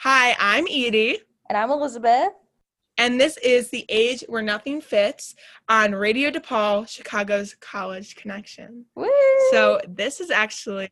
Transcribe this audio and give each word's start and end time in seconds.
Hi, 0.00 0.36
I'm 0.38 0.66
Edie, 0.68 1.18
And 1.48 1.56
I'm 1.56 1.70
Elizabeth. 1.70 2.28
and 2.98 3.20
this 3.20 3.36
is 3.38 3.70
The 3.70 3.84
Age 3.88 4.24
Where 4.28 4.42
Nothing 4.42 4.80
Fits 4.80 5.34
on 5.68 5.94
Radio 5.94 6.30
DePaul, 6.30 6.88
Chicago's 6.88 7.54
College 7.60 8.14
Connection. 8.16 8.84
Woo! 8.94 9.08
So, 9.50 9.80
this 9.88 10.20
is 10.20 10.30
actually 10.30 10.90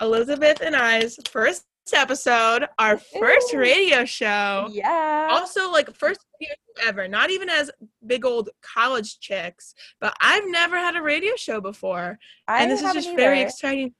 Elizabeth 0.00 0.60
and 0.60 0.76
I's 0.76 1.18
first 1.30 1.64
episode, 1.94 2.66
our 2.78 2.98
first 2.98 3.54
Ooh. 3.54 3.58
radio 3.58 4.04
show. 4.04 4.68
yeah. 4.70 5.28
Also, 5.30 5.70
like, 5.70 5.94
first 5.94 6.20
radio 6.40 6.54
show 6.78 6.88
ever, 6.88 7.08
not 7.08 7.30
even 7.30 7.48
as 7.48 7.70
big 8.06 8.24
old 8.26 8.50
college 8.60 9.18
chicks, 9.20 9.74
but 10.00 10.14
I've 10.20 10.44
never 10.46 10.76
had 10.76 10.96
a 10.96 11.02
radio 11.02 11.32
show 11.36 11.60
before. 11.60 12.18
I 12.48 12.62
and 12.62 12.70
this 12.70 12.82
is 12.82 12.92
just 12.92 13.14
very 13.16 13.38
either. 13.38 13.46
exciting. 13.48 13.94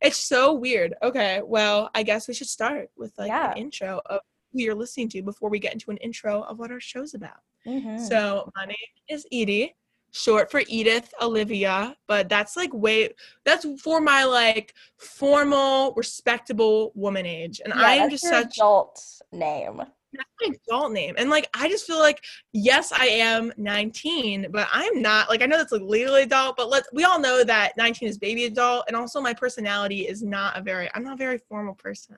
It's 0.00 0.18
so 0.18 0.52
weird. 0.52 0.94
Okay, 1.02 1.40
well, 1.44 1.90
I 1.94 2.02
guess 2.02 2.28
we 2.28 2.34
should 2.34 2.48
start 2.48 2.90
with 2.96 3.12
like 3.18 3.28
Yeah. 3.28 3.52
an 3.52 3.58
intro 3.58 4.00
of 4.06 4.20
who 4.52 4.60
you're 4.60 4.74
listening 4.74 5.08
to 5.10 5.22
before 5.22 5.50
we 5.50 5.58
get 5.58 5.72
into 5.72 5.90
an 5.90 5.96
intro 5.98 6.42
of 6.42 6.58
what 6.58 6.70
our 6.70 6.80
show's 6.80 7.14
about. 7.14 7.40
Mhm. 7.66 7.98
So, 8.00 8.50
my 8.54 8.66
name 8.66 8.76
is 9.08 9.26
Edie, 9.32 9.74
short 10.12 10.50
for 10.50 10.62
Edith 10.68 11.12
Olivia, 11.20 11.96
but 12.06 12.28
that's 12.28 12.56
like 12.56 12.72
way 12.72 13.12
that's 13.44 13.66
for 13.80 14.00
my 14.00 14.24
like 14.24 14.74
formal, 14.96 15.92
respectable 15.94 16.92
woman 16.94 17.26
age. 17.26 17.60
And 17.64 17.74
Yeah, 17.74 17.82
I 17.86 17.94
am 17.94 18.10
just 18.10 18.24
such 18.24 18.56
adult 18.58 19.02
name. 19.32 19.82
That's 20.12 20.30
my 20.40 20.54
adult 20.66 20.92
name. 20.92 21.14
And 21.18 21.30
like 21.30 21.48
I 21.54 21.68
just 21.68 21.86
feel 21.86 21.98
like 21.98 22.24
yes, 22.52 22.92
I 22.92 23.06
am 23.06 23.52
19, 23.56 24.48
but 24.50 24.68
I'm 24.72 25.02
not 25.02 25.28
like 25.28 25.42
I 25.42 25.46
know 25.46 25.58
that's 25.58 25.72
like 25.72 25.82
legally 25.82 26.22
adult, 26.22 26.56
but 26.56 26.68
let's, 26.68 26.88
we 26.92 27.04
all 27.04 27.20
know 27.20 27.44
that 27.44 27.76
19 27.76 28.08
is 28.08 28.18
baby 28.18 28.44
adult, 28.44 28.84
and 28.88 28.96
also 28.96 29.20
my 29.20 29.34
personality 29.34 30.06
is 30.08 30.22
not 30.22 30.56
a 30.56 30.62
very 30.62 30.88
I'm 30.94 31.04
not 31.04 31.14
a 31.14 31.18
very 31.18 31.38
formal 31.38 31.74
person. 31.74 32.16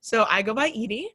So 0.00 0.26
I 0.28 0.42
go 0.42 0.54
by 0.54 0.68
Edie. 0.68 1.10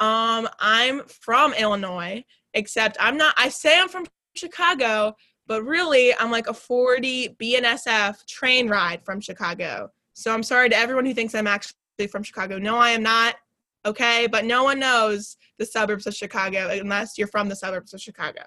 Um, 0.00 0.48
I'm 0.58 1.02
from 1.04 1.54
Illinois, 1.54 2.24
except 2.54 2.96
I'm 3.00 3.16
not 3.16 3.34
I 3.36 3.48
say 3.48 3.78
I'm 3.78 3.88
from 3.88 4.06
Chicago, 4.34 5.14
but 5.46 5.64
really 5.64 6.14
I'm 6.14 6.30
like 6.30 6.46
a 6.46 6.54
40 6.54 7.36
BNSF 7.40 8.26
train 8.26 8.68
ride 8.68 9.04
from 9.04 9.20
Chicago. 9.20 9.90
So 10.14 10.32
I'm 10.32 10.42
sorry 10.42 10.68
to 10.70 10.76
everyone 10.76 11.06
who 11.06 11.14
thinks 11.14 11.34
I'm 11.34 11.46
actually 11.46 11.74
from 12.10 12.22
Chicago. 12.22 12.58
No, 12.58 12.76
I 12.76 12.90
am 12.90 13.02
not. 13.02 13.36
Okay, 13.84 14.26
but 14.28 14.44
no 14.44 14.62
one 14.64 14.78
knows 14.78 15.36
the 15.58 15.66
suburbs 15.66 16.06
of 16.06 16.14
Chicago 16.14 16.68
unless 16.70 17.18
you're 17.18 17.26
from 17.26 17.48
the 17.48 17.56
suburbs 17.56 17.92
of 17.92 18.00
Chicago. 18.00 18.42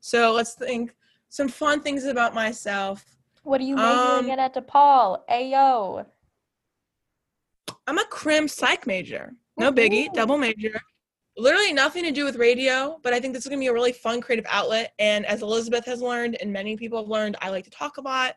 So 0.00 0.32
let's 0.32 0.54
think 0.54 0.94
some 1.28 1.48
fun 1.48 1.80
things 1.80 2.04
about 2.04 2.34
myself. 2.34 3.04
What 3.42 3.60
are 3.60 3.64
you 3.64 3.76
majoring 3.76 4.26
Um, 4.26 4.30
in 4.30 4.38
at 4.38 4.54
DePaul? 4.54 5.26
Ayo. 5.30 6.06
I'm 7.86 7.98
a 7.98 8.04
crim 8.04 8.46
psych 8.48 8.86
major. 8.86 9.34
No 9.56 9.72
biggie, 9.72 10.12
double 10.12 10.36
major. 10.36 10.78
Literally 11.36 11.72
nothing 11.72 12.04
to 12.04 12.10
do 12.10 12.24
with 12.24 12.36
radio, 12.36 13.00
but 13.02 13.14
I 13.14 13.20
think 13.20 13.32
this 13.32 13.44
is 13.44 13.48
gonna 13.48 13.60
be 13.60 13.68
a 13.68 13.72
really 13.72 13.92
fun 13.92 14.20
creative 14.20 14.46
outlet. 14.48 14.92
And 14.98 15.24
as 15.24 15.40
Elizabeth 15.42 15.86
has 15.86 16.02
learned, 16.02 16.36
and 16.40 16.52
many 16.52 16.76
people 16.76 16.98
have 16.98 17.08
learned, 17.08 17.36
I 17.40 17.48
like 17.48 17.64
to 17.64 17.70
talk 17.70 17.96
a 17.96 18.02
lot. 18.02 18.34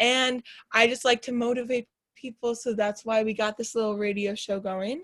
And 0.00 0.42
I 0.72 0.86
just 0.86 1.04
like 1.04 1.22
to 1.22 1.32
motivate 1.32 1.88
people. 2.16 2.54
So 2.54 2.74
that's 2.74 3.04
why 3.04 3.22
we 3.22 3.34
got 3.34 3.56
this 3.56 3.74
little 3.74 3.96
radio 3.96 4.34
show 4.34 4.58
going. 4.58 5.02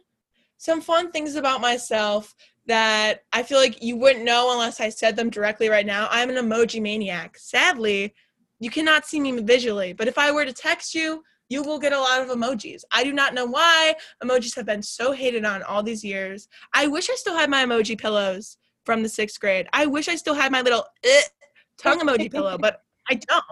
Some 0.58 0.80
fun 0.80 1.10
things 1.10 1.36
about 1.36 1.60
myself 1.60 2.34
that 2.66 3.24
I 3.32 3.42
feel 3.42 3.58
like 3.58 3.82
you 3.82 3.96
wouldn't 3.96 4.24
know 4.24 4.52
unless 4.52 4.80
I 4.80 4.88
said 4.88 5.16
them 5.16 5.30
directly 5.30 5.68
right 5.68 5.84
now. 5.84 6.08
I'm 6.10 6.30
an 6.30 6.36
emoji 6.36 6.80
maniac. 6.80 7.36
Sadly, 7.36 8.14
you 8.60 8.70
cannot 8.70 9.04
see 9.04 9.20
me 9.20 9.38
visually, 9.40 9.92
but 9.92 10.08
if 10.08 10.16
I 10.16 10.30
were 10.30 10.44
to 10.44 10.52
text 10.52 10.94
you, 10.94 11.22
you 11.50 11.62
will 11.62 11.78
get 11.78 11.92
a 11.92 12.00
lot 12.00 12.22
of 12.22 12.28
emojis. 12.28 12.82
I 12.90 13.04
do 13.04 13.12
not 13.12 13.34
know 13.34 13.44
why 13.44 13.94
emojis 14.22 14.56
have 14.56 14.66
been 14.66 14.82
so 14.82 15.12
hated 15.12 15.44
on 15.44 15.62
all 15.62 15.82
these 15.82 16.02
years. 16.02 16.48
I 16.72 16.86
wish 16.86 17.10
I 17.10 17.14
still 17.16 17.36
had 17.36 17.50
my 17.50 17.64
emoji 17.64 17.98
pillows 17.98 18.56
from 18.84 19.02
the 19.02 19.08
sixth 19.08 19.38
grade. 19.40 19.68
I 19.72 19.86
wish 19.86 20.08
I 20.08 20.16
still 20.16 20.34
had 20.34 20.50
my 20.52 20.62
little 20.62 20.86
eh, 21.04 21.22
tongue 21.78 22.00
emoji 22.00 22.30
pillow, 22.30 22.56
but 22.56 22.82
I 23.10 23.14
don't. 23.14 23.44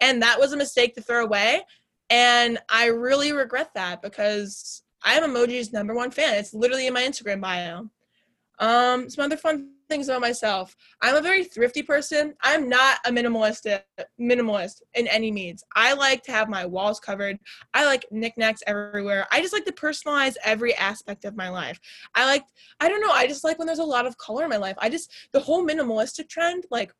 And 0.00 0.22
that 0.22 0.38
was 0.38 0.52
a 0.52 0.56
mistake 0.56 0.94
to 0.96 1.00
throw 1.00 1.24
away. 1.24 1.62
And 2.10 2.58
I 2.68 2.86
really 2.86 3.32
regret 3.32 3.70
that 3.74 4.02
because 4.02 4.82
I 5.04 5.14
am 5.14 5.30
emoji's 5.30 5.72
number 5.72 5.94
one 5.94 6.10
fan. 6.10 6.34
It's 6.34 6.54
literally 6.54 6.86
in 6.86 6.94
my 6.94 7.02
Instagram 7.02 7.40
bio. 7.40 7.88
Um, 8.58 9.10
some 9.10 9.24
other 9.24 9.36
fun 9.36 9.72
things 9.88 10.08
about 10.08 10.20
myself. 10.20 10.76
I'm 11.02 11.14
a 11.14 11.20
very 11.20 11.44
thrifty 11.44 11.82
person. 11.82 12.34
I'm 12.42 12.68
not 12.68 12.98
a 13.06 13.10
minimalist 13.10 13.80
minimalist 14.20 14.82
in 14.94 15.06
any 15.06 15.30
means. 15.30 15.62
I 15.74 15.92
like 15.92 16.22
to 16.24 16.32
have 16.32 16.48
my 16.48 16.66
walls 16.66 16.98
covered. 16.98 17.38
I 17.74 17.84
like 17.84 18.06
knickknacks 18.10 18.62
everywhere. 18.66 19.26
I 19.30 19.40
just 19.40 19.52
like 19.52 19.64
to 19.66 19.72
personalize 19.72 20.36
every 20.44 20.74
aspect 20.74 21.24
of 21.24 21.36
my 21.36 21.48
life. 21.48 21.78
I 22.14 22.26
like 22.26 22.44
I 22.80 22.88
don't 22.88 23.00
know, 23.00 23.12
I 23.12 23.26
just 23.26 23.44
like 23.44 23.58
when 23.58 23.66
there's 23.66 23.78
a 23.78 23.84
lot 23.84 24.06
of 24.06 24.18
color 24.18 24.44
in 24.44 24.50
my 24.50 24.56
life. 24.56 24.76
I 24.78 24.88
just 24.88 25.12
the 25.32 25.40
whole 25.40 25.64
minimalistic 25.64 26.28
trend, 26.28 26.64
like 26.70 26.92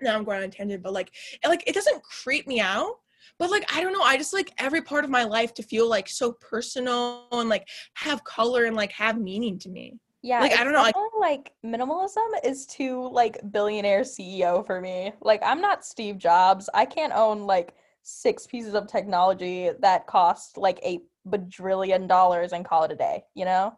now 0.00 0.16
I'm 0.16 0.24
going 0.24 0.42
on 0.42 0.50
tangent, 0.50 0.82
but 0.82 0.92
like 0.92 1.12
it, 1.44 1.48
like 1.48 1.64
it 1.66 1.74
doesn't 1.74 2.02
creep 2.02 2.46
me 2.46 2.60
out. 2.60 2.96
But 3.38 3.50
like 3.50 3.64
I 3.74 3.82
don't 3.82 3.92
know, 3.92 4.02
I 4.02 4.16
just 4.16 4.32
like 4.32 4.52
every 4.58 4.82
part 4.82 5.04
of 5.04 5.10
my 5.10 5.24
life 5.24 5.54
to 5.54 5.62
feel 5.62 5.88
like 5.88 6.08
so 6.08 6.32
personal 6.32 7.26
and 7.32 7.48
like 7.48 7.68
have 7.94 8.24
color 8.24 8.64
and 8.64 8.76
like 8.76 8.92
have 8.92 9.18
meaning 9.20 9.58
to 9.60 9.68
me. 9.68 9.98
Yeah. 10.22 10.40
like, 10.40 10.58
I 10.58 10.64
don't 10.64 10.72
know, 10.72 10.82
like- 10.82 10.94
like 11.20 11.52
minimalism 11.64 12.44
is 12.44 12.66
too 12.66 13.08
like 13.12 13.38
billionaire 13.52 14.00
CEO 14.02 14.66
for 14.66 14.80
me. 14.80 15.12
Like 15.20 15.40
I'm 15.44 15.60
not 15.60 15.84
Steve 15.84 16.18
Jobs. 16.18 16.68
I 16.74 16.84
can't 16.84 17.12
own 17.12 17.46
like 17.46 17.74
six 18.02 18.46
pieces 18.46 18.74
of 18.74 18.86
technology 18.86 19.70
that 19.80 20.06
cost 20.06 20.56
like 20.56 20.78
a 20.84 21.00
bajillion 21.28 22.06
dollars 22.08 22.52
and 22.52 22.64
call 22.64 22.84
it 22.84 22.92
a 22.92 22.96
day, 22.96 23.24
you 23.34 23.44
know? 23.44 23.76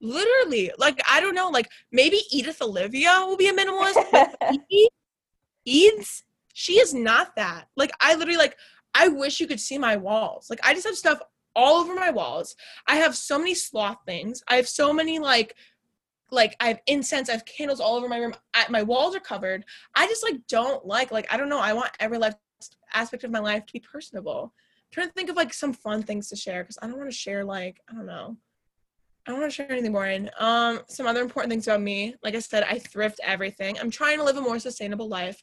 Literally, 0.00 0.72
like 0.78 1.00
I 1.10 1.20
don't 1.20 1.34
know, 1.34 1.50
like 1.50 1.68
maybe 1.92 2.20
Edith 2.30 2.62
Olivia 2.62 3.24
will 3.26 3.36
be 3.36 3.48
a 3.48 3.52
minimalist, 3.52 4.34
Eads, 5.66 6.24
she 6.52 6.78
is 6.78 6.94
not 6.94 7.36
that. 7.36 7.66
Like 7.76 7.92
I 8.00 8.14
literally 8.14 8.38
like 8.38 8.56
I 8.94 9.08
wish 9.08 9.40
you 9.40 9.46
could 9.46 9.60
see 9.60 9.78
my 9.78 9.96
walls. 9.96 10.48
Like 10.50 10.60
I 10.62 10.74
just 10.74 10.86
have 10.86 10.96
stuff 10.96 11.20
all 11.56 11.80
over 11.80 11.94
my 11.94 12.10
walls. 12.10 12.54
I 12.86 12.96
have 12.96 13.16
so 13.16 13.38
many 13.38 13.54
sloth 13.54 13.98
things. 14.06 14.42
I 14.48 14.56
have 14.56 14.68
so 14.68 14.92
many 14.92 15.18
like 15.18 15.54
like 16.30 16.54
I 16.60 16.68
have 16.68 16.80
incense, 16.86 17.28
I 17.28 17.32
have 17.32 17.44
candles 17.44 17.80
all 17.80 17.96
over 17.96 18.08
my 18.08 18.18
room. 18.18 18.34
I, 18.54 18.66
my 18.68 18.82
walls 18.82 19.16
are 19.16 19.20
covered. 19.20 19.64
I 19.94 20.06
just 20.06 20.22
like 20.22 20.36
don't 20.48 20.86
like 20.86 21.10
like 21.10 21.32
I 21.32 21.36
don't 21.36 21.48
know. 21.48 21.60
I 21.60 21.72
want 21.72 21.90
every 22.00 22.18
life 22.18 22.34
aspect 22.94 23.24
of 23.24 23.30
my 23.30 23.38
life 23.38 23.66
to 23.66 23.72
be 23.72 23.80
personable. 23.80 24.52
I'm 24.54 24.92
trying 24.92 25.08
to 25.08 25.12
think 25.12 25.30
of 25.30 25.36
like 25.36 25.52
some 25.52 25.72
fun 25.72 26.02
things 26.02 26.28
to 26.28 26.36
share 26.36 26.62
because 26.62 26.78
I 26.82 26.86
don't 26.86 26.98
want 26.98 27.10
to 27.10 27.16
share 27.16 27.44
like 27.44 27.80
I 27.88 27.94
don't 27.94 28.06
know. 28.06 28.36
I 29.26 29.32
don't 29.32 29.40
want 29.40 29.52
to 29.52 29.54
share 29.54 29.70
anything 29.70 29.92
boring. 29.92 30.28
Um, 30.38 30.80
some 30.88 31.06
other 31.06 31.20
important 31.20 31.50
things 31.50 31.66
about 31.66 31.82
me. 31.82 32.14
Like 32.22 32.34
I 32.34 32.38
said, 32.38 32.64
I 32.64 32.78
thrift 32.78 33.20
everything. 33.22 33.78
I'm 33.78 33.90
trying 33.90 34.18
to 34.18 34.24
live 34.24 34.38
a 34.38 34.40
more 34.40 34.58
sustainable 34.58 35.08
life. 35.08 35.42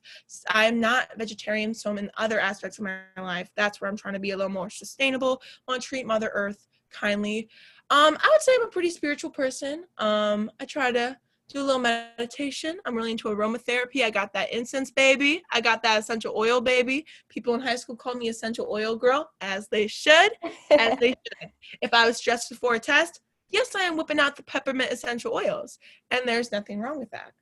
I'm 0.50 0.80
not 0.80 1.10
vegetarian, 1.18 1.74
so 1.74 1.92
I'm 1.92 1.98
in 1.98 2.10
other 2.18 2.40
aspects 2.40 2.80
of 2.80 2.86
my 2.86 3.00
life. 3.22 3.50
That's 3.56 3.80
where 3.80 3.90
I'm 3.90 3.98
trying 3.98 4.16
to 4.16 4.20
be 4.20 4.32
a 4.32 4.38
little 4.38 4.52
more 4.52 4.70
sustainable. 4.70 5.42
want 5.68 5.82
to 5.82 5.88
treat 5.88 6.08
Mother 6.08 6.32
Earth 6.34 6.68
kindly. 6.92 7.50
Um, 7.90 8.18
I 8.20 8.30
would 8.32 8.42
say 8.42 8.54
I'm 8.56 8.64
a 8.64 8.72
pretty 8.72 8.90
spiritual 8.90 9.30
person. 9.30 9.86
Um, 9.98 10.52
I 10.60 10.66
try 10.66 10.92
to 10.92 11.18
do 11.50 11.62
a 11.62 11.64
little 11.64 11.80
meditation. 11.80 12.80
I'm 12.86 12.96
really 12.96 13.12
into 13.12 13.30
aromatherapy. 13.30 14.04
I 14.04 14.10
got 14.10 14.34
that 14.34 14.52
incense 14.52 14.92
baby. 14.92 15.44
I 15.52 15.62
got 15.62 15.82
that 15.84 16.00
essential 16.00 16.34
oil 16.36 16.60
baby. 16.60 17.06
People 17.30 17.54
in 17.54 17.62
high 17.62 17.78
school 17.78 17.96
called 17.96 18.18
me 18.18 18.28
essential 18.28 18.68
oil 18.70 18.96
girl, 18.96 19.30
as 19.40 19.68
they 19.70 19.88
should 19.88 20.32
as 20.72 20.98
they 21.00 21.10
should. 21.42 21.52
If 21.82 21.94
I 21.94 22.06
was 22.06 22.18
stressed 22.18 22.50
before 22.50 22.76
a 22.76 22.80
test, 22.80 23.22
yes, 23.50 23.76
I 23.76 23.82
am 23.82 23.98
whipping 23.98 24.20
out 24.20 24.36
the 24.36 24.44
peppermint 24.44 24.92
essential 24.92 25.34
oils, 25.34 25.80
and 26.12 26.22
there's 26.26 26.52
nothing 26.52 26.80
wrong 26.80 27.00
with 27.00 27.12
that. 27.12 27.34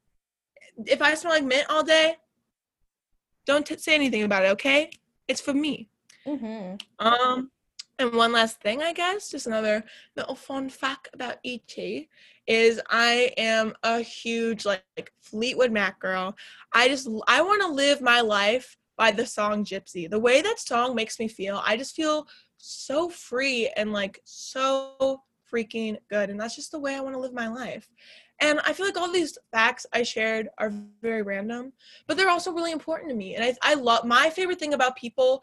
If 0.86 1.02
I 1.02 1.16
smell 1.16 1.34
like 1.34 1.44
mint 1.44 1.70
all 1.70 1.84
day, 1.84 2.16
don't 3.46 3.66
t- 3.66 3.78
say 3.78 3.96
anything 3.96 4.24
about 4.24 4.46
it, 4.46 4.50
okay? 4.50 4.90
It's 5.28 5.42
for 5.42 5.54
me. 5.54 5.90
hmm 6.26 6.76
Um, 7.00 7.52
and 7.98 8.14
one 8.14 8.34
last 8.34 8.60
thing, 8.62 8.82
I 8.82 8.92
guess, 8.92 9.30
just 9.30 9.48
another 9.48 9.84
little 10.18 10.36
fun 10.36 10.70
fact 10.70 11.10
about 11.14 11.38
Edie 11.46 12.10
is 12.46 12.82
I 12.90 13.32
am 13.38 13.74
a 13.84 14.02
huge 14.02 14.66
like, 14.66 14.84
like 14.98 15.12
Fleetwood 15.22 15.72
Mac 15.72 16.00
girl. 16.00 16.36
I 16.74 16.90
just 16.90 17.08
I 17.28 17.42
want 17.42 17.62
to 17.62 17.68
live 17.68 18.02
my 18.02 18.22
life 18.22 18.78
by 18.98 19.12
the 19.12 19.26
song 19.26 19.64
Gypsy. 19.64 20.10
The 20.10 20.20
way 20.20 20.42
that 20.42 20.60
song 20.60 20.96
makes 20.96 21.20
me 21.20 21.28
feel, 21.28 21.62
I 21.66 21.78
just 21.78 21.96
feel 21.96 22.28
so 22.58 23.10
free 23.10 23.72
and 23.76 23.94
like 23.94 24.20
so 24.26 25.22
freaking 25.52 25.98
good. 26.10 26.30
And 26.30 26.40
that's 26.40 26.56
just 26.56 26.72
the 26.72 26.80
way 26.80 26.96
I 26.96 27.02
want 27.02 27.16
to 27.16 27.20
live 27.20 27.34
my 27.34 27.48
life. 27.48 27.88
And 28.42 28.60
I 28.66 28.74
feel 28.74 28.86
like 28.86 28.98
all 28.98 29.12
these 29.12 29.38
facts 29.52 29.86
I 29.94 30.04
shared 30.04 30.50
are 30.58 30.74
very 31.02 31.22
random, 31.22 31.72
but 32.08 32.18
they're 32.18 32.30
also 32.30 32.52
really 32.52 32.72
important 32.72 33.10
to 33.10 33.16
me. 33.16 33.36
And 33.36 33.44
I, 33.44 33.56
I 33.62 33.74
love 33.76 34.06
my 34.06 34.30
favorite 34.30 34.60
thing 34.60 34.74
about 34.74 34.98
people 34.98 35.42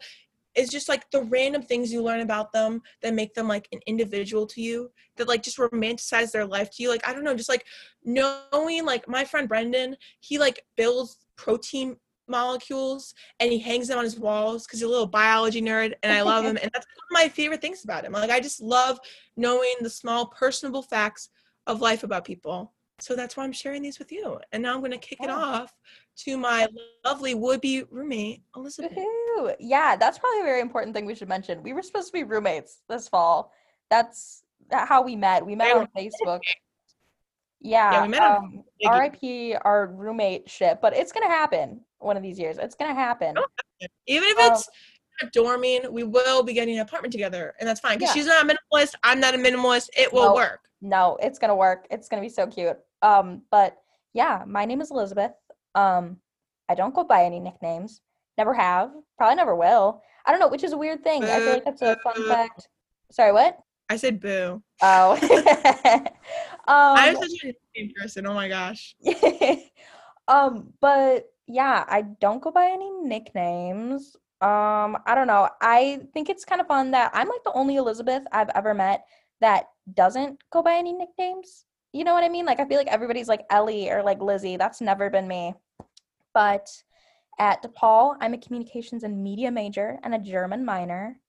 is 0.55 0.69
just 0.69 0.87
like 0.87 1.09
the 1.11 1.23
random 1.23 1.61
things 1.61 1.91
you 1.91 2.01
learn 2.03 2.21
about 2.21 2.51
them 2.51 2.81
that 3.01 3.13
make 3.13 3.33
them 3.33 3.47
like 3.47 3.67
an 3.71 3.79
individual 3.87 4.45
to 4.45 4.61
you 4.61 4.91
that 5.17 5.27
like 5.27 5.41
just 5.41 5.57
romanticize 5.57 6.31
their 6.31 6.45
life 6.45 6.69
to 6.69 6.83
you 6.83 6.89
like 6.89 7.07
i 7.07 7.13
don't 7.13 7.23
know 7.23 7.35
just 7.35 7.49
like 7.49 7.65
knowing 8.03 8.85
like 8.85 9.07
my 9.07 9.23
friend 9.23 9.49
brendan 9.49 9.95
he 10.19 10.37
like 10.37 10.63
builds 10.77 11.25
protein 11.35 11.95
molecules 12.27 13.13
and 13.39 13.51
he 13.51 13.59
hangs 13.59 13.87
them 13.87 13.97
on 13.97 14.03
his 14.03 14.19
walls 14.19 14.65
because 14.65 14.79
he's 14.79 14.87
a 14.87 14.89
little 14.89 15.07
biology 15.07 15.61
nerd 15.61 15.93
and 16.03 16.11
I 16.11 16.21
love 16.21 16.45
him. 16.45 16.57
And 16.61 16.71
that's 16.73 16.85
one 16.85 17.21
of 17.21 17.25
my 17.25 17.29
favorite 17.29 17.61
things 17.61 17.83
about 17.83 18.05
him. 18.05 18.13
Like 18.13 18.29
I 18.29 18.39
just 18.39 18.61
love 18.61 18.99
knowing 19.35 19.73
the 19.81 19.89
small 19.89 20.27
personable 20.27 20.81
facts 20.81 21.29
of 21.67 21.81
life 21.81 22.03
about 22.03 22.25
people. 22.25 22.71
So 22.99 23.15
that's 23.15 23.35
why 23.35 23.43
I'm 23.43 23.51
sharing 23.51 23.81
these 23.81 23.99
with 23.99 24.11
you. 24.11 24.39
And 24.51 24.63
now 24.63 24.73
I'm 24.73 24.79
going 24.79 24.91
to 24.91 24.97
kick 24.97 25.19
it 25.21 25.29
off 25.29 25.73
to 26.17 26.37
my 26.37 26.67
lovely 27.03 27.33
would-be 27.33 27.83
roommate, 27.89 28.43
Elizabeth. 28.55 28.93
Woohoo. 28.93 29.55
Yeah, 29.59 29.95
that's 29.95 30.19
probably 30.19 30.41
a 30.41 30.43
very 30.43 30.61
important 30.61 30.95
thing 30.95 31.05
we 31.05 31.15
should 31.15 31.27
mention. 31.27 31.63
We 31.63 31.73
were 31.73 31.81
supposed 31.81 32.07
to 32.07 32.13
be 32.13 32.23
roommates 32.23 32.81
this 32.87 33.07
fall. 33.07 33.51
That's 33.89 34.43
how 34.71 35.01
we 35.01 35.15
met. 35.15 35.45
We 35.45 35.55
met 35.55 35.69
Yeah, 35.69 35.79
on 35.79 35.87
Facebook. 35.97 36.41
Yeah. 37.59 37.91
Yeah, 37.93 38.01
we 38.03 38.07
met 38.09 38.21
um. 38.21 38.63
RIP 38.85 39.57
our 39.63 39.87
roommate 39.87 40.49
ship, 40.49 40.79
but 40.81 40.95
it's 40.95 41.11
gonna 41.11 41.29
happen 41.29 41.81
one 42.03 42.17
of 42.17 42.23
these 42.23 42.39
years. 42.39 42.57
It's 42.57 42.75
gonna 42.75 42.93
happen. 42.93 43.35
Oh. 43.37 43.45
Even 44.07 44.29
if 44.29 44.39
Um, 44.39 44.53
it's 44.53 44.69
dorming, 45.35 45.91
we 45.91 46.03
will 46.03 46.43
be 46.43 46.53
getting 46.53 46.75
an 46.75 46.81
apartment 46.81 47.11
together. 47.11 47.53
And 47.59 47.67
that's 47.67 47.79
fine. 47.79 47.97
Because 47.97 48.15
Yeah. 48.15 48.21
she's 48.21 48.27
not 48.27 48.43
a 48.43 48.47
minimalist. 48.47 48.95
I'm 49.03 49.19
not 49.19 49.35
a 49.35 49.37
minimalist. 49.37 49.89
It 49.97 50.11
will 50.11 50.33
work. 50.33 50.61
No, 50.81 51.17
it's 51.21 51.39
gonna 51.39 51.55
work. 51.55 51.87
It's 51.89 52.09
gonna 52.09 52.21
be 52.21 52.29
so 52.29 52.47
cute. 52.47 52.77
Um, 53.01 53.43
but 53.51 53.77
yeah, 54.13 54.43
my 54.45 54.65
name 54.65 54.81
is 54.81 54.91
Elizabeth. 54.91 55.33
Um, 55.75 56.19
I 56.69 56.75
don't 56.75 56.93
go 56.93 57.03
by 57.03 57.23
any 57.25 57.39
nicknames. 57.39 58.01
Never 58.37 58.53
have. 58.53 58.91
Probably 59.17 59.35
never 59.35 59.55
will. 59.55 60.01
I 60.25 60.31
don't 60.31 60.39
know, 60.39 60.47
which 60.47 60.63
is 60.63 60.73
a 60.73 60.77
weird 60.77 61.03
thing. 61.03 61.23
I 61.23 61.39
feel 61.39 61.53
like 61.53 61.65
that's 61.65 61.81
a 61.81 61.97
fun 62.03 62.27
fact. 62.27 62.67
Sorry, 63.11 63.31
what? 63.31 63.59
I 63.89 63.97
said 63.97 64.19
boo. 64.19 64.63
Oh. 64.81 65.17
I'm 66.67 67.15
um, 67.15 67.21
such 67.21 67.43
a 67.43 67.47
nickname 67.47 67.93
person. 67.99 68.25
Oh 68.25 68.33
my 68.33 68.47
gosh. 68.47 68.95
um, 70.27 70.73
but 70.79 71.29
yeah, 71.47 71.85
I 71.87 72.03
don't 72.21 72.41
go 72.41 72.51
by 72.51 72.69
any 72.69 72.89
nicknames. 72.89 74.15
Um, 74.41 74.97
I 75.05 75.15
don't 75.15 75.27
know. 75.27 75.49
I 75.61 76.01
think 76.13 76.29
it's 76.29 76.45
kind 76.45 76.61
of 76.61 76.67
fun 76.67 76.91
that 76.91 77.11
I'm 77.13 77.29
like 77.29 77.43
the 77.43 77.53
only 77.53 77.77
Elizabeth 77.77 78.23
I've 78.31 78.49
ever 78.55 78.73
met 78.73 79.05
that 79.41 79.67
doesn't 79.93 80.43
go 80.51 80.61
by 80.61 80.75
any 80.75 80.93
nicknames. 80.93 81.65
You 81.91 82.03
know 82.03 82.13
what 82.13 82.23
I 82.23 82.29
mean? 82.29 82.45
Like 82.45 82.59
I 82.59 82.65
feel 82.65 82.77
like 82.77 82.87
everybody's 82.87 83.27
like 83.27 83.45
Ellie 83.49 83.89
or 83.89 84.03
like 84.03 84.21
Lizzie. 84.21 84.57
That's 84.57 84.81
never 84.81 85.09
been 85.09 85.27
me. 85.27 85.53
But 86.33 86.69
at 87.39 87.63
DePaul, 87.63 88.15
I'm 88.19 88.33
a 88.33 88.37
communications 88.37 89.03
and 89.03 89.23
media 89.23 89.51
major 89.51 89.99
and 90.03 90.13
a 90.13 90.19
German 90.19 90.65
minor. 90.65 91.19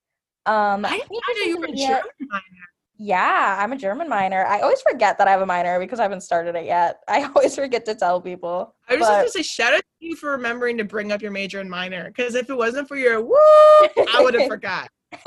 Um, 0.47 0.85
I 0.85 0.99
didn't 0.99 1.11
know 1.11 1.45
you 1.45 1.61
were 1.61 1.67
a 1.67 1.73
German 1.73 2.03
minor. 2.21 2.74
Yeah, 2.97 3.59
I'm 3.61 3.73
a 3.73 3.77
German 3.77 4.09
minor. 4.09 4.45
I 4.47 4.61
always 4.61 4.81
forget 4.83 5.19
that 5.19 5.27
I 5.27 5.33
have 5.33 5.41
a 5.41 5.47
minor 5.47 5.81
because 5.81 5.99
I 5.99 6.05
haven't 6.05 6.21
started 6.21 6.55
it 6.55 6.65
yet. 6.65 7.01
I 7.09 7.25
always 7.25 7.55
forget 7.55 7.85
to 7.87 7.95
tell 7.95 8.21
people. 8.21 8.75
I 8.89 8.97
was 8.97 9.07
just 9.07 9.11
gonna 9.11 9.29
say 9.31 9.43
shout 9.43 9.73
out 9.73 9.81
to 9.81 10.07
you 10.07 10.17
for 10.17 10.31
remembering 10.31 10.79
to 10.79 10.85
bring 10.85 11.11
up 11.11 11.21
your 11.21 11.33
major 11.33 11.61
and 11.61 11.69
minor. 11.69 12.09
Because 12.09 12.35
if 12.35 12.49
it 12.49 12.57
wasn't 12.57 12.87
for 12.87 12.97
your 12.97 13.21
woo, 13.21 13.35
I 13.35 14.21
would 14.21 14.35
have 14.35 14.49
forgot. 14.49 14.89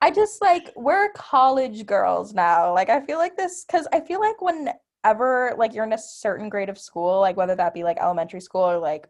I 0.00 0.10
just 0.10 0.40
like 0.42 0.72
we're 0.76 1.10
college 1.12 1.86
girls 1.86 2.34
now. 2.34 2.72
Like 2.74 2.90
I 2.90 3.00
feel 3.00 3.18
like 3.18 3.36
this 3.36 3.64
because 3.64 3.88
I 3.92 4.00
feel 4.00 4.20
like 4.20 4.40
whenever 4.42 5.54
like 5.56 5.74
you're 5.74 5.84
in 5.84 5.92
a 5.94 5.98
certain 5.98 6.48
grade 6.50 6.68
of 6.68 6.78
school, 6.78 7.20
like 7.20 7.36
whether 7.36 7.56
that 7.56 7.74
be 7.74 7.82
like 7.82 7.98
elementary 7.98 8.40
school 8.40 8.62
or 8.62 8.78
like 8.78 9.08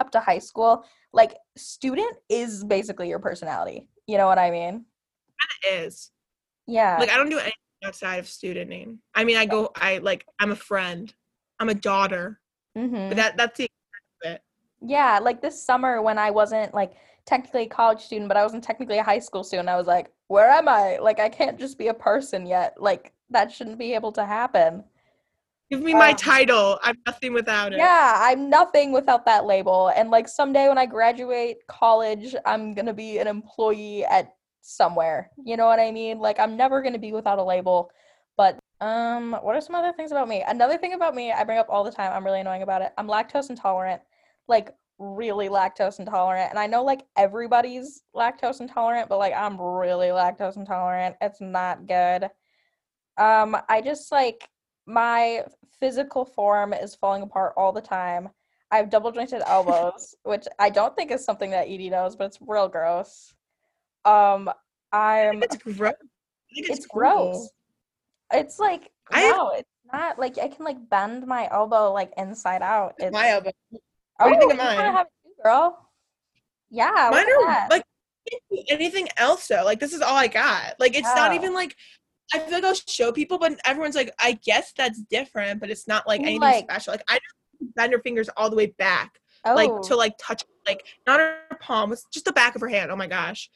up 0.00 0.12
to 0.12 0.20
high 0.20 0.38
school, 0.38 0.84
like 1.12 1.34
student 1.56 2.16
is 2.28 2.62
basically 2.62 3.08
your 3.08 3.18
personality. 3.18 3.88
You 4.06 4.16
know 4.16 4.26
what 4.26 4.38
I 4.38 4.50
mean? 4.50 4.86
It 5.62 5.66
is. 5.84 6.10
Yeah. 6.66 6.96
Like 6.98 7.10
I 7.10 7.16
don't 7.16 7.30
do 7.30 7.38
anything 7.38 7.52
outside 7.84 8.16
of 8.16 8.26
student 8.28 8.68
name. 8.68 9.00
I 9.14 9.24
mean 9.24 9.36
I 9.36 9.46
go 9.46 9.70
I 9.76 9.98
like 9.98 10.26
I'm 10.38 10.52
a 10.52 10.56
friend. 10.56 11.12
I'm 11.60 11.68
a 11.68 11.74
daughter. 11.74 12.40
Mhm. 12.76 13.08
But 13.08 13.16
that 13.16 13.36
that's 13.36 13.56
the 13.58 13.64
extent 13.64 14.04
of 14.24 14.30
it. 14.32 14.42
Yeah, 14.80 15.18
like 15.20 15.40
this 15.42 15.62
summer 15.62 16.00
when 16.02 16.18
I 16.18 16.30
wasn't 16.30 16.74
like 16.74 16.92
technically 17.26 17.64
a 17.64 17.68
college 17.68 18.00
student, 18.00 18.28
but 18.28 18.36
I 18.36 18.42
wasn't 18.42 18.64
technically 18.64 18.98
a 18.98 19.02
high 19.02 19.18
school 19.18 19.44
student, 19.44 19.68
I 19.68 19.76
was 19.76 19.86
like, 19.86 20.10
where 20.28 20.48
am 20.48 20.66
I? 20.66 20.96
Like, 20.96 21.20
I 21.20 21.28
can't 21.28 21.58
just 21.58 21.76
be 21.76 21.88
a 21.88 21.94
person 21.94 22.46
yet. 22.46 22.80
Like, 22.80 23.12
that 23.28 23.52
shouldn't 23.52 23.78
be 23.78 23.92
able 23.92 24.12
to 24.12 24.24
happen. 24.24 24.82
Give 25.70 25.82
me 25.82 25.92
my 25.92 26.10
Um, 26.10 26.16
title. 26.16 26.78
I'm 26.82 26.96
nothing 27.04 27.34
without 27.34 27.74
it. 27.74 27.78
Yeah, 27.78 28.14
I'm 28.16 28.48
nothing 28.48 28.92
without 28.92 29.26
that 29.26 29.44
label. 29.44 29.88
And 29.94 30.10
like 30.10 30.26
someday 30.26 30.68
when 30.68 30.78
I 30.78 30.86
graduate 30.86 31.66
college, 31.66 32.34
I'm 32.46 32.72
gonna 32.72 32.94
be 32.94 33.18
an 33.18 33.26
employee 33.26 34.06
at 34.06 34.34
somewhere. 34.68 35.30
You 35.44 35.56
know 35.56 35.66
what 35.66 35.80
I 35.80 35.90
mean? 35.90 36.18
Like, 36.18 36.38
I'm 36.38 36.56
never 36.56 36.82
gonna 36.82 36.98
be 36.98 37.12
without 37.12 37.38
a 37.38 37.44
label. 37.44 37.90
But 38.36 38.58
um, 38.80 39.32
what 39.42 39.56
are 39.56 39.60
some 39.60 39.74
other 39.74 39.92
things 39.92 40.12
about 40.12 40.28
me? 40.28 40.44
Another 40.46 40.78
thing 40.78 40.92
about 40.92 41.14
me 41.14 41.32
I 41.32 41.42
bring 41.44 41.58
up 41.58 41.66
all 41.68 41.84
the 41.84 41.90
time, 41.90 42.12
I'm 42.12 42.24
really 42.24 42.40
annoying 42.40 42.62
about 42.62 42.82
it. 42.82 42.92
I'm 42.96 43.08
lactose 43.08 43.50
intolerant. 43.50 44.02
Like 44.46 44.70
really 44.98 45.48
lactose 45.48 45.98
intolerant. 45.98 46.50
And 46.50 46.58
I 46.58 46.66
know 46.66 46.84
like 46.84 47.04
everybody's 47.16 48.02
lactose 48.14 48.60
intolerant, 48.60 49.08
but 49.08 49.18
like 49.18 49.34
I'm 49.34 49.60
really 49.60 50.08
lactose 50.08 50.56
intolerant. 50.56 51.16
It's 51.20 51.40
not 51.40 51.86
good. 51.86 52.28
Um, 53.16 53.56
I 53.68 53.80
just 53.80 54.12
like 54.12 54.48
my 54.86 55.44
physical 55.80 56.24
form 56.24 56.72
is 56.72 56.94
falling 56.94 57.22
apart 57.22 57.54
all 57.56 57.72
the 57.72 57.80
time. 57.80 58.28
I 58.70 58.76
have 58.76 58.90
double 58.90 59.12
jointed 59.12 59.42
elbows, 59.46 60.14
which 60.22 60.46
I 60.58 60.70
don't 60.70 60.94
think 60.94 61.10
is 61.10 61.24
something 61.24 61.50
that 61.50 61.68
Edie 61.68 61.90
knows, 61.90 62.16
but 62.16 62.24
it's 62.24 62.38
real 62.40 62.68
gross. 62.68 63.34
Um, 64.08 64.50
I'm 64.92 65.42
it's 65.42 65.56
gross. 65.56 65.92
It's 66.50 66.86
cool. 66.86 67.00
gross. 67.00 67.50
It's 68.32 68.58
like 68.58 68.90
I- 69.10 69.30
no, 69.30 69.50
it's 69.50 69.68
not 69.92 70.18
like 70.18 70.38
I 70.38 70.48
can 70.48 70.64
like 70.64 70.76
bend 70.88 71.26
my 71.26 71.48
elbow 71.50 71.92
like 71.92 72.12
inside 72.16 72.62
out. 72.62 72.94
It's 72.98 73.12
My 73.12 73.28
elbow. 73.30 73.50
oh, 74.20 74.28
do 74.28 74.34
you 74.34 74.38
think 74.40 74.52
of 74.52 74.58
kinda 74.58 74.64
mine? 74.82 74.92
have 74.92 75.06
it 75.06 75.12
too, 75.28 75.42
girl. 75.42 75.90
Yeah, 76.70 77.08
Mine 77.10 77.24
are 77.26 77.46
that. 77.46 77.68
like 77.70 77.84
anything 78.68 79.08
else 79.16 79.46
though. 79.48 79.62
Like 79.64 79.80
this 79.80 79.92
is 79.94 80.00
all 80.02 80.16
I 80.16 80.26
got. 80.26 80.74
Like 80.78 80.94
it's 80.94 81.14
not 81.14 81.32
Oh. 81.32 81.34
even 81.34 81.54
like 81.54 81.74
I 82.34 82.38
feel 82.40 82.52
like 82.52 82.64
I'll 82.64 82.74
show 82.74 83.10
people, 83.10 83.38
but 83.38 83.58
everyone's 83.64 83.94
like, 83.94 84.12
I 84.18 84.32
guess 84.44 84.72
that's 84.76 85.00
different, 85.00 85.60
but 85.60 85.70
it's 85.70 85.88
not 85.88 86.06
like 86.06 86.20
anything 86.20 86.40
like- 86.42 86.64
special. 86.70 86.92
Like 86.92 87.04
I 87.08 87.18
bend 87.74 87.92
her 87.94 88.00
fingers 88.00 88.28
all 88.36 88.50
the 88.50 88.56
way 88.56 88.66
back, 88.66 89.18
oh, 89.46 89.54
like 89.54 89.70
to 89.84 89.96
like 89.96 90.14
touch 90.20 90.44
like 90.66 90.84
not 91.06 91.20
her 91.20 91.38
palm, 91.60 91.92
it's 91.92 92.04
just 92.12 92.26
the 92.26 92.32
back 92.32 92.54
of 92.54 92.60
her 92.60 92.68
hand. 92.68 92.90
Oh 92.90 92.96
my 92.96 93.06
gosh. 93.06 93.48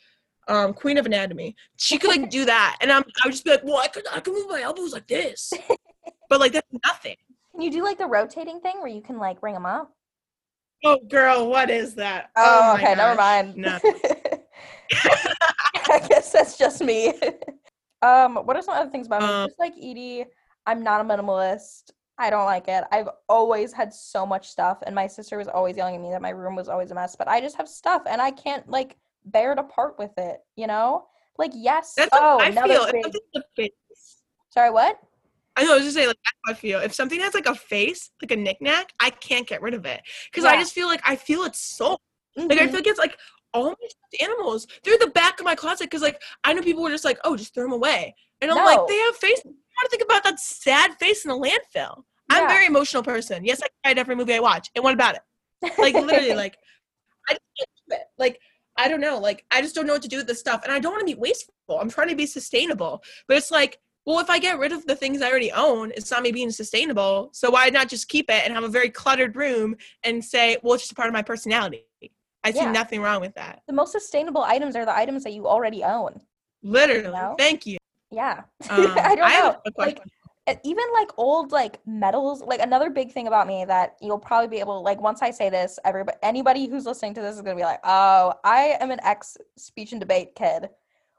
Um, 0.48 0.74
Queen 0.74 0.98
of 0.98 1.06
Anatomy. 1.06 1.54
She 1.76 1.98
could 1.98 2.08
like 2.08 2.30
do 2.30 2.44
that. 2.46 2.78
And 2.80 2.90
I'm 2.90 3.02
I 3.02 3.26
would 3.26 3.32
just 3.32 3.44
be 3.44 3.50
like, 3.50 3.64
well, 3.64 3.78
I 3.78 3.88
could 3.88 4.04
I 4.12 4.20
could 4.20 4.34
move 4.34 4.48
my 4.48 4.62
elbows 4.62 4.92
like 4.92 5.06
this. 5.06 5.52
but 6.28 6.40
like 6.40 6.52
that's 6.52 6.66
nothing. 6.84 7.16
can 7.52 7.62
you 7.62 7.70
do 7.70 7.82
like 7.84 7.98
the 7.98 8.06
rotating 8.06 8.60
thing 8.60 8.78
where 8.78 8.88
you 8.88 9.02
can 9.02 9.18
like 9.18 9.40
bring 9.40 9.54
them 9.54 9.66
up? 9.66 9.92
Oh 10.84 10.98
girl, 11.08 11.48
what 11.48 11.70
is 11.70 11.94
that? 11.94 12.30
Oh, 12.36 12.74
my 12.74 12.74
okay, 12.74 12.94
never 12.94 13.14
mind. 13.14 13.56
No. 13.56 13.78
I 14.92 16.00
guess 16.08 16.32
that's 16.32 16.58
just 16.58 16.82
me. 16.82 17.12
um, 18.02 18.36
what 18.36 18.56
are 18.56 18.62
some 18.62 18.74
other 18.74 18.90
things 18.90 19.06
about 19.06 19.22
me? 19.22 19.28
Um, 19.28 19.46
Just 19.46 19.60
like 19.60 19.74
Edie, 19.76 20.24
I'm 20.66 20.82
not 20.82 21.00
a 21.00 21.04
minimalist. 21.04 21.90
I 22.18 22.30
don't 22.30 22.44
like 22.44 22.68
it. 22.68 22.84
I've 22.92 23.08
always 23.28 23.72
had 23.72 23.92
so 23.92 24.26
much 24.26 24.48
stuff, 24.48 24.78
and 24.86 24.94
my 24.94 25.06
sister 25.06 25.38
was 25.38 25.48
always 25.48 25.76
yelling 25.76 25.94
at 25.94 26.00
me 26.00 26.10
that 26.10 26.22
my 26.22 26.30
room 26.30 26.54
was 26.54 26.68
always 26.68 26.90
a 26.90 26.94
mess. 26.94 27.16
But 27.16 27.28
I 27.28 27.40
just 27.40 27.56
have 27.56 27.68
stuff, 27.68 28.02
and 28.06 28.20
I 28.20 28.30
can't 28.30 28.68
like 28.68 28.96
bear 29.24 29.54
to 29.54 29.62
part 29.62 29.98
with 29.98 30.12
it. 30.18 30.40
You 30.56 30.66
know, 30.66 31.06
like 31.38 31.52
yes. 31.54 31.94
That's 31.96 32.10
oh, 32.12 32.38
I 32.40 32.50
feel. 32.52 32.82
If 32.84 32.92
big- 32.92 33.02
something's 33.04 33.24
a 33.36 33.42
face, 33.56 33.70
Sorry, 34.50 34.70
what? 34.70 34.98
I 35.56 35.64
know. 35.64 35.72
I 35.72 35.76
was 35.76 35.84
just 35.84 35.96
saying, 35.96 36.08
like 36.08 36.16
that's 36.24 36.36
how 36.46 36.52
I 36.52 36.54
feel. 36.54 36.80
If 36.80 36.94
something 36.94 37.20
has 37.20 37.34
like 37.34 37.46
a 37.46 37.54
face, 37.54 38.10
like 38.22 38.30
a 38.30 38.36
knickknack, 38.36 38.92
I 39.00 39.10
can't 39.10 39.46
get 39.46 39.60
rid 39.62 39.74
of 39.74 39.84
it 39.84 40.00
because 40.30 40.44
I 40.44 40.56
just 40.56 40.72
feel 40.72 40.86
like 40.88 41.00
I 41.04 41.16
feel 41.16 41.42
its 41.44 41.58
soul. 41.58 42.00
Like 42.36 42.52
I 42.58 42.62
Mhm. 42.66 42.70
feel 42.70 42.74
like 42.76 42.86
it's 42.86 42.98
like 42.98 43.18
all 43.52 43.70
my 43.70 43.88
animals. 44.20 44.66
They're 44.82 44.96
the 44.98 45.08
back 45.08 45.38
of 45.40 45.44
my 45.44 45.54
closet 45.54 45.84
because 45.84 46.00
like 46.02 46.22
I 46.44 46.54
know 46.54 46.62
people 46.62 46.82
were 46.82 46.90
just 46.90 47.04
like, 47.04 47.18
oh, 47.24 47.36
just 47.36 47.52
throw 47.54 47.64
them 47.64 47.72
away, 47.72 48.14
and 48.40 48.50
I'm 48.50 48.56
No. 48.56 48.64
like, 48.64 48.88
they 48.88 48.96
have 48.96 49.16
faces. 49.16 49.44
I 49.44 49.48
want 49.48 49.84
to 49.84 49.88
think 49.90 50.02
about 50.02 50.24
that 50.24 50.38
sad 50.40 50.98
face 50.98 51.24
in 51.24 51.30
the 51.30 51.36
landfill. 51.36 52.04
I'm 52.30 52.44
a 52.46 52.48
very 52.48 52.64
emotional 52.66 53.02
person. 53.02 53.44
Yes, 53.44 53.60
I 53.62 53.66
cried 53.84 53.98
every 53.98 54.16
movie 54.16 54.34
I 54.34 54.40
watch. 54.40 54.70
And 54.74 54.82
what 54.82 54.94
about 54.94 55.16
it? 55.16 55.72
Like 55.78 55.94
literally, 55.94 56.32
like 56.34 56.56
I 57.28 57.32
just 57.34 57.42
can't 57.58 57.68
do 57.90 57.94
it. 57.96 58.02
Like 58.16 58.40
I 58.82 58.88
don't 58.88 59.00
know. 59.00 59.18
Like 59.18 59.44
I 59.50 59.60
just 59.62 59.74
don't 59.74 59.86
know 59.86 59.92
what 59.94 60.02
to 60.02 60.08
do 60.08 60.16
with 60.18 60.26
this 60.26 60.40
stuff, 60.40 60.62
and 60.64 60.72
I 60.72 60.78
don't 60.78 60.92
want 60.92 61.06
to 61.06 61.14
be 61.14 61.18
wasteful. 61.20 61.54
I'm 61.80 61.88
trying 61.90 62.08
to 62.08 62.16
be 62.16 62.26
sustainable, 62.26 63.02
but 63.28 63.36
it's 63.36 63.50
like, 63.50 63.78
well, 64.06 64.18
if 64.18 64.28
I 64.28 64.38
get 64.40 64.58
rid 64.58 64.72
of 64.72 64.84
the 64.86 64.96
things 64.96 65.22
I 65.22 65.30
already 65.30 65.52
own, 65.52 65.92
it's 65.96 66.10
not 66.10 66.22
me 66.22 66.32
being 66.32 66.50
sustainable. 66.50 67.30
So 67.32 67.50
why 67.50 67.68
not 67.70 67.88
just 67.88 68.08
keep 68.08 68.28
it 68.28 68.42
and 68.44 68.52
have 68.52 68.64
a 68.64 68.68
very 68.68 68.90
cluttered 68.90 69.36
room 69.36 69.76
and 70.02 70.24
say, 70.24 70.56
well, 70.62 70.74
it's 70.74 70.82
just 70.82 70.92
a 70.92 70.94
part 70.96 71.08
of 71.08 71.12
my 71.14 71.22
personality. 71.22 71.84
I 72.44 72.50
see 72.50 72.58
Yeah. 72.58 72.72
nothing 72.72 73.00
wrong 73.00 73.20
with 73.20 73.34
that. 73.36 73.62
the 73.68 73.72
most 73.72 73.92
sustainable 73.92 74.42
items 74.42 74.74
are 74.74 74.84
the 74.84 74.96
items 74.96 75.22
that 75.22 75.32
you 75.32 75.46
already 75.46 75.84
own. 75.84 76.20
Literally. 76.64 77.12
know? 77.12 77.36
Thank 77.38 77.66
you. 77.66 77.78
Yeah. 78.10 78.42
Um, 78.70 78.86
I 78.98 79.14
don't 79.14 79.30
have 79.30 79.54
know. 79.54 79.60
a 79.66 79.70
question. 79.72 79.98
e- 80.04 80.10
Eh, 80.48 80.56
even 80.64 80.84
like 80.92 81.08
old 81.18 81.52
like 81.52 81.78
medals 81.86 82.42
like 82.42 82.60
another 82.60 82.90
big 82.90 83.12
thing 83.12 83.28
about 83.28 83.46
me 83.46 83.64
that 83.64 83.96
you'll 84.00 84.18
probably 84.18 84.48
be 84.48 84.58
able 84.58 84.82
like 84.82 85.00
once 85.00 85.22
i 85.22 85.30
say 85.30 85.48
this 85.48 85.78
everybody 85.84 86.18
anybody 86.20 86.66
who's 86.66 86.84
listening 86.84 87.14
to 87.14 87.20
this 87.20 87.36
is 87.36 87.42
going 87.42 87.56
to 87.56 87.60
be 87.60 87.64
like 87.64 87.78
oh 87.84 88.32
i 88.42 88.76
am 88.80 88.90
an 88.90 88.98
ex 89.04 89.36
speech 89.56 89.92
and 89.92 90.00
debate 90.00 90.34
kid 90.34 90.68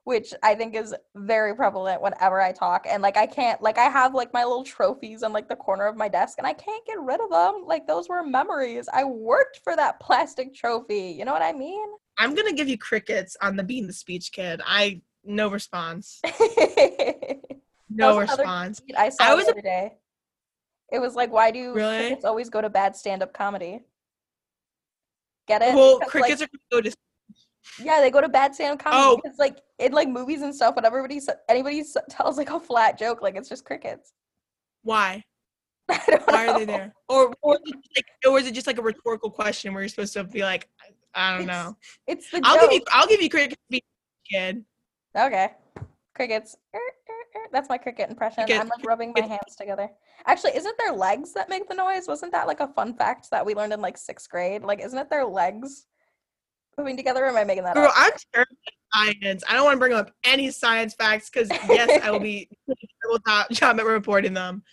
which 0.05 0.33
I 0.43 0.53
think 0.55 0.75
is 0.75 0.93
very 1.15 1.55
prevalent 1.55 2.01
whenever 2.01 2.41
I 2.41 2.51
talk. 2.51 2.85
And 2.89 3.01
like 3.01 3.15
I 3.17 3.25
can't 3.25 3.61
like 3.61 3.77
I 3.77 3.85
have 3.85 4.13
like 4.13 4.33
my 4.33 4.43
little 4.43 4.63
trophies 4.63 5.23
on 5.23 5.31
like 5.31 5.47
the 5.47 5.55
corner 5.55 5.87
of 5.87 5.95
my 5.95 6.09
desk 6.09 6.37
and 6.37 6.47
I 6.47 6.53
can't 6.53 6.85
get 6.85 6.99
rid 6.99 7.21
of 7.21 7.29
them. 7.29 7.63
Like 7.65 7.87
those 7.87 8.09
were 8.09 8.23
memories. 8.23 8.89
I 8.91 9.05
worked 9.05 9.61
for 9.63 9.75
that 9.75 9.99
plastic 9.99 10.53
trophy. 10.53 11.15
You 11.17 11.25
know 11.25 11.31
what 11.31 11.41
I 11.41 11.53
mean? 11.53 11.87
I'm 12.17 12.35
gonna 12.35 12.53
give 12.53 12.67
you 12.67 12.77
crickets 12.77 13.37
on 13.41 13.55
the 13.55 13.63
being 13.63 13.87
the 13.87 13.93
speech 13.93 14.31
kid. 14.31 14.61
I 14.65 15.01
no 15.23 15.49
response. 15.49 16.21
No 17.95 18.19
response. 18.19 18.81
I 18.97 19.09
saw 19.09 19.23
I 19.25 19.33
was 19.35 19.45
the 19.45 19.55
a- 19.57 19.61
day. 19.61 19.93
It 20.91 20.99
was 20.99 21.15
like, 21.15 21.31
why 21.31 21.49
do 21.51 21.73
Really? 21.73 21.97
crickets 21.99 22.25
always 22.25 22.49
go 22.49 22.61
to 22.61 22.69
bad 22.69 22.95
stand-up 22.95 23.33
comedy? 23.33 23.81
Get 25.47 25.61
it? 25.61 25.73
Well, 25.75 25.99
Because, 25.99 26.13
like, 26.15 26.23
crickets 26.23 26.41
are 26.41 26.47
gonna 26.47 26.83
go 26.83 26.89
to 26.89 26.95
Yeah, 27.79 27.99
they 28.01 28.11
go 28.11 28.21
to 28.21 28.29
bad 28.29 28.53
stand-up 28.53 28.79
comedy 28.79 29.01
Oh. 29.03 29.19
because, 29.21 29.37
like, 29.39 29.59
in 29.79 29.91
like 29.91 30.07
movies 30.07 30.41
and 30.41 30.53
stuff, 30.53 30.75
when 30.75 30.85
everybody 30.85 31.19
anybody 31.49 31.83
tells 32.09 32.37
like 32.37 32.49
a 32.49 32.59
flat 32.59 32.97
joke, 32.97 33.21
like 33.21 33.35
it's 33.35 33.49
just 33.49 33.65
crickets. 33.65 34.13
why? 34.83 35.23
Why 35.87 36.47
are 36.47 36.59
they 36.59 36.65
there? 36.65 36.93
Or 37.09 37.33
or 37.41 37.55
is 37.55 37.61
it 37.65 37.75
just 37.75 37.95
like 37.97 38.05
or 38.25 38.39
is 38.39 38.47
it 38.47 38.53
just 38.53 38.67
like 38.67 38.77
a 38.77 38.81
rhetorical 38.81 39.29
question 39.29 39.73
where 39.73 39.83
you're 39.83 39.89
supposed 39.89 40.13
to 40.13 40.23
be 40.23 40.41
like, 40.41 40.69
I 41.13 41.31
don't 41.37 41.41
It's- 41.43 41.65
know. 41.65 41.77
It's 42.07 42.31
the 42.31 42.39
I'll 42.43 42.55
joke. 42.55 42.69
give 42.69 42.79
you 42.79 42.85
I'll 42.91 43.07
give 43.07 43.21
you 43.21 43.29
crickets 43.29 43.61
kid. 44.29 44.63
Okay. 45.17 45.51
Crickets. 46.15 46.55
Er, 46.73 46.79
That's 47.51 47.69
my 47.69 47.77
cricket 47.77 48.09
impression. 48.09 48.45
Cricket- 48.45 48.61
I'm 48.61 48.67
like 48.67 48.85
rubbing 48.85 49.13
my 49.15 49.25
hands 49.25 49.55
together. 49.57 49.89
Actually, 50.25 50.55
isn't 50.55 50.77
their 50.77 50.93
legs 50.93 51.33
that 51.33 51.49
make 51.49 51.67
the 51.67 51.75
noise? 51.75 52.07
Wasn't 52.07 52.31
that 52.31 52.47
like 52.47 52.59
a 52.59 52.67
fun 52.67 52.93
fact 52.95 53.29
that 53.31 53.45
we 53.45 53.55
learned 53.55 53.73
in 53.73 53.81
like 53.81 53.97
sixth 53.97 54.29
grade? 54.29 54.63
Like, 54.63 54.81
isn't 54.81 54.97
it 54.97 55.09
their 55.09 55.25
legs 55.25 55.85
moving 56.77 56.97
together? 56.97 57.23
Or 57.25 57.29
am 57.29 57.37
I 57.37 57.43
making 57.43 57.63
that 57.65 57.75
Girl, 57.75 57.85
up? 57.85 57.93
I'm 57.95 58.11
terrible 58.33 58.55
at 58.67 59.17
science. 59.21 59.43
I 59.49 59.53
don't 59.53 59.65
want 59.65 59.75
to 59.75 59.79
bring 59.79 59.93
up 59.93 60.11
any 60.23 60.51
science 60.51 60.93
facts 60.93 61.29
because 61.29 61.49
yes, 61.69 62.01
I 62.03 62.11
will 62.11 62.19
be 62.33 62.49
terrible 63.03 63.19
job, 63.27 63.47
job 63.51 63.79
at 63.79 63.85
reporting 63.85 64.33
them. 64.33 64.63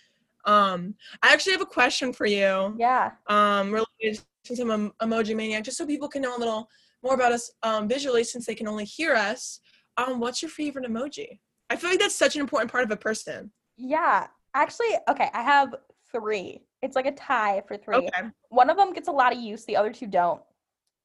Um, 0.45 0.95
I 1.21 1.31
actually 1.33 1.53
have 1.53 1.61
a 1.61 1.67
question 1.67 2.13
for 2.13 2.25
you. 2.25 2.75
Yeah. 2.77 3.11
Um, 3.27 3.71
related 3.71 4.23
to 4.45 4.55
some 4.55 4.71
em- 4.71 4.93
emoji 5.01 5.35
maniac, 5.35 5.63
just 5.63 5.77
so 5.77 5.85
people 5.85 6.07
can 6.07 6.23
know 6.23 6.35
a 6.35 6.39
little 6.39 6.69
more 7.03 7.13
about 7.13 7.31
us 7.31 7.51
um, 7.63 7.87
visually, 7.87 8.23
since 8.23 8.45
they 8.45 8.55
can 8.55 8.67
only 8.67 8.85
hear 8.85 9.13
us. 9.13 9.59
Um, 9.97 10.19
what's 10.19 10.41
your 10.41 10.49
favorite 10.49 10.85
emoji? 10.89 11.39
I 11.71 11.77
feel 11.77 11.89
like 11.89 11.99
that's 11.99 12.13
such 12.15 12.35
an 12.35 12.41
important 12.41 12.69
part 12.69 12.83
of 12.83 12.91
a 12.91 12.97
person. 12.97 13.49
Yeah. 13.77 14.27
Actually, 14.53 14.89
okay, 15.09 15.29
I 15.33 15.41
have 15.41 15.73
three. 16.11 16.61
It's 16.81 16.97
like 16.97 17.05
a 17.05 17.13
tie 17.13 17.63
for 17.65 17.77
three. 17.77 17.95
Okay. 17.95 18.27
One 18.49 18.69
of 18.69 18.75
them 18.75 18.91
gets 18.91 19.07
a 19.07 19.11
lot 19.11 19.31
of 19.31 19.39
use, 19.39 19.63
the 19.63 19.77
other 19.77 19.93
two 19.93 20.07
don't. 20.07 20.41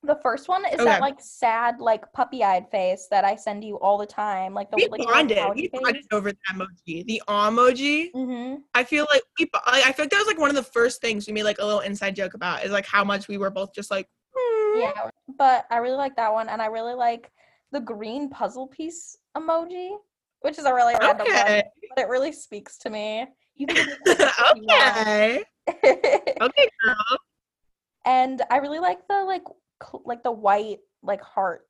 The 0.03 0.19
first 0.25 0.49
one 0.49 0.65
is 0.67 0.75
Okay. 0.75 0.85
that 0.85 1.01
like 1.01 1.21
sad, 1.21 1.81
like 1.81 2.13
puppy-eyed 2.13 2.69
face 2.73 3.07
that 3.13 3.25
I 3.25 3.37
send 3.37 3.63
you 3.63 3.77
all 3.79 3.97
the 3.97 4.07
time. 4.07 4.55
Like 4.55 4.73
the 4.73 4.77
We 4.77 4.89
like, 4.89 5.07
bonded. 5.07 5.39
We 5.55 5.69
face. 5.69 5.81
bonded 5.81 6.05
over 6.11 6.33
that 6.33 6.39
emoji. 6.53 7.07
The 7.07 7.23
emoji. 7.29 8.11
Mhm. 8.13 8.63
I 8.75 8.83
feel 8.83 9.07
like 9.09 9.23
we. 9.39 9.49
I 9.67 9.85
I 9.87 9.93
feel 9.93 10.03
like 10.05 10.11
that 10.11 10.19
was 10.19 10.27
like 10.27 10.39
one 10.39 10.51
of 10.51 10.57
the 10.57 10.63
first 10.65 11.01
things 11.01 11.29
we 11.29 11.33
made 11.33 11.45
like 11.45 11.61
a 11.61 11.65
little 11.65 11.81
inside 11.81 12.17
joke 12.17 12.35
about. 12.35 12.65
Is 12.65 12.73
like 12.73 12.87
how 12.87 13.05
much 13.05 13.29
we 13.29 13.39
were 13.39 13.51
both 13.51 13.73
just 13.73 13.91
like. 13.93 14.09
"Hmm." 14.37 14.81
Yeah, 14.81 15.11
but 15.39 15.67
I 15.71 15.77
really 15.79 15.97
like 15.97 16.17
that 16.17 16.33
one, 16.33 16.49
and 16.49 16.61
I 16.61 16.67
really 16.67 16.95
like 16.95 17.31
the 17.71 17.81
green 17.81 18.29
puzzle 18.31 18.67
piece 18.67 19.17
emoji, 19.37 19.97
which 20.43 20.59
is 20.59 20.64
a 20.64 20.73
really 20.75 20.95
random 21.00 21.26
one, 21.26 21.37
Okay. 21.37 21.62
but 21.95 21.99
it 22.05 22.09
really 22.09 22.33
speaks 22.33 22.78
to 22.78 22.90
me. 22.90 23.26
You 23.57 23.66
can 23.66 23.76
give 23.76 23.88
it 23.88 23.99
if 24.07 24.57
you 24.57 24.62
want. 24.66 24.97
okay. 24.99 25.43
Okay, 26.40 26.69
girl. 26.85 27.19
and 28.05 28.43
I 28.50 28.59
really 28.59 28.78
like 28.78 29.07
the 29.09 29.25
like 29.25 29.45
cl- 29.83 30.02
like 30.05 30.23
the 30.23 30.31
white 30.33 30.78
like 31.02 31.21
heart, 31.23 31.66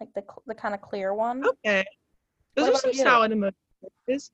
like 0.00 0.10
the 0.14 0.22
cl- 0.22 0.42
the 0.46 0.54
kind 0.54 0.74
of 0.74 0.80
clear 0.80 1.14
one. 1.14 1.42
Okay. 1.46 1.84
Those 2.54 2.66
What 2.66 2.74
are 2.74 2.78
some 2.78 2.90
you? 2.92 3.02
solid 3.02 3.32
emojis. 3.32 4.30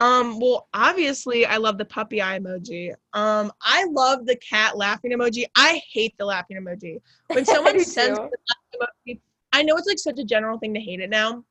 Um, 0.00 0.40
well, 0.40 0.66
obviously 0.74 1.46
I 1.46 1.58
love 1.58 1.78
the 1.78 1.84
puppy 1.84 2.20
eye 2.20 2.40
emoji. 2.40 2.92
Um, 3.12 3.52
I 3.62 3.84
love 3.84 4.26
the 4.26 4.34
cat 4.36 4.76
laughing 4.76 5.12
emoji. 5.12 5.44
I 5.54 5.80
hate 5.92 6.14
the 6.18 6.24
laughing 6.24 6.56
emoji. 6.56 6.98
When 7.28 7.44
someone 7.54 7.78
sends 7.84 8.18
too. 8.18 8.28
the 8.28 8.78
laughing 8.80 8.90
emoji, 9.16 9.20
I 9.52 9.62
know 9.62 9.76
it's 9.76 9.86
like 9.86 10.00
such 10.00 10.18
a 10.18 10.24
general 10.24 10.58
thing 10.58 10.74
to 10.74 10.80
hate 10.80 10.98
it 11.00 11.08
now. 11.10 11.44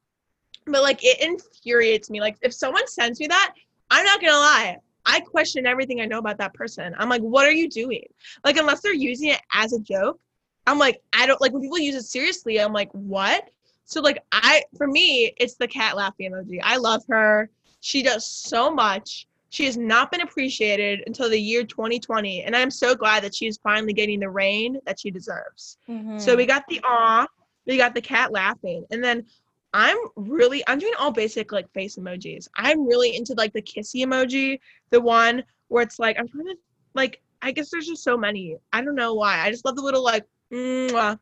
But 0.66 0.82
like 0.84 1.00
it 1.04 1.20
infuriates 1.22 2.10
me. 2.10 2.22
Like 2.22 2.38
if 2.42 2.54
someone 2.54 2.88
sends 2.88 3.20
me 3.20 3.28
that, 3.28 3.54
I'm 3.90 4.06
not 4.06 4.22
gonna 4.22 4.34
lie. 4.34 4.78
I 5.06 5.20
question 5.20 5.66
everything 5.66 6.00
I 6.02 6.06
know 6.06 6.20
about 6.20 6.38
that 6.38 6.54
person. 6.54 6.94
I'm 6.98 7.10
like, 7.10 7.22
what 7.22 7.48
are 7.48 7.52
you 7.52 7.68
doing? 7.70 8.06
Like 8.44 8.58
unless 8.58 8.82
they're 8.82 8.94
using 8.94 9.30
it 9.30 9.42
as 9.52 9.74
a 9.74 9.80
joke, 9.80 10.20
I'm 10.68 10.78
like, 10.78 11.02
I 11.14 11.26
don't 11.26 11.42
like 11.42 11.54
when 11.54 11.62
people 11.62 11.80
use 11.80 11.96
it 11.96 12.04
seriously, 12.04 12.60
I'm 12.60 12.74
like, 12.74 12.92
what? 12.92 13.50
So 13.86 14.00
like 14.02 14.24
I 14.32 14.64
for 14.78 14.88
me, 14.88 15.34
it's 15.38 15.56
the 15.56 15.68
cat 15.68 15.98
laughing 15.98 16.32
emoji. 16.32 16.60
I 16.64 16.78
love 16.78 17.04
her. 17.10 17.50
She 17.80 18.04
does 18.04 18.26
so 18.26 18.70
much. 18.72 19.28
She 19.50 19.66
has 19.66 19.76
not 19.76 20.12
been 20.12 20.22
appreciated 20.22 21.04
until 21.08 21.30
the 21.30 21.38
year 21.40 21.66
2020. 21.66 22.44
And 22.44 22.56
I'm 22.56 22.72
so 22.72 22.96
glad 22.96 23.24
that 23.24 23.36
she's 23.36 23.58
finally 23.58 23.92
getting 23.92 24.20
the 24.20 24.30
reign 24.30 24.80
that 24.86 25.00
she 25.00 25.12
deserves. 25.12 25.78
So 26.18 26.34
Mhm. 26.34 26.38
we 26.38 26.46
got 26.46 26.64
the 26.70 26.80
awe, 26.86 27.28
we 27.66 27.76
got 27.76 27.94
the 27.94 28.02
cat 28.02 28.32
laughing, 28.32 28.86
and 28.92 29.04
then 29.04 29.26
I'm 29.74 29.98
really 30.16 30.64
I'm 30.68 30.80
doing 30.80 30.94
all 31.00 31.12
basic 31.12 31.52
like 31.52 31.72
face 31.74 31.98
emojis. 31.98 32.48
I'm 32.56 32.86
really 32.86 33.16
into 33.16 33.34
like 33.36 33.54
the 33.54 33.62
kissy 33.62 34.06
emoji, 34.06 34.60
the 34.90 35.02
one 35.02 35.44
where 35.70 35.84
it's 35.84 36.00
like 36.00 36.18
I'm 36.20 36.28
trying 36.28 36.48
to 36.48 36.56
like 36.94 37.22
I 37.42 37.52
guess 37.52 37.70
there's 37.70 37.88
just 37.88 38.04
so 38.04 38.18
many. 38.18 38.58
I 38.74 38.84
don't 38.84 38.96
know 38.96 39.14
why. 39.14 39.40
I 39.40 39.50
just 39.50 39.66
love 39.66 39.76
the 39.76 39.82
little 39.82 40.04
like 40.04 40.26
mwah. 40.52 41.18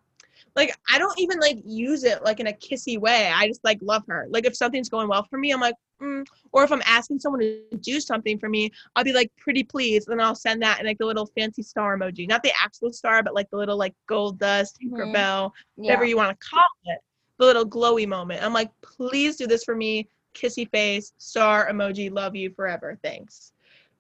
like 0.55 0.75
I 0.91 0.97
don't 0.97 1.17
even 1.19 1.39
like 1.39 1.59
use 1.63 2.03
it 2.03 2.23
like 2.23 2.39
in 2.39 2.47
a 2.47 2.53
kissy 2.53 2.97
way. 2.97 3.31
I 3.33 3.47
just 3.47 3.63
like 3.63 3.79
love 3.81 4.03
her. 4.07 4.27
Like 4.29 4.45
if 4.45 4.55
something's 4.55 4.89
going 4.89 5.07
well 5.07 5.25
for 5.29 5.37
me, 5.37 5.51
I'm 5.51 5.61
like 5.61 5.75
mm. 6.01 6.25
or 6.51 6.63
if 6.63 6.71
I'm 6.71 6.81
asking 6.85 7.19
someone 7.19 7.41
to 7.41 7.77
do 7.81 7.99
something 7.99 8.39
for 8.39 8.49
me, 8.49 8.71
I'll 8.95 9.03
be 9.03 9.13
like 9.13 9.31
pretty 9.37 9.63
please, 9.63 10.07
and 10.07 10.19
I'll 10.19 10.35
send 10.35 10.61
that 10.63 10.79
in 10.79 10.87
like 10.87 10.97
the 10.97 11.05
little 11.05 11.27
fancy 11.37 11.61
star 11.61 11.95
emoji, 11.97 12.27
not 12.27 12.41
the 12.41 12.51
actual 12.61 12.91
star, 12.91 13.21
but 13.21 13.35
like 13.35 13.49
the 13.51 13.57
little 13.57 13.77
like 13.77 13.93
gold 14.07 14.39
dust. 14.39 14.79
Tinkerbell, 14.81 15.13
yeah. 15.13 15.51
whatever 15.75 16.05
you 16.05 16.17
want 16.17 16.37
to 16.37 16.47
call 16.47 16.63
it, 16.85 16.99
the 17.39 17.45
little 17.45 17.65
glowy 17.65 18.07
moment. 18.07 18.43
I'm 18.43 18.53
like, 18.53 18.71
please 18.81 19.37
do 19.37 19.47
this 19.47 19.63
for 19.63 19.75
me. 19.75 20.07
Kissy 20.35 20.69
face, 20.69 21.13
star 21.17 21.69
emoji, 21.71 22.11
love 22.11 22.35
you 22.35 22.51
forever. 22.51 22.99
Thanks. 23.03 23.53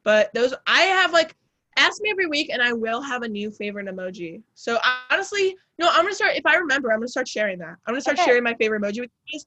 But 0.03 0.31
those, 0.33 0.53
I 0.67 0.81
have 0.81 1.11
like, 1.11 1.35
ask 1.77 2.01
me 2.01 2.11
every 2.11 2.27
week 2.27 2.49
and 2.51 2.61
I 2.61 2.73
will 2.73 3.01
have 3.01 3.23
a 3.23 3.27
new 3.27 3.51
favorite 3.51 3.87
emoji. 3.87 4.41
So 4.53 4.77
honestly, 5.09 5.55
no, 5.79 5.87
I'm 5.89 6.01
going 6.01 6.09
to 6.09 6.15
start, 6.15 6.33
if 6.35 6.45
I 6.45 6.55
remember, 6.55 6.91
I'm 6.91 6.99
going 6.99 7.07
to 7.07 7.11
start 7.11 7.27
sharing 7.27 7.57
that. 7.59 7.75
I'm 7.85 7.93
going 7.93 7.97
to 7.97 8.01
start 8.01 8.17
Okay. 8.17 8.25
sharing 8.25 8.43
my 8.43 8.53
favorite 8.55 8.81
emoji 8.81 9.01
with 9.01 9.11
you 9.25 9.39
guys 9.39 9.45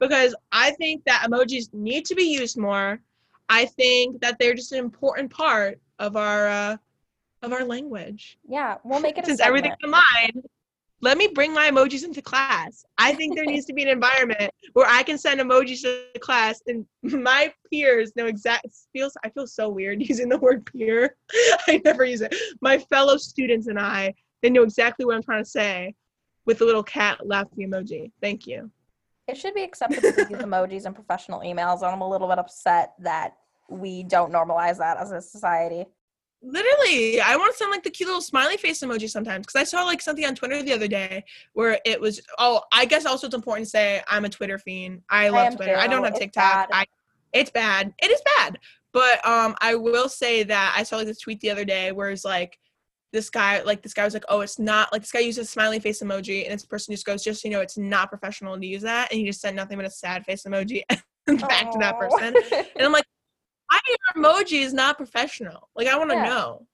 because 0.00 0.34
I 0.52 0.70
think 0.72 1.04
that 1.04 1.26
emojis 1.28 1.72
need 1.74 2.04
to 2.06 2.14
be 2.14 2.24
used 2.24 2.56
more. 2.56 3.00
I 3.48 3.66
think 3.66 4.20
that 4.22 4.38
they're 4.38 4.54
just 4.54 4.72
an 4.72 4.78
important 4.78 5.30
part 5.30 5.80
of 5.98 6.16
our, 6.16 6.48
uh, 6.48 6.76
of 7.42 7.52
our 7.52 7.64
language 7.64 8.38
yeah, 8.48 8.78
we'll 8.84 9.00
make 9.00 9.18
it 9.18 9.26
since 9.26 9.40
everything's 9.40 9.74
online, 9.84 10.42
let 11.04 11.18
me 11.18 11.28
bring 11.28 11.52
my 11.52 11.70
emojis 11.70 12.02
into 12.02 12.22
class. 12.22 12.82
I 12.96 13.12
think 13.12 13.36
there 13.36 13.44
needs 13.44 13.66
to 13.66 13.74
be 13.74 13.82
an 13.82 13.90
environment 13.90 14.50
where 14.72 14.88
I 14.88 15.02
can 15.02 15.18
send 15.18 15.38
emojis 15.38 15.82
to 15.82 16.06
the 16.14 16.18
class 16.18 16.62
and 16.66 16.86
my 17.02 17.52
peers 17.70 18.12
know 18.16 18.24
exact 18.24 18.68
feels 18.90 19.14
I 19.22 19.28
feel 19.28 19.46
so 19.46 19.68
weird 19.68 20.00
using 20.08 20.30
the 20.30 20.38
word 20.38 20.64
peer. 20.64 21.16
I 21.68 21.82
never 21.84 22.06
use 22.06 22.22
it. 22.22 22.34
My 22.62 22.78
fellow 22.78 23.18
students 23.18 23.66
and 23.66 23.78
I, 23.78 24.14
they 24.42 24.48
know 24.48 24.62
exactly 24.62 25.04
what 25.04 25.14
I'm 25.14 25.22
trying 25.22 25.44
to 25.44 25.50
say 25.50 25.94
with 26.46 26.58
the 26.58 26.64
little 26.64 26.82
cat 26.82 27.26
laughing 27.26 27.68
emoji. 27.70 28.10
Thank 28.22 28.46
you. 28.46 28.70
It 29.28 29.36
should 29.36 29.54
be 29.54 29.62
acceptable 29.62 30.10
to 30.12 30.26
use 30.30 30.40
emojis 30.40 30.86
in 30.86 30.94
professional 30.94 31.40
emails, 31.40 31.76
and 31.76 31.86
I'm 31.86 32.02
a 32.02 32.08
little 32.08 32.28
bit 32.28 32.38
upset 32.38 32.92
that 33.00 33.36
we 33.70 34.02
don't 34.02 34.32
normalize 34.32 34.78
that 34.78 34.98
as 34.98 35.12
a 35.12 35.20
society. 35.20 35.86
Literally, 36.46 37.20
I 37.20 37.36
want 37.36 37.52
to 37.52 37.56
send 37.58 37.70
like 37.70 37.82
the 37.82 37.90
cute 37.90 38.06
little 38.08 38.20
smiley 38.20 38.58
face 38.58 38.80
emoji 38.82 39.08
sometimes 39.08 39.46
because 39.46 39.60
I 39.60 39.64
saw 39.64 39.84
like 39.84 40.02
something 40.02 40.26
on 40.26 40.34
Twitter 40.34 40.62
the 40.62 40.74
other 40.74 40.88
day 40.88 41.24
where 41.54 41.78
it 41.86 42.00
was. 42.00 42.20
Oh, 42.38 42.60
I 42.70 42.84
guess 42.84 43.06
also 43.06 43.26
it's 43.26 43.34
important 43.34 43.66
to 43.66 43.70
say 43.70 44.02
I'm 44.08 44.24
a 44.24 44.28
Twitter 44.28 44.58
fiend. 44.58 45.02
I 45.08 45.30
love 45.30 45.52
am 45.52 45.56
Twitter. 45.56 45.76
I 45.76 45.86
don't 45.86 46.04
have 46.04 46.12
It's 46.12 46.20
TikTok. 46.20 46.68
bad. 46.68 46.68
I, 46.70 46.84
it's 47.32 47.50
bad. 47.50 47.94
It 48.02 48.10
is 48.10 48.20
bad. 48.36 48.58
But 48.92 49.26
um, 49.26 49.56
I 49.60 49.74
will 49.74 50.08
say 50.08 50.42
that 50.44 50.74
I 50.76 50.82
saw 50.82 50.98
like 50.98 51.06
this 51.06 51.18
tweet 51.18 51.40
the 51.40 51.50
other 51.50 51.64
day 51.64 51.92
where 51.92 52.10
it's 52.10 52.24
like 52.24 52.58
this 53.12 53.30
guy, 53.30 53.62
like 53.62 53.82
this 53.82 53.94
guy 53.94 54.04
was 54.04 54.12
like, 54.12 54.24
oh, 54.28 54.40
it's 54.40 54.58
not 54.58 54.92
like 54.92 55.00
this 55.02 55.12
guy 55.12 55.20
uses 55.20 55.48
a 55.48 55.50
smiley 55.50 55.80
face 55.80 56.02
emoji, 56.02 56.44
and 56.44 56.52
this 56.52 56.64
person 56.64 56.92
just 56.92 57.06
goes, 57.06 57.24
just 57.24 57.42
so 57.42 57.48
you 57.48 57.54
know, 57.54 57.60
it's 57.60 57.78
not 57.78 58.10
professional 58.10 58.58
to 58.58 58.66
use 58.66 58.82
that, 58.82 59.10
and 59.10 59.18
he 59.18 59.26
just 59.26 59.40
sent 59.40 59.56
nothing 59.56 59.76
but 59.78 59.86
a 59.86 59.90
sad 59.90 60.24
face 60.24 60.44
emoji 60.44 60.82
back 60.88 61.70
to 61.70 61.78
that 61.78 61.98
person, 61.98 62.34
and 62.76 62.86
I'm 62.86 62.92
like, 62.92 63.04
why 63.68 63.78
are 64.14 64.20
emojis 64.20 64.72
not 64.72 64.96
professional? 64.96 65.68
Like 65.74 65.88
I 65.88 65.96
want 65.98 66.10
to 66.10 66.16
Yeah. 66.16 66.24
know. 66.28 66.66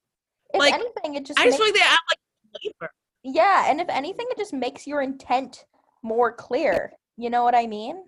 if 0.52 0.58
like, 0.60 0.74
anything, 0.74 1.14
it 1.14 1.24
just 1.24 1.38
I 1.38 1.44
just 1.44 1.58
makes, 1.58 1.70
like 1.70 1.74
they 1.80 1.86
act 1.88 2.02
like 2.10 2.62
labor. 2.64 2.92
yeah, 3.22 3.64
and 3.70 3.80
if 3.80 3.88
anything, 3.88 4.26
it 4.30 4.38
just 4.38 4.52
makes 4.52 4.86
your 4.86 5.00
intent 5.00 5.64
more 6.02 6.32
clear. 6.32 6.92
You 7.16 7.30
know 7.30 7.44
what 7.44 7.54
I 7.54 7.66
mean? 7.66 8.04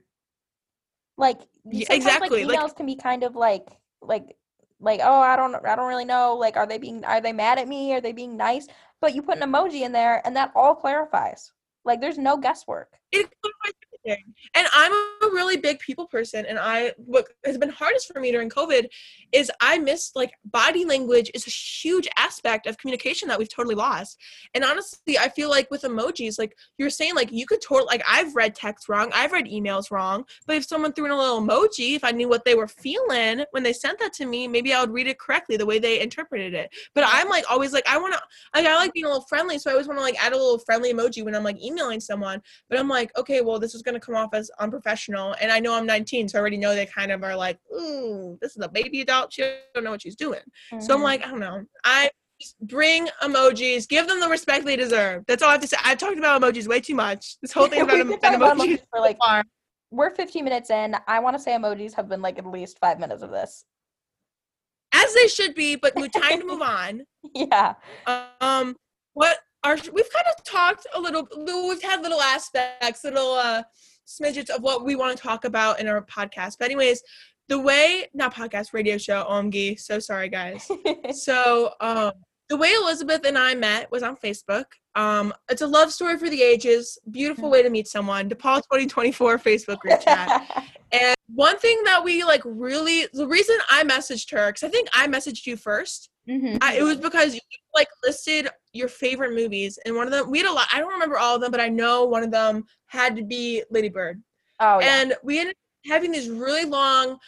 Like 1.16 1.40
Yeah, 1.64 1.86
exactly, 1.90 2.44
Like, 2.44 2.58
like- 2.58 2.58
emails 2.70 2.76
can 2.76 2.86
be 2.86 2.96
kind 2.96 3.22
of 3.22 3.36
like 3.36 3.68
like 4.00 4.36
like 4.80 5.00
oh 5.02 5.20
I 5.20 5.36
don't 5.36 5.54
I 5.54 5.76
don't 5.76 5.88
really 5.88 6.04
know 6.04 6.34
like 6.34 6.56
are 6.56 6.66
they 6.66 6.78
being 6.78 7.04
are 7.04 7.20
they 7.20 7.32
mad 7.32 7.58
at 7.58 7.68
me 7.68 7.92
are 7.94 8.00
they 8.00 8.12
being 8.12 8.36
nice? 8.36 8.66
But 9.00 9.14
you 9.14 9.22
put 9.22 9.38
an 9.38 9.48
emoji 9.52 9.82
in 9.82 9.92
there 9.92 10.20
and 10.24 10.34
that 10.36 10.50
all 10.56 10.74
clarifies. 10.74 11.52
Like 11.84 12.00
there's 12.00 12.18
no 12.18 12.36
guesswork. 12.36 12.88
It 13.12 13.28
clarifies 13.42 13.78
And 14.04 14.66
I'm 14.72 14.92
a 14.92 15.30
really 15.32 15.56
big 15.56 15.78
people 15.78 16.06
person. 16.06 16.44
And 16.46 16.58
I, 16.58 16.92
what 16.96 17.26
has 17.44 17.58
been 17.58 17.68
hardest 17.68 18.12
for 18.12 18.20
me 18.20 18.32
during 18.32 18.50
COVID 18.50 18.88
is 19.32 19.50
I 19.60 19.78
miss 19.78 20.12
like 20.14 20.32
body 20.44 20.84
language 20.84 21.30
is 21.34 21.46
a 21.46 21.50
huge 21.50 22.08
aspect 22.16 22.66
of 22.66 22.78
communication 22.78 23.28
that 23.28 23.38
we've 23.38 23.52
totally 23.52 23.74
lost. 23.74 24.18
And 24.54 24.64
honestly, 24.64 25.18
I 25.18 25.28
feel 25.28 25.48
like 25.50 25.70
with 25.70 25.82
emojis, 25.82 26.38
like 26.38 26.56
you're 26.78 26.90
saying, 26.90 27.14
like 27.14 27.30
you 27.32 27.46
could 27.46 27.60
totally, 27.62 27.86
like 27.86 28.02
I've 28.08 28.34
read 28.34 28.54
text 28.54 28.88
wrong, 28.88 29.10
I've 29.14 29.32
read 29.32 29.46
emails 29.46 29.90
wrong. 29.90 30.24
But 30.46 30.56
if 30.56 30.64
someone 30.64 30.92
threw 30.92 31.06
in 31.06 31.12
a 31.12 31.16
little 31.16 31.40
emoji, 31.40 31.94
if 31.94 32.04
I 32.04 32.10
knew 32.10 32.28
what 32.28 32.44
they 32.44 32.54
were 32.54 32.68
feeling 32.68 33.44
when 33.52 33.62
they 33.62 33.72
sent 33.72 33.98
that 34.00 34.12
to 34.14 34.26
me, 34.26 34.48
maybe 34.48 34.72
I 34.72 34.80
would 34.80 34.92
read 34.92 35.06
it 35.06 35.18
correctly 35.18 35.56
the 35.56 35.66
way 35.66 35.78
they 35.78 36.00
interpreted 36.00 36.54
it. 36.54 36.70
But 36.94 37.04
I'm 37.06 37.28
like 37.28 37.44
always 37.50 37.72
like, 37.72 37.86
I 37.88 37.98
want 37.98 38.14
to, 38.14 38.20
like, 38.54 38.66
I 38.66 38.76
like 38.76 38.92
being 38.92 39.06
a 39.06 39.08
little 39.08 39.26
friendly. 39.28 39.58
So 39.58 39.70
I 39.70 39.74
always 39.74 39.86
want 39.86 39.98
to 39.98 40.02
like 40.02 40.22
add 40.22 40.32
a 40.32 40.36
little 40.36 40.58
friendly 40.58 40.92
emoji 40.92 41.24
when 41.24 41.34
I'm 41.34 41.44
like 41.44 41.62
emailing 41.62 42.00
someone. 42.00 42.42
But 42.68 42.78
I'm 42.78 42.88
like, 42.88 43.16
okay, 43.16 43.40
well, 43.40 43.58
this 43.58 43.74
is 43.74 43.82
going 43.82 43.91
to 43.91 43.91
come 44.00 44.14
off 44.14 44.34
as 44.34 44.50
unprofessional. 44.58 45.34
And 45.40 45.50
I 45.50 45.60
know 45.60 45.74
I'm 45.74 45.86
19, 45.86 46.28
so 46.28 46.38
I 46.38 46.40
already 46.40 46.56
know 46.56 46.74
they 46.74 46.86
kind 46.86 47.12
of 47.12 47.22
are 47.22 47.36
like, 47.36 47.58
ooh, 47.74 48.38
this 48.40 48.56
is 48.56 48.62
a 48.62 48.68
baby 48.68 49.00
adult. 49.00 49.32
She 49.32 49.42
don't 49.74 49.84
know 49.84 49.90
what 49.90 50.02
she's 50.02 50.16
doing. 50.16 50.40
Mm-hmm. 50.72 50.80
So 50.80 50.94
I'm 50.94 50.98
mm-hmm. 50.98 51.04
like, 51.04 51.26
I 51.26 51.30
don't 51.30 51.40
know. 51.40 51.64
I 51.84 52.10
bring 52.62 53.08
emojis, 53.22 53.88
give 53.88 54.08
them 54.08 54.20
the 54.20 54.28
respect 54.28 54.64
they 54.64 54.76
deserve. 54.76 55.24
That's 55.26 55.42
all 55.42 55.50
I 55.50 55.52
have 55.52 55.60
to 55.62 55.68
say. 55.68 55.76
I've 55.84 55.98
talked 55.98 56.18
about 56.18 56.40
emojis 56.40 56.66
way 56.66 56.80
too 56.80 56.94
much. 56.94 57.36
This 57.40 57.52
whole 57.52 57.68
thing 57.68 57.80
about 57.82 58.00
em- 58.00 58.08
emojis 58.08 58.80
for 58.90 59.00
like 59.00 59.18
we're 59.90 60.10
15 60.10 60.42
minutes 60.42 60.70
in. 60.70 60.96
I 61.06 61.20
want 61.20 61.36
to 61.36 61.42
say 61.42 61.52
emojis 61.52 61.94
have 61.94 62.08
been 62.08 62.22
like 62.22 62.38
at 62.38 62.46
least 62.46 62.78
five 62.78 62.98
minutes 62.98 63.22
of 63.22 63.30
this. 63.30 63.64
As 64.94 65.14
they 65.14 65.28
should 65.28 65.54
be, 65.54 65.76
but 65.76 65.94
we 65.96 66.08
time 66.08 66.40
to 66.40 66.46
move 66.46 66.62
on. 66.62 67.02
Yeah. 67.34 67.74
Um, 68.40 68.76
what 69.14 69.38
our 69.64 69.76
we've 69.92 70.10
kind 70.12 70.26
of 70.36 70.44
talked 70.44 70.86
a 70.94 71.00
little 71.00 71.26
we've 71.68 71.82
had 71.82 72.02
little 72.02 72.20
aspects 72.20 73.04
little 73.04 73.34
uh 73.34 73.62
smidgets 74.06 74.50
of 74.50 74.62
what 74.62 74.84
we 74.84 74.96
want 74.96 75.16
to 75.16 75.22
talk 75.22 75.44
about 75.44 75.80
in 75.80 75.86
our 75.86 76.04
podcast. 76.04 76.56
But 76.58 76.66
anyways 76.66 77.02
the 77.48 77.58
way 77.58 78.08
not 78.14 78.34
podcast 78.34 78.72
radio 78.72 78.98
show 78.98 79.24
omg 79.28 79.78
so 79.78 79.98
sorry 79.98 80.28
guys. 80.28 80.70
So 81.12 81.72
um 81.80 82.12
the 82.48 82.56
way 82.56 82.72
elizabeth 82.72 83.24
and 83.24 83.38
i 83.38 83.54
met 83.54 83.90
was 83.90 84.02
on 84.02 84.16
facebook. 84.16 84.64
Um 84.94 85.32
it's 85.48 85.62
a 85.62 85.66
love 85.66 85.92
story 85.92 86.18
for 86.18 86.28
the 86.28 86.42
ages 86.42 86.98
beautiful 87.10 87.50
way 87.50 87.62
to 87.62 87.70
meet 87.70 87.88
someone 87.88 88.28
depaul 88.28 88.56
2024 88.56 89.38
facebook 89.38 89.78
group 89.78 90.00
chat. 90.00 90.68
And 90.94 91.14
one 91.34 91.58
thing 91.58 91.80
that 91.84 92.04
we 92.04 92.22
like 92.22 92.42
really 92.44 93.06
the 93.14 93.26
reason 93.26 93.56
i 93.70 93.82
messaged 93.82 94.30
her 94.32 94.48
because 94.48 94.62
i 94.62 94.68
think 94.68 94.88
i 94.92 95.06
messaged 95.06 95.46
you 95.46 95.56
1st 95.56 96.08
mm-hmm. 96.28 96.56
it 96.76 96.82
was 96.82 96.96
because 96.96 97.34
you 97.34 97.40
like 97.74 97.88
listed 98.04 98.48
your 98.72 98.88
favorite 98.88 99.34
movies, 99.34 99.78
and 99.84 99.94
one 99.96 100.06
of 100.06 100.12
them 100.12 100.30
we 100.30 100.38
had 100.38 100.48
a 100.48 100.52
lot. 100.52 100.68
I 100.72 100.78
don't 100.78 100.92
remember 100.92 101.18
all 101.18 101.34
of 101.34 101.40
them, 101.40 101.50
but 101.50 101.60
I 101.60 101.68
know 101.68 102.04
one 102.04 102.22
of 102.22 102.30
them 102.30 102.64
had 102.86 103.16
to 103.16 103.24
be 103.24 103.62
Lady 103.70 103.88
Bird. 103.88 104.22
Oh, 104.60 104.80
yeah. 104.80 105.00
And 105.00 105.14
we 105.22 105.40
ended 105.40 105.54
up 105.54 105.90
having 105.92 106.12
these 106.12 106.30
really 106.30 106.64
long, 106.64 107.18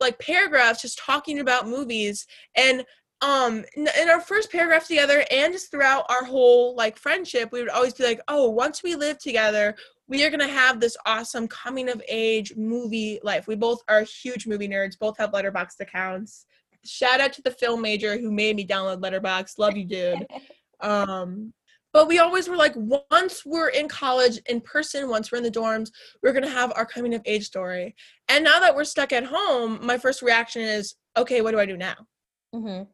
like 0.00 0.18
paragraphs, 0.18 0.82
just 0.82 0.98
talking 0.98 1.40
about 1.40 1.68
movies. 1.68 2.26
And 2.54 2.84
um, 3.22 3.64
in 3.76 4.08
our 4.10 4.20
first 4.20 4.50
paragraph 4.50 4.86
together, 4.86 5.24
and 5.30 5.52
just 5.52 5.70
throughout 5.70 6.04
our 6.10 6.24
whole 6.24 6.74
like 6.74 6.96
friendship, 6.98 7.52
we 7.52 7.60
would 7.60 7.70
always 7.70 7.94
be 7.94 8.04
like, 8.04 8.20
"Oh, 8.28 8.50
once 8.50 8.82
we 8.82 8.96
live 8.96 9.18
together, 9.18 9.76
we 10.08 10.24
are 10.24 10.30
gonna 10.30 10.48
have 10.48 10.80
this 10.80 10.96
awesome 11.06 11.46
coming 11.46 11.88
of 11.88 12.02
age 12.08 12.54
movie 12.56 13.20
life." 13.22 13.46
We 13.46 13.54
both 13.54 13.78
are 13.88 14.02
huge 14.02 14.46
movie 14.46 14.68
nerds. 14.68 14.98
Both 14.98 15.18
have 15.18 15.30
Letterboxd 15.30 15.80
accounts 15.80 16.46
shout 16.84 17.20
out 17.20 17.32
to 17.34 17.42
the 17.42 17.50
film 17.50 17.80
major 17.82 18.18
who 18.18 18.30
made 18.30 18.56
me 18.56 18.66
download 18.66 19.00
Letterboxd. 19.00 19.58
Love 19.58 19.76
you, 19.76 19.84
dude. 19.84 20.26
Um, 20.80 21.52
but 21.92 22.08
we 22.08 22.18
always 22.18 22.48
were 22.48 22.56
like, 22.56 22.72
once 22.74 23.44
we're 23.44 23.68
in 23.68 23.88
college 23.88 24.38
in 24.48 24.60
person, 24.62 25.08
once 25.10 25.30
we're 25.30 25.38
in 25.38 25.44
the 25.44 25.50
dorms, 25.50 25.90
we're 26.22 26.32
gonna 26.32 26.48
have 26.48 26.72
our 26.74 26.86
coming 26.86 27.14
of 27.14 27.22
age 27.26 27.44
story. 27.44 27.94
And 28.28 28.42
now 28.42 28.58
that 28.60 28.74
we're 28.74 28.84
stuck 28.84 29.12
at 29.12 29.24
home, 29.24 29.78
my 29.82 29.98
first 29.98 30.22
reaction 30.22 30.62
is, 30.62 30.94
okay, 31.16 31.42
what 31.42 31.50
do 31.50 31.60
I 31.60 31.66
do 31.66 31.76
now? 31.76 31.96
Mm-hmm. 32.54 32.84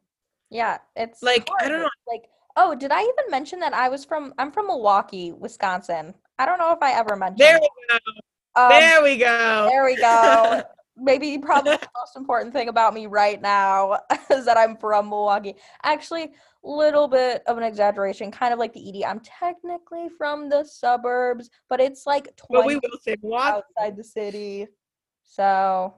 Yeah, 0.49 0.79
it's 0.95 1.23
like 1.23 1.47
hard. 1.47 1.63
I 1.63 1.69
don't 1.69 1.81
know. 1.81 1.89
Like, 2.07 2.23
oh, 2.57 2.75
did 2.75 2.91
I 2.91 3.01
even 3.01 3.29
mention 3.29 3.59
that 3.61 3.73
I 3.73 3.87
was 3.87 4.03
from? 4.03 4.33
I'm 4.37 4.51
from 4.51 4.67
Milwaukee, 4.67 5.31
Wisconsin. 5.31 6.13
I 6.37 6.45
don't 6.45 6.57
know 6.57 6.71
if 6.71 6.81
I 6.81 6.93
ever 6.93 7.15
mentioned. 7.15 7.39
There 7.39 7.59
we 7.59 7.69
go. 7.89 8.61
Um, 8.61 8.69
there 8.69 9.03
we 9.03 9.17
go. 9.17 9.67
There 9.69 9.85
we 9.85 9.95
go. 9.95 10.63
maybe 11.01 11.37
probably 11.37 11.71
the 11.77 11.89
most 11.97 12.15
important 12.15 12.53
thing 12.53 12.69
about 12.69 12.93
me 12.93 13.07
right 13.07 13.41
now 13.41 13.99
is 14.29 14.45
that 14.45 14.57
I'm 14.57 14.77
from 14.77 15.09
Milwaukee. 15.09 15.55
Actually, 15.83 16.31
little 16.63 17.07
bit 17.07 17.41
of 17.47 17.57
an 17.57 17.63
exaggeration, 17.63 18.31
kind 18.31 18.53
of 18.53 18.59
like 18.59 18.73
the 18.73 18.89
Edie. 18.89 19.05
I'm 19.05 19.21
technically 19.21 20.07
from 20.17 20.49
the 20.49 20.63
suburbs, 20.63 21.49
but 21.69 21.79
it's 21.79 22.05
like 22.05 22.35
20 22.35 22.67
we 22.67 22.75
will 22.75 22.99
say 23.01 23.15
outside 23.33 23.95
the 23.97 24.03
city. 24.03 24.67
So 25.23 25.95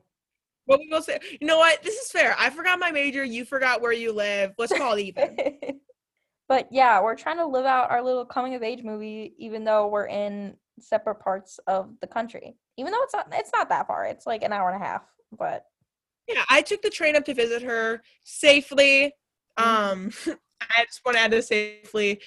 but 0.68 0.80
we 0.80 0.88
will 0.90 1.02
say, 1.02 1.20
you 1.40 1.48
know 1.48 1.58
what? 1.58 1.82
This 1.84 1.96
is 1.96 2.12
fair. 2.12 2.36
I 2.38 2.50
forgot 2.50 2.80
my 2.80 2.92
major. 2.92 3.24
You 3.24 3.46
forgot 3.46 3.82
where 3.82 3.92
you 3.92 4.14
live. 4.14 4.52
Let's 4.58 4.72
call 4.72 4.94
it 4.94 5.02
even. 5.18 5.36
but 6.48 6.68
yeah, 6.72 7.02
we're 7.02 7.16
trying 7.16 7.38
to 7.38 7.46
live 7.46 7.66
out 7.66 7.90
our 7.92 8.02
little 8.02 8.26
coming 8.26 8.56
of 8.56 8.64
age 8.64 8.84
movie, 8.84 9.34
even 9.38 9.64
though 9.64 9.88
we're 9.88 10.08
in 10.08 10.56
separate 10.82 11.20
parts 11.20 11.60
of 11.68 11.94
the 12.02 12.08
country. 12.08 12.56
Even 12.78 12.92
though 12.92 13.04
it's 13.04 13.14
not 13.14 13.28
it's 13.34 13.52
not 13.54 13.70
that 13.70 13.88
far. 13.88 14.06
It's 14.06 14.26
like 14.26 14.44
an 14.44 14.54
hour 14.54 14.70
and 14.70 14.82
a 14.82 14.86
half, 14.86 15.04
but 15.38 15.66
yeah, 16.28 16.44
I 16.50 16.62
took 16.62 16.82
the 16.82 16.90
train 16.90 17.16
up 17.16 17.26
to 17.26 17.34
visit 17.34 17.62
her 17.64 18.02
safely. 18.24 19.14
Mm-hmm. 19.60 19.70
Um 19.70 20.12
I 20.62 20.86
just 20.86 21.02
want 21.06 21.18
to 21.18 21.24
add 21.24 21.32
this 21.32 21.48
safely. 21.48 22.22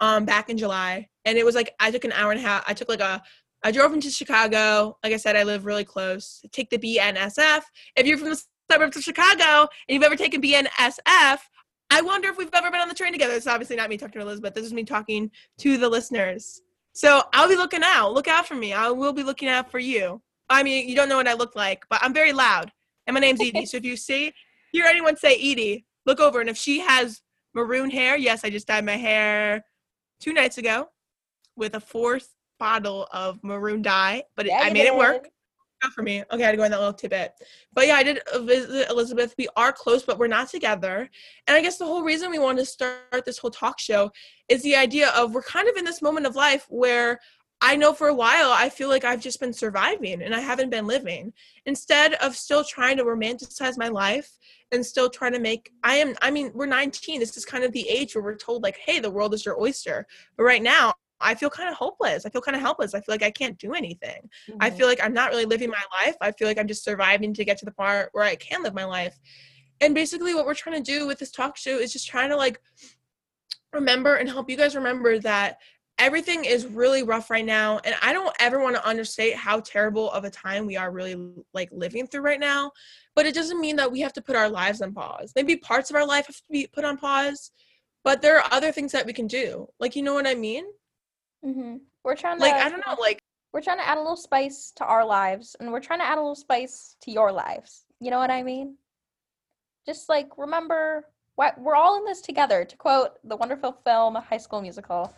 Um 0.00 0.24
back 0.24 0.48
in 0.48 0.58
July. 0.58 1.08
And 1.24 1.38
it 1.38 1.44
was 1.44 1.54
like 1.54 1.74
I 1.80 1.90
took 1.90 2.04
an 2.04 2.12
hour 2.12 2.30
and 2.30 2.40
a 2.40 2.42
half. 2.42 2.64
I 2.66 2.74
took 2.74 2.88
like 2.88 3.00
a 3.00 3.22
I 3.64 3.72
drove 3.72 3.92
into 3.92 4.10
Chicago. 4.10 4.96
Like 5.02 5.12
I 5.12 5.16
said, 5.16 5.36
I 5.36 5.42
live 5.42 5.64
really 5.64 5.84
close. 5.84 6.42
Take 6.52 6.70
the 6.70 6.78
BNSF. 6.78 7.62
If 7.96 8.06
you're 8.06 8.18
from 8.18 8.30
the 8.30 8.42
suburbs 8.70 8.96
of 8.96 9.02
Chicago 9.02 9.62
and 9.88 9.94
you've 9.94 10.04
ever 10.04 10.16
taken 10.16 10.40
BNSF, 10.40 11.38
I 11.90 12.02
wonder 12.02 12.28
if 12.28 12.36
we've 12.36 12.50
ever 12.52 12.70
been 12.70 12.80
on 12.80 12.88
the 12.88 12.94
train 12.94 13.12
together. 13.12 13.34
It's 13.34 13.46
obviously 13.46 13.76
not 13.76 13.88
me 13.88 13.96
talking 13.96 14.20
to 14.20 14.26
Elizabeth. 14.26 14.54
This 14.54 14.66
is 14.66 14.72
me 14.72 14.84
talking 14.84 15.30
to 15.58 15.78
the 15.78 15.88
listeners. 15.88 16.60
So 16.92 17.22
I'll 17.32 17.48
be 17.48 17.56
looking 17.56 17.82
out. 17.84 18.12
Look 18.12 18.28
out 18.28 18.46
for 18.46 18.54
me. 18.54 18.72
I 18.72 18.90
will 18.90 19.12
be 19.12 19.22
looking 19.22 19.48
out 19.48 19.70
for 19.70 19.78
you. 19.78 20.20
I 20.50 20.62
mean, 20.62 20.88
you 20.88 20.96
don't 20.96 21.08
know 21.08 21.16
what 21.16 21.28
I 21.28 21.34
look 21.34 21.54
like, 21.54 21.84
but 21.90 22.00
I'm 22.02 22.14
very 22.14 22.32
loud. 22.32 22.72
And 23.06 23.14
my 23.14 23.20
name's 23.20 23.40
Edie. 23.40 23.66
so 23.66 23.76
if 23.76 23.84
you 23.84 23.96
see, 23.96 24.32
hear 24.72 24.86
anyone 24.86 25.16
say 25.16 25.34
Edie, 25.34 25.84
look 26.06 26.20
over. 26.20 26.40
And 26.40 26.48
if 26.48 26.56
she 26.56 26.80
has 26.80 27.20
maroon 27.54 27.90
hair, 27.90 28.16
yes, 28.16 28.44
I 28.44 28.50
just 28.50 28.66
dyed 28.66 28.84
my 28.84 28.96
hair 28.96 29.64
two 30.20 30.32
nights 30.32 30.58
ago 30.58 30.88
with 31.56 31.74
a 31.74 31.80
fourth 31.80 32.34
bottle 32.58 33.06
of 33.12 33.38
maroon 33.42 33.82
dye, 33.82 34.24
but 34.36 34.46
it, 34.46 34.52
I 34.52 34.70
made 34.70 34.86
it 34.86 34.96
work 34.96 35.28
for 35.94 36.02
me. 36.02 36.22
Okay, 36.30 36.42
I 36.42 36.46
had 36.46 36.52
to 36.52 36.56
go 36.56 36.64
in 36.64 36.70
that 36.70 36.78
little 36.78 36.92
tidbit. 36.92 37.32
But 37.72 37.86
yeah, 37.86 37.94
I 37.94 38.02
did 38.02 38.20
visit 38.40 38.90
Elizabeth. 38.90 39.34
We 39.38 39.48
are 39.56 39.72
close, 39.72 40.02
but 40.02 40.18
we're 40.18 40.26
not 40.26 40.48
together. 40.48 41.08
And 41.46 41.56
I 41.56 41.62
guess 41.62 41.78
the 41.78 41.86
whole 41.86 42.02
reason 42.02 42.30
we 42.30 42.38
wanted 42.38 42.60
to 42.60 42.66
start 42.66 43.24
this 43.24 43.38
whole 43.38 43.50
talk 43.50 43.78
show 43.78 44.10
is 44.48 44.62
the 44.62 44.76
idea 44.76 45.10
of 45.10 45.34
we're 45.34 45.42
kind 45.42 45.68
of 45.68 45.76
in 45.76 45.84
this 45.84 46.02
moment 46.02 46.26
of 46.26 46.36
life 46.36 46.66
where 46.68 47.20
I 47.60 47.74
know 47.74 47.92
for 47.92 48.08
a 48.08 48.14
while 48.14 48.52
I 48.52 48.68
feel 48.68 48.88
like 48.88 49.04
I've 49.04 49.20
just 49.20 49.40
been 49.40 49.52
surviving 49.52 50.22
and 50.22 50.34
I 50.34 50.40
haven't 50.40 50.70
been 50.70 50.86
living. 50.86 51.32
Instead 51.66 52.14
of 52.14 52.36
still 52.36 52.62
trying 52.62 52.96
to 52.98 53.04
romanticize 53.04 53.76
my 53.76 53.88
life 53.88 54.30
and 54.70 54.84
still 54.84 55.10
trying 55.10 55.32
to 55.32 55.40
make 55.40 55.70
I 55.82 55.96
am 55.96 56.14
I 56.22 56.30
mean, 56.30 56.52
we're 56.54 56.66
19. 56.66 57.18
This 57.20 57.36
is 57.36 57.44
kind 57.44 57.64
of 57.64 57.72
the 57.72 57.88
age 57.88 58.14
where 58.14 58.22
we're 58.22 58.36
told 58.36 58.62
like, 58.62 58.78
hey, 58.78 59.00
the 59.00 59.10
world 59.10 59.34
is 59.34 59.44
your 59.44 59.60
oyster. 59.60 60.06
But 60.36 60.44
right 60.44 60.62
now 60.62 60.94
I 61.20 61.34
feel 61.34 61.50
kind 61.50 61.68
of 61.68 61.74
hopeless. 61.74 62.24
I 62.26 62.30
feel 62.30 62.40
kind 62.40 62.56
of 62.56 62.60
helpless. 62.60 62.94
I 62.94 63.00
feel 63.00 63.14
like 63.14 63.22
I 63.22 63.30
can't 63.30 63.58
do 63.58 63.74
anything. 63.74 64.28
Mm-hmm. 64.48 64.58
I 64.60 64.70
feel 64.70 64.86
like 64.86 65.00
I'm 65.02 65.12
not 65.12 65.30
really 65.30 65.44
living 65.44 65.70
my 65.70 65.82
life. 66.04 66.16
I 66.20 66.32
feel 66.32 66.48
like 66.48 66.58
I'm 66.58 66.68
just 66.68 66.84
surviving 66.84 67.34
to 67.34 67.44
get 67.44 67.58
to 67.58 67.64
the 67.64 67.72
part 67.72 68.10
where 68.12 68.24
I 68.24 68.36
can 68.36 68.62
live 68.62 68.74
my 68.74 68.84
life. 68.84 69.18
And 69.80 69.94
basically, 69.94 70.34
what 70.34 70.46
we're 70.46 70.54
trying 70.54 70.82
to 70.82 70.92
do 70.92 71.06
with 71.06 71.18
this 71.18 71.30
talk 71.30 71.56
show 71.56 71.78
is 71.78 71.92
just 71.92 72.08
trying 72.08 72.30
to 72.30 72.36
like 72.36 72.60
remember 73.72 74.16
and 74.16 74.28
help 74.28 74.50
you 74.50 74.56
guys 74.56 74.74
remember 74.74 75.18
that 75.20 75.58
everything 75.98 76.44
is 76.44 76.66
really 76.66 77.02
rough 77.02 77.30
right 77.30 77.44
now. 77.44 77.80
And 77.84 77.94
I 78.02 78.12
don't 78.12 78.34
ever 78.38 78.60
want 78.60 78.76
to 78.76 78.88
understate 78.88 79.34
how 79.34 79.60
terrible 79.60 80.10
of 80.12 80.24
a 80.24 80.30
time 80.30 80.66
we 80.66 80.76
are 80.76 80.90
really 80.90 81.16
like 81.52 81.68
living 81.72 82.06
through 82.06 82.22
right 82.22 82.40
now. 82.40 82.70
But 83.14 83.26
it 83.26 83.34
doesn't 83.34 83.60
mean 83.60 83.76
that 83.76 83.90
we 83.90 84.00
have 84.00 84.12
to 84.14 84.22
put 84.22 84.36
our 84.36 84.48
lives 84.48 84.80
on 84.80 84.94
pause. 84.94 85.32
Maybe 85.34 85.56
parts 85.56 85.90
of 85.90 85.96
our 85.96 86.06
life 86.06 86.26
have 86.26 86.36
to 86.36 86.42
be 86.50 86.68
put 86.72 86.84
on 86.84 86.96
pause, 86.96 87.50
but 88.04 88.22
there 88.22 88.38
are 88.38 88.52
other 88.52 88.70
things 88.70 88.92
that 88.92 89.06
we 89.06 89.12
can 89.12 89.26
do. 89.26 89.68
Like, 89.80 89.96
you 89.96 90.02
know 90.02 90.14
what 90.14 90.26
I 90.26 90.34
mean? 90.34 90.64
Mm-hmm. 91.44 91.76
We're 92.04 92.16
trying 92.16 92.38
to 92.38 92.42
like 92.42 92.54
I 92.54 92.68
don't 92.68 92.82
know 92.86 92.96
like 93.00 93.20
we're 93.52 93.60
trying 93.62 93.78
to 93.78 93.88
add 93.88 93.96
a 93.96 94.00
little 94.00 94.16
spice 94.16 94.72
to 94.76 94.84
our 94.84 95.04
lives, 95.04 95.56
and 95.58 95.72
we're 95.72 95.80
trying 95.80 96.00
to 96.00 96.04
add 96.04 96.18
a 96.18 96.20
little 96.20 96.34
spice 96.34 96.96
to 97.02 97.10
your 97.10 97.32
lives. 97.32 97.84
You 98.00 98.10
know 98.10 98.18
what 98.18 98.30
I 98.30 98.42
mean? 98.42 98.76
Just 99.86 100.08
like 100.08 100.36
remember 100.36 101.04
what 101.36 101.58
we're 101.60 101.76
all 101.76 101.98
in 101.98 102.04
this 102.04 102.20
together. 102.20 102.64
To 102.64 102.76
quote 102.76 103.12
the 103.24 103.36
wonderful 103.36 103.72
film 103.84 104.16
High 104.16 104.38
School 104.38 104.60
Musical, 104.60 105.14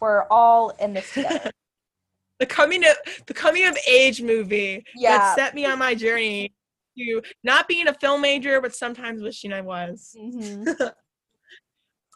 we're 0.00 0.24
all 0.30 0.70
in 0.80 0.92
this 0.92 1.12
together. 1.12 1.50
the 2.38 2.46
coming 2.46 2.84
of 2.84 2.96
the 3.26 3.34
coming 3.34 3.66
of 3.66 3.76
age 3.88 4.20
movie 4.20 4.84
yeah. 4.96 5.18
that 5.18 5.36
set 5.36 5.54
me 5.54 5.64
on 5.64 5.78
my 5.78 5.94
journey 5.94 6.52
to 6.98 7.22
not 7.42 7.68
being 7.68 7.88
a 7.88 7.94
film 7.94 8.20
major, 8.20 8.60
but 8.60 8.74
sometimes 8.74 9.22
wishing 9.22 9.52
I 9.52 9.60
was. 9.60 10.14
Mm-hmm. 10.18 10.68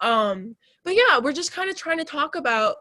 um, 0.07 0.57
but 0.85 0.95
yeah, 0.95 1.19
we're 1.19 1.33
just 1.33 1.53
kind 1.53 1.71
of 1.71 1.77
trying 1.77 1.99
to 1.99 2.05
talk 2.05 2.37
about 2.37 2.77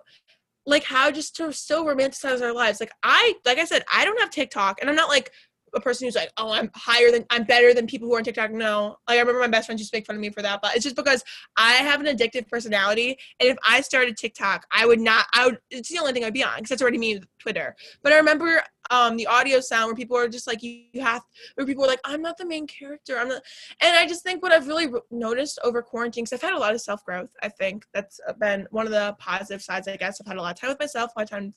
like 0.65 0.84
how 0.84 1.12
just 1.12 1.36
to 1.38 1.51
still 1.51 1.86
romanticize 1.86 2.41
our 2.41 2.54
lives. 2.54 2.80
Like 2.80 2.91
I, 3.04 3.36
like 3.45 3.58
I 3.58 3.65
said, 3.65 3.84
I 3.93 4.06
don't 4.06 4.19
have 4.19 4.30
TikTok, 4.30 4.80
and 4.82 4.89
I'm 4.89 4.95
not 4.95 5.10
like 5.10 5.32
a 5.75 5.79
person 5.79 6.07
who's 6.07 6.15
like, 6.15 6.31
oh, 6.38 6.51
I'm 6.51 6.71
higher 6.73 7.11
than, 7.11 7.25
I'm 7.29 7.43
better 7.43 7.73
than 7.73 7.85
people 7.85 8.07
who 8.07 8.15
are 8.15 8.17
on 8.17 8.23
TikTok. 8.23 8.51
No, 8.51 8.97
like 9.07 9.17
I 9.17 9.19
remember 9.19 9.41
my 9.41 9.47
best 9.47 9.67
friend 9.67 9.79
used 9.79 9.91
to 9.91 9.97
make 9.97 10.05
fun 10.05 10.15
of 10.15 10.21
me 10.21 10.29
for 10.29 10.41
that, 10.41 10.61
but 10.61 10.75
it's 10.75 10.83
just 10.83 10.95
because 10.95 11.23
I 11.57 11.73
have 11.73 12.01
an 12.01 12.07
addictive 12.07 12.47
personality, 12.47 13.17
and 13.39 13.49
if 13.49 13.57
I 13.67 13.81
started 13.81 14.17
TikTok, 14.17 14.65
I 14.71 14.85
would 14.85 14.99
not. 14.99 15.25
I 15.33 15.47
would. 15.47 15.59
It's 15.69 15.89
the 15.89 15.99
only 15.99 16.13
thing 16.13 16.23
I'd 16.23 16.33
be 16.33 16.43
on 16.43 16.55
because 16.57 16.69
that's 16.69 16.81
already 16.81 16.97
me 16.97 17.21
Twitter. 17.39 17.75
But 18.01 18.13
I 18.13 18.17
remember 18.17 18.63
um 18.91 19.17
the 19.17 19.27
audio 19.27 19.59
sound 19.59 19.88
where 19.88 19.95
people 19.95 20.17
are 20.17 20.27
just 20.27 20.47
like 20.47 20.61
you, 20.61 20.83
you 20.93 21.01
have 21.01 21.23
where 21.55 21.65
people 21.65 21.83
are 21.83 21.88
like 21.88 21.99
i'm 22.05 22.21
not 22.21 22.38
the 22.38 22.45
main 22.45 22.67
character 22.67 23.17
i'm 23.17 23.27
not 23.27 23.41
and 23.81 23.95
i 23.95 24.07
just 24.07 24.23
think 24.23 24.43
what 24.43 24.51
i've 24.51 24.67
really 24.67 24.88
noticed 25.11 25.59
over 25.63 25.81
quarantine 25.81 26.23
because 26.23 26.33
i've 26.33 26.47
had 26.47 26.55
a 26.55 26.59
lot 26.59 26.73
of 26.73 26.81
self-growth 26.81 27.29
i 27.41 27.49
think 27.49 27.85
that's 27.93 28.19
been 28.39 28.67
one 28.71 28.85
of 28.85 28.91
the 28.91 29.15
positive 29.17 29.61
sides 29.61 29.88
i 29.88 29.95
guess 29.95 30.21
i've 30.21 30.27
had 30.27 30.38
a 30.38 30.41
lot 30.41 30.53
of 30.53 30.59
time 30.59 30.69
with 30.69 30.79
myself 30.79 31.11
a 31.15 31.19
lot 31.19 31.23
of 31.23 31.29
time 31.29 31.53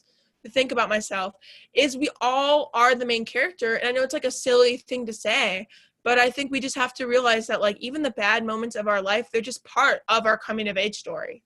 think 0.46 0.72
about 0.72 0.88
myself 0.88 1.34
is 1.74 1.96
we 1.96 2.08
all 2.20 2.70
are 2.74 2.94
the 2.94 3.06
main 3.06 3.24
character 3.24 3.76
and 3.76 3.88
i 3.88 3.92
know 3.92 4.02
it's 4.02 4.14
like 4.14 4.24
a 4.24 4.30
silly 4.30 4.76
thing 4.76 5.04
to 5.04 5.12
say 5.12 5.66
but 6.04 6.18
i 6.18 6.30
think 6.30 6.50
we 6.50 6.60
just 6.60 6.76
have 6.76 6.94
to 6.94 7.06
realize 7.06 7.46
that 7.46 7.60
like 7.60 7.76
even 7.80 8.02
the 8.02 8.10
bad 8.10 8.44
moments 8.44 8.76
of 8.76 8.88
our 8.88 9.02
life 9.02 9.28
they're 9.32 9.42
just 9.42 9.64
part 9.64 10.00
of 10.08 10.26
our 10.26 10.38
coming 10.38 10.68
of 10.68 10.76
age 10.76 10.96
story. 10.96 11.42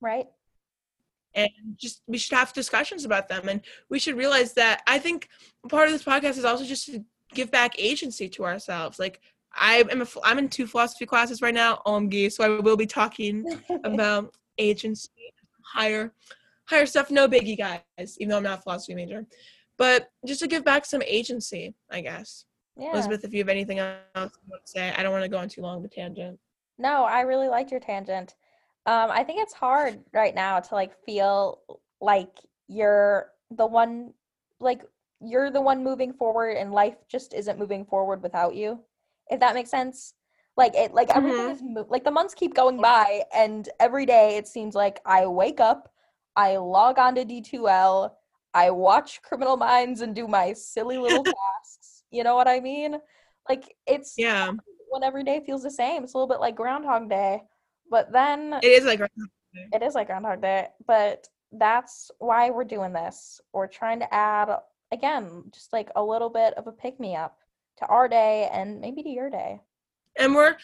Right. 0.00 0.26
And 1.34 1.50
just 1.76 2.02
we 2.06 2.18
should 2.18 2.36
have 2.36 2.52
discussions 2.52 3.04
about 3.04 3.28
them 3.28 3.48
and 3.48 3.60
we 3.90 3.98
should 3.98 4.16
realize 4.16 4.54
that 4.54 4.82
i 4.86 4.98
think 4.98 5.28
part 5.68 5.88
of 5.88 5.92
this 5.92 6.04
podcast 6.04 6.38
is 6.38 6.44
also 6.44 6.64
just 6.64 6.86
to 6.86 7.04
give 7.34 7.50
back 7.50 7.78
agency 7.78 8.28
to 8.30 8.44
ourselves. 8.44 8.98
Like 8.98 9.20
i 9.52 9.84
am 9.90 10.02
a, 10.02 10.06
i'm 10.24 10.38
in 10.38 10.48
two 10.48 10.66
philosophy 10.66 11.06
classes 11.06 11.42
right 11.42 11.54
now 11.54 11.80
omg 11.86 12.30
so 12.32 12.44
i 12.44 12.60
will 12.60 12.76
be 12.76 12.86
talking 12.86 13.44
about 13.84 14.34
agency 14.58 15.10
higher 15.62 16.12
higher 16.68 16.86
stuff 16.86 17.10
no 17.10 17.28
biggie 17.28 17.56
guys 17.58 18.16
even 18.18 18.30
though 18.30 18.36
i'm 18.38 18.42
not 18.42 18.58
a 18.58 18.62
philosophy 18.62 18.94
major. 18.94 19.24
But 19.78 20.08
just 20.24 20.40
to 20.40 20.46
give 20.46 20.64
back 20.64 20.84
some 20.86 21.02
agency 21.02 21.74
i 21.90 22.00
guess. 22.00 22.44
Yeah. 22.78 22.92
Elizabeth 22.92 23.24
if 23.24 23.32
you 23.32 23.40
have 23.40 23.48
anything 23.48 23.78
else 23.78 24.00
you 24.14 24.50
want 24.50 24.64
to 24.64 24.70
say 24.70 24.92
i 24.96 25.02
don't 25.02 25.12
want 25.12 25.24
to 25.24 25.28
go 25.30 25.38
on 25.38 25.48
too 25.48 25.62
long 25.62 25.78
of 25.78 25.84
a 25.84 25.88
tangent. 25.88 26.38
No 26.78 27.04
i 27.04 27.20
really 27.22 27.48
liked 27.48 27.70
your 27.70 27.80
tangent. 27.80 28.34
Um 28.86 29.10
i 29.10 29.22
think 29.24 29.40
it's 29.40 29.54
hard 29.54 30.00
right 30.12 30.34
now 30.34 30.60
to 30.60 30.74
like 30.74 30.92
feel 31.04 31.60
like 32.00 32.30
you're 32.68 33.32
the 33.50 33.66
one 33.66 34.12
like 34.60 34.82
you're 35.20 35.50
the 35.50 35.60
one 35.60 35.82
moving 35.84 36.12
forward 36.12 36.56
and 36.56 36.72
life 36.72 36.96
just 37.08 37.32
isn't 37.32 37.58
moving 37.58 37.84
forward 37.84 38.22
without 38.22 38.54
you 38.54 38.80
if 39.30 39.40
that 39.40 39.54
makes 39.54 39.70
sense. 39.70 40.14
Like 40.56 40.74
it 40.74 40.94
like 40.94 41.10
everything 41.14 41.46
Mhm. 41.46 41.52
is 41.52 41.62
mo- 41.62 41.86
like 41.90 42.04
the 42.04 42.10
months 42.10 42.34
keep 42.34 42.54
going 42.54 42.80
by 42.80 43.22
and 43.34 43.68
every 43.78 44.06
day 44.06 44.36
it 44.36 44.46
seems 44.48 44.74
like 44.74 45.00
i 45.04 45.26
wake 45.26 45.60
up 45.60 45.92
i 46.36 46.56
log 46.56 46.98
on 46.98 47.14
to 47.14 47.24
d2l 47.24 48.10
i 48.54 48.70
watch 48.70 49.20
criminal 49.22 49.56
minds 49.56 50.00
and 50.00 50.14
do 50.14 50.28
my 50.28 50.52
silly 50.52 50.98
little 50.98 51.24
tasks 51.24 52.02
you 52.10 52.22
know 52.22 52.34
what 52.34 52.48
i 52.48 52.60
mean 52.60 52.96
like 53.48 53.74
it's 53.86 54.14
yeah 54.16 54.52
when 54.88 55.02
every 55.02 55.24
day 55.24 55.42
feels 55.44 55.62
the 55.62 55.70
same 55.70 56.04
it's 56.04 56.14
a 56.14 56.16
little 56.16 56.28
bit 56.28 56.40
like 56.40 56.54
groundhog 56.54 57.08
day 57.08 57.42
but 57.90 58.12
then 58.12 58.58
it 58.62 58.66
is 58.66 58.84
like 58.84 59.00
it 59.72 59.82
is 59.82 59.94
like 59.94 60.08
Groundhog 60.08 60.42
Day, 60.42 60.68
but 60.86 61.28
that's 61.52 62.10
why 62.18 62.50
we're 62.50 62.64
doing 62.64 62.92
this. 62.92 63.40
We're 63.52 63.66
trying 63.66 64.00
to 64.00 64.14
add, 64.14 64.48
again, 64.92 65.44
just 65.52 65.72
like 65.72 65.90
a 65.96 66.02
little 66.02 66.30
bit 66.30 66.54
of 66.54 66.66
a 66.66 66.72
pick 66.72 66.98
me 67.00 67.16
up 67.16 67.38
to 67.78 67.86
our 67.86 68.08
day 68.08 68.48
and 68.52 68.80
maybe 68.80 69.02
to 69.02 69.08
your 69.08 69.30
day. 69.30 69.60
And 70.16 70.34
we're 70.34 70.56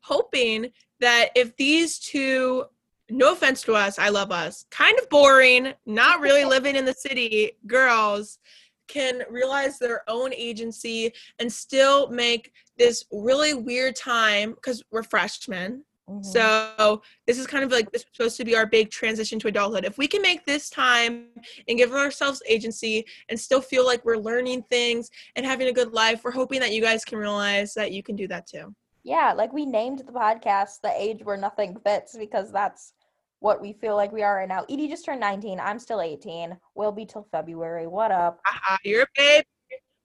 hoping 0.00 0.70
that 1.00 1.30
if 1.34 1.56
these 1.56 1.98
two, 1.98 2.64
no 3.10 3.32
offense 3.32 3.62
to 3.62 3.74
us, 3.74 3.98
I 3.98 4.08
love 4.08 4.32
us, 4.32 4.64
kind 4.70 4.98
of 4.98 5.08
boring, 5.08 5.72
not 5.86 6.20
really 6.20 6.44
living 6.44 6.76
in 6.76 6.84
the 6.84 6.94
city 6.94 7.52
girls 7.66 8.38
can 8.86 9.22
realize 9.30 9.78
their 9.78 10.02
own 10.08 10.32
agency 10.34 11.12
and 11.38 11.50
still 11.52 12.08
make 12.08 12.52
this 12.76 13.04
really 13.10 13.54
weird 13.54 13.96
time 13.96 14.52
because 14.52 14.82
we're 14.90 15.02
freshmen. 15.02 15.84
Mhm. 16.08 16.24
So 16.24 17.02
this 17.26 17.38
is 17.38 17.46
kind 17.46 17.64
of 17.64 17.72
like 17.72 17.90
this 17.90 18.02
is 18.02 18.08
supposed 18.12 18.36
to 18.36 18.44
be 18.44 18.56
our 18.56 18.66
big 18.66 18.90
transition 18.90 19.38
to 19.38 19.48
adulthood. 19.48 19.86
If 19.86 19.96
we 19.96 20.06
can 20.06 20.20
make 20.20 20.44
this 20.44 20.68
time 20.68 21.28
and 21.66 21.78
give 21.78 21.92
ourselves 21.92 22.42
agency 22.46 23.06
and 23.30 23.40
still 23.40 23.62
feel 23.62 23.86
like 23.86 24.04
we're 24.04 24.18
learning 24.18 24.64
things 24.64 25.10
and 25.34 25.46
having 25.46 25.68
a 25.68 25.72
good 25.72 25.92
life, 25.94 26.22
we're 26.22 26.30
hoping 26.30 26.60
that 26.60 26.72
you 26.72 26.82
guys 26.82 27.04
can 27.06 27.18
realize 27.18 27.72
that 27.74 27.92
you 27.92 28.02
can 28.02 28.16
do 28.16 28.28
that 28.28 28.46
too. 28.46 28.74
Yeah, 29.04 29.34
like 29.34 29.52
we 29.52 29.66
named 29.66 30.00
the 30.00 30.12
podcast 30.12 30.80
The 30.82 30.92
Age 30.96 31.22
Where 31.22 31.36
Nothing 31.36 31.76
Fits 31.84 32.16
because 32.16 32.50
that's 32.50 32.94
what 33.40 33.60
we 33.60 33.74
feel 33.74 33.94
like 33.94 34.10
we 34.10 34.22
are 34.22 34.36
right 34.36 34.48
now. 34.48 34.64
Edie 34.70 34.88
just 34.88 35.04
turned 35.04 35.20
19. 35.20 35.60
I'm 35.60 35.78
still 35.78 36.00
18. 36.00 36.56
Will 36.74 36.90
be 36.90 37.04
till 37.04 37.28
February. 37.30 37.86
What 37.86 38.10
up? 38.10 38.40
Haha, 38.46 38.78
you're 38.82 39.02
a 39.02 39.06
babe. 39.14 39.44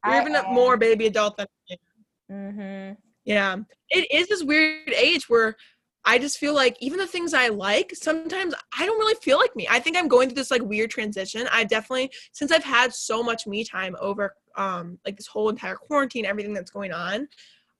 You're 0.05 0.21
even 0.21 0.35
a 0.35 0.43
more 0.49 0.75
baby 0.75 1.07
adult 1.07 1.37
than 1.37 1.47
I 1.69 1.73
am. 1.73 2.35
Mm-hmm. 2.35 2.93
Yeah. 3.23 3.57
It 3.89 4.11
is 4.11 4.27
this 4.27 4.43
weird 4.43 4.93
age 4.93 5.29
where 5.29 5.55
I 6.03 6.17
just 6.17 6.37
feel 6.37 6.53
like 6.53 6.75
even 6.81 6.97
the 6.97 7.07
things 7.07 7.33
I 7.33 7.47
like, 7.47 7.93
sometimes 7.93 8.53
I 8.77 8.85
don't 8.85 8.99
really 8.99 9.17
feel 9.21 9.37
like 9.37 9.55
me. 9.55 9.67
I 9.69 9.79
think 9.79 9.95
I'm 9.95 10.07
going 10.07 10.27
through 10.27 10.35
this 10.35 10.51
like 10.51 10.63
weird 10.63 10.89
transition. 10.89 11.47
I 11.51 11.63
definitely 11.63 12.11
since 12.33 12.51
I've 12.51 12.63
had 12.63 12.93
so 12.93 13.23
much 13.23 13.47
me 13.47 13.63
time 13.63 13.95
over 14.01 14.33
um 14.55 14.99
like 15.05 15.15
this 15.15 15.27
whole 15.27 15.49
entire 15.49 15.75
quarantine, 15.75 16.25
everything 16.25 16.53
that's 16.53 16.71
going 16.71 16.91
on, 16.91 17.27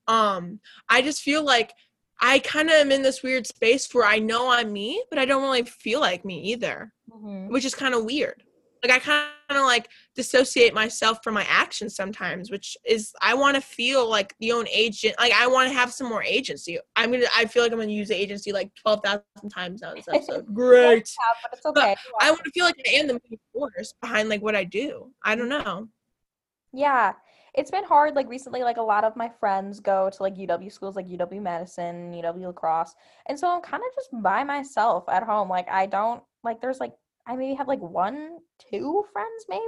um, 0.10 0.60
I 0.90 1.02
just 1.02 1.22
feel 1.22 1.44
like 1.44 1.72
I 2.22 2.40
kind 2.40 2.68
of 2.70 2.76
am 2.76 2.92
in 2.92 3.02
this 3.02 3.24
weird 3.24 3.48
space 3.48 3.88
where 3.94 4.06
I 4.06 4.20
know 4.20 4.52
I'm 4.52 4.74
me, 4.74 5.02
but 5.10 5.18
I 5.20 5.24
don't 5.26 5.42
really 5.44 5.64
feel 5.64 6.02
like 6.02 6.26
me 6.26 6.42
either, 6.52 6.92
Mm-hmm. 7.10 7.52
which 7.54 7.64
is 7.66 7.74
kind 7.74 7.94
of 7.96 8.04
weird. 8.06 8.44
Like 8.84 8.94
I 8.94 9.00
kind 9.00 9.30
of 9.50 9.66
like 9.66 9.90
dissociate 10.16 10.74
myself 10.74 11.20
from 11.24 11.34
my 11.34 11.46
actions 11.50 11.96
sometimes, 11.96 12.50
which 12.52 12.78
is 12.86 13.12
I 13.22 13.34
want 13.34 13.56
to 13.56 13.62
feel 13.62 14.10
like 14.10 14.34
the 14.40 14.52
own 14.54 14.68
agent. 14.70 15.16
Like 15.20 15.34
I 15.34 15.48
want 15.48 15.68
to 15.70 15.74
have 15.76 15.92
some 15.92 16.08
more 16.08 16.24
agency. 16.24 16.78
I'm 16.96 17.12
gonna. 17.12 17.26
I 17.36 17.44
feel 17.46 17.64
like 17.64 17.72
I'm 17.74 17.80
gonna 17.80 17.92
use 17.92 18.08
the 18.10 18.16
agency 18.16 18.52
like 18.54 18.70
twelve 18.76 19.02
thousand 19.04 19.50
times 19.54 19.82
now 19.82 19.94
this 19.96 20.08
episode. 20.14 20.46
Great. 20.54 21.10
Yeah, 21.20 21.36
but 21.44 21.58
it's 21.58 21.66
okay. 21.66 21.96
I 22.22 22.32
want 22.32 22.44
to 22.46 22.52
feel 22.52 22.64
like 22.66 22.76
I 22.88 22.92
am 23.00 23.08
the 23.08 23.20
force 23.54 23.94
behind 24.02 24.30
like 24.30 24.42
what 24.42 24.56
I 24.56 24.64
do. 24.64 25.12
I 25.26 25.36
don't 25.36 25.50
know. 25.50 25.90
Yeah, 26.72 27.14
it's 27.54 27.72
been 27.72 27.84
hard. 27.84 28.16
Like 28.16 28.30
recently, 28.30 28.64
like 28.64 28.78
a 28.78 28.82
lot 28.82 29.04
of 29.04 29.16
my 29.16 29.30
friends 29.40 29.80
go 29.80 30.10
to 30.10 30.24
like 30.24 30.36
UW 30.36 30.72
schools, 30.72 30.96
like 30.96 31.08
UW 31.08 31.42
madison 31.42 32.14
UW 32.14 32.46
La 32.46 32.52
Crosse, 32.52 32.96
and 33.28 33.38
so 33.40 33.50
I'm 33.50 33.62
kind 33.62 33.84
of 33.84 33.96
just 33.96 34.10
by 34.22 34.44
myself 34.44 35.06
at 35.10 35.24
home. 35.24 35.50
Like 35.50 35.70
I 35.70 35.86
don't 35.86 36.24
like. 36.44 36.62
There's 36.62 36.80
like 36.80 36.94
I 37.28 37.36
maybe 37.36 37.56
have 37.56 37.68
like 37.68 37.82
one, 37.82 38.38
two 38.72 39.04
friends 39.14 39.46
maybe 39.50 39.64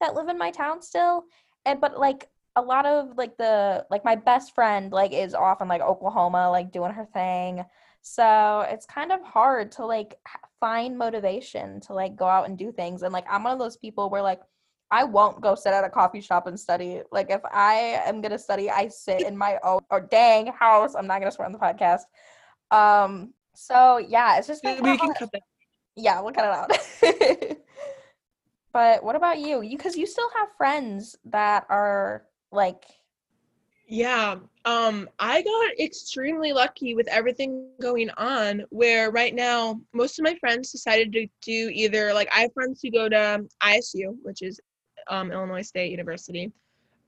that 0.00 0.14
live 0.14 0.28
in 0.28 0.38
my 0.38 0.50
town 0.50 0.82
still, 0.82 1.24
and 1.64 1.80
but 1.80 1.98
like 1.98 2.28
a 2.56 2.62
lot 2.62 2.86
of 2.86 3.16
like 3.16 3.36
the 3.36 3.86
like 3.90 4.04
my 4.04 4.16
best 4.16 4.54
friend 4.54 4.92
like 4.92 5.12
is 5.12 5.34
off 5.34 5.60
in 5.62 5.68
like 5.68 5.80
Oklahoma, 5.82 6.50
like 6.50 6.72
doing 6.72 6.92
her 6.92 7.06
thing. 7.14 7.64
So 8.02 8.66
it's 8.68 8.86
kind 8.86 9.12
of 9.12 9.22
hard 9.22 9.72
to 9.72 9.86
like 9.86 10.16
find 10.60 10.96
motivation 10.96 11.80
to 11.82 11.92
like 11.92 12.16
go 12.16 12.26
out 12.26 12.48
and 12.48 12.58
do 12.58 12.72
things. 12.72 13.02
And 13.02 13.12
like 13.12 13.26
I'm 13.30 13.44
one 13.44 13.52
of 13.52 13.58
those 13.58 13.76
people 13.76 14.10
where 14.10 14.22
like 14.22 14.40
I 14.90 15.04
won't 15.04 15.40
go 15.40 15.54
sit 15.54 15.72
at 15.72 15.84
a 15.84 15.90
coffee 15.90 16.20
shop 16.20 16.46
and 16.46 16.58
study. 16.58 17.02
Like 17.12 17.30
if 17.30 17.42
I 17.52 18.00
am 18.06 18.20
gonna 18.20 18.38
study, 18.38 18.70
I 18.70 18.88
sit 18.88 19.22
in 19.22 19.36
my 19.36 19.58
own 19.62 19.80
or 19.90 20.00
dang 20.00 20.46
house. 20.48 20.94
I'm 20.94 21.06
not 21.06 21.18
gonna 21.20 21.30
swear 21.32 21.46
on 21.46 21.52
the 21.52 21.58
podcast. 21.58 22.02
Um. 22.70 23.34
So 23.54 23.98
yeah, 23.98 24.38
it's 24.38 24.46
just 24.46 24.64
We 24.64 24.74
can 24.76 24.96
hard. 24.96 25.16
cut 25.18 25.30
that. 25.32 25.42
yeah, 25.96 26.20
we'll 26.20 26.32
cut 26.32 26.44
it 27.02 27.50
out. 27.50 27.56
but 28.72 29.02
what 29.02 29.16
about 29.16 29.38
you? 29.38 29.62
You 29.62 29.76
because 29.76 29.96
you 29.96 30.06
still 30.06 30.28
have 30.36 30.48
friends 30.56 31.16
that 31.26 31.66
are 31.68 32.24
like 32.52 32.84
Yeah. 33.86 34.36
Um, 34.64 35.08
I 35.18 35.42
got 35.42 35.80
extremely 35.80 36.52
lucky 36.52 36.94
with 36.94 37.08
everything 37.08 37.70
going 37.80 38.10
on 38.10 38.64
where 38.70 39.10
right 39.10 39.34
now 39.34 39.80
most 39.94 40.18
of 40.18 40.24
my 40.24 40.34
friends 40.36 40.70
decided 40.72 41.12
to 41.14 41.26
do 41.42 41.70
either 41.72 42.12
like 42.12 42.28
I 42.34 42.40
have 42.42 42.52
friends 42.52 42.80
who 42.82 42.90
go 42.90 43.08
to 43.08 43.44
ISU, 43.62 44.14
which 44.22 44.42
is 44.42 44.60
um, 45.08 45.32
Illinois 45.32 45.62
State 45.62 45.90
University, 45.90 46.52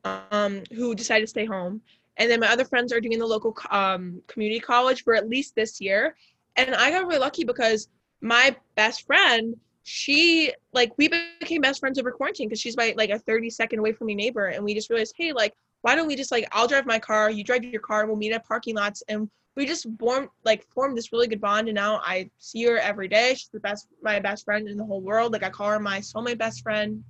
um, 0.04 0.62
who 0.72 0.94
decided 0.94 1.22
to 1.22 1.30
stay 1.30 1.44
home. 1.44 1.80
And 2.16 2.30
then 2.30 2.40
my 2.40 2.48
other 2.48 2.64
friends 2.64 2.92
are 2.92 3.00
doing 3.00 3.18
the 3.18 3.26
local 3.26 3.56
um, 3.70 4.20
community 4.26 4.60
college 4.60 5.04
for 5.04 5.14
at 5.14 5.28
least 5.28 5.54
this 5.54 5.80
year. 5.80 6.14
And 6.56 6.74
I 6.74 6.90
got 6.90 7.06
really 7.06 7.18
lucky 7.18 7.44
because 7.44 7.88
my 8.20 8.54
best 8.76 9.06
friend, 9.06 9.56
she 9.82 10.52
like 10.72 10.92
we 10.98 11.08
became 11.08 11.62
best 11.62 11.80
friends 11.80 11.98
over 11.98 12.12
quarantine 12.12 12.48
because 12.48 12.60
she's 12.60 12.76
my 12.76 12.94
like 12.96 13.10
a 13.10 13.18
30 13.18 13.48
second 13.48 13.78
away 13.78 13.92
from 13.92 14.08
me 14.08 14.14
neighbor. 14.14 14.46
And 14.46 14.64
we 14.64 14.74
just 14.74 14.90
realized, 14.90 15.14
hey, 15.16 15.32
like 15.32 15.54
why 15.82 15.94
don't 15.94 16.06
we 16.06 16.16
just 16.16 16.30
like 16.30 16.46
I'll 16.52 16.68
drive 16.68 16.86
my 16.86 16.98
car, 16.98 17.30
you 17.30 17.42
drive 17.42 17.64
your 17.64 17.80
car, 17.80 18.06
we'll 18.06 18.16
meet 18.16 18.32
at 18.32 18.46
parking 18.46 18.76
lots 18.76 19.02
and 19.08 19.30
we 19.56 19.66
just 19.66 19.86
formed 19.98 20.28
like 20.44 20.66
formed 20.72 20.96
this 20.96 21.12
really 21.12 21.26
good 21.26 21.40
bond 21.40 21.68
and 21.68 21.74
now 21.74 22.00
I 22.04 22.30
see 22.38 22.64
her 22.66 22.78
every 22.78 23.08
day. 23.08 23.34
She's 23.34 23.50
the 23.52 23.60
best 23.60 23.88
my 24.02 24.20
best 24.20 24.44
friend 24.44 24.68
in 24.68 24.76
the 24.76 24.84
whole 24.84 25.00
world. 25.00 25.32
Like 25.32 25.42
I 25.42 25.50
call 25.50 25.70
her 25.70 25.80
my 25.80 26.00
soulmate 26.00 26.38
best 26.38 26.62
friend. 26.62 27.02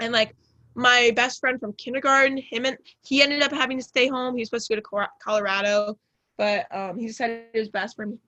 And 0.00 0.12
like 0.12 0.34
my 0.74 1.12
best 1.14 1.40
friend 1.40 1.60
from 1.60 1.72
kindergarten, 1.74 2.38
him 2.38 2.64
and 2.64 2.76
he 3.02 3.22
ended 3.22 3.42
up 3.42 3.52
having 3.52 3.78
to 3.78 3.84
stay 3.84 4.08
home. 4.08 4.34
He 4.34 4.40
was 4.40 4.48
supposed 4.48 4.68
to 4.68 4.76
go 4.76 4.80
to 4.80 5.08
Colorado, 5.22 5.98
but 6.36 6.66
um, 6.74 6.98
he 6.98 7.06
decided 7.06 7.44
it 7.52 7.58
was 7.58 7.68
best 7.68 7.96
for 7.96 8.04
him 8.04 8.18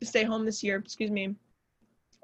to 0.00 0.06
stay 0.06 0.24
home 0.24 0.44
this 0.44 0.62
year. 0.62 0.76
Excuse 0.76 1.10
me. 1.10 1.34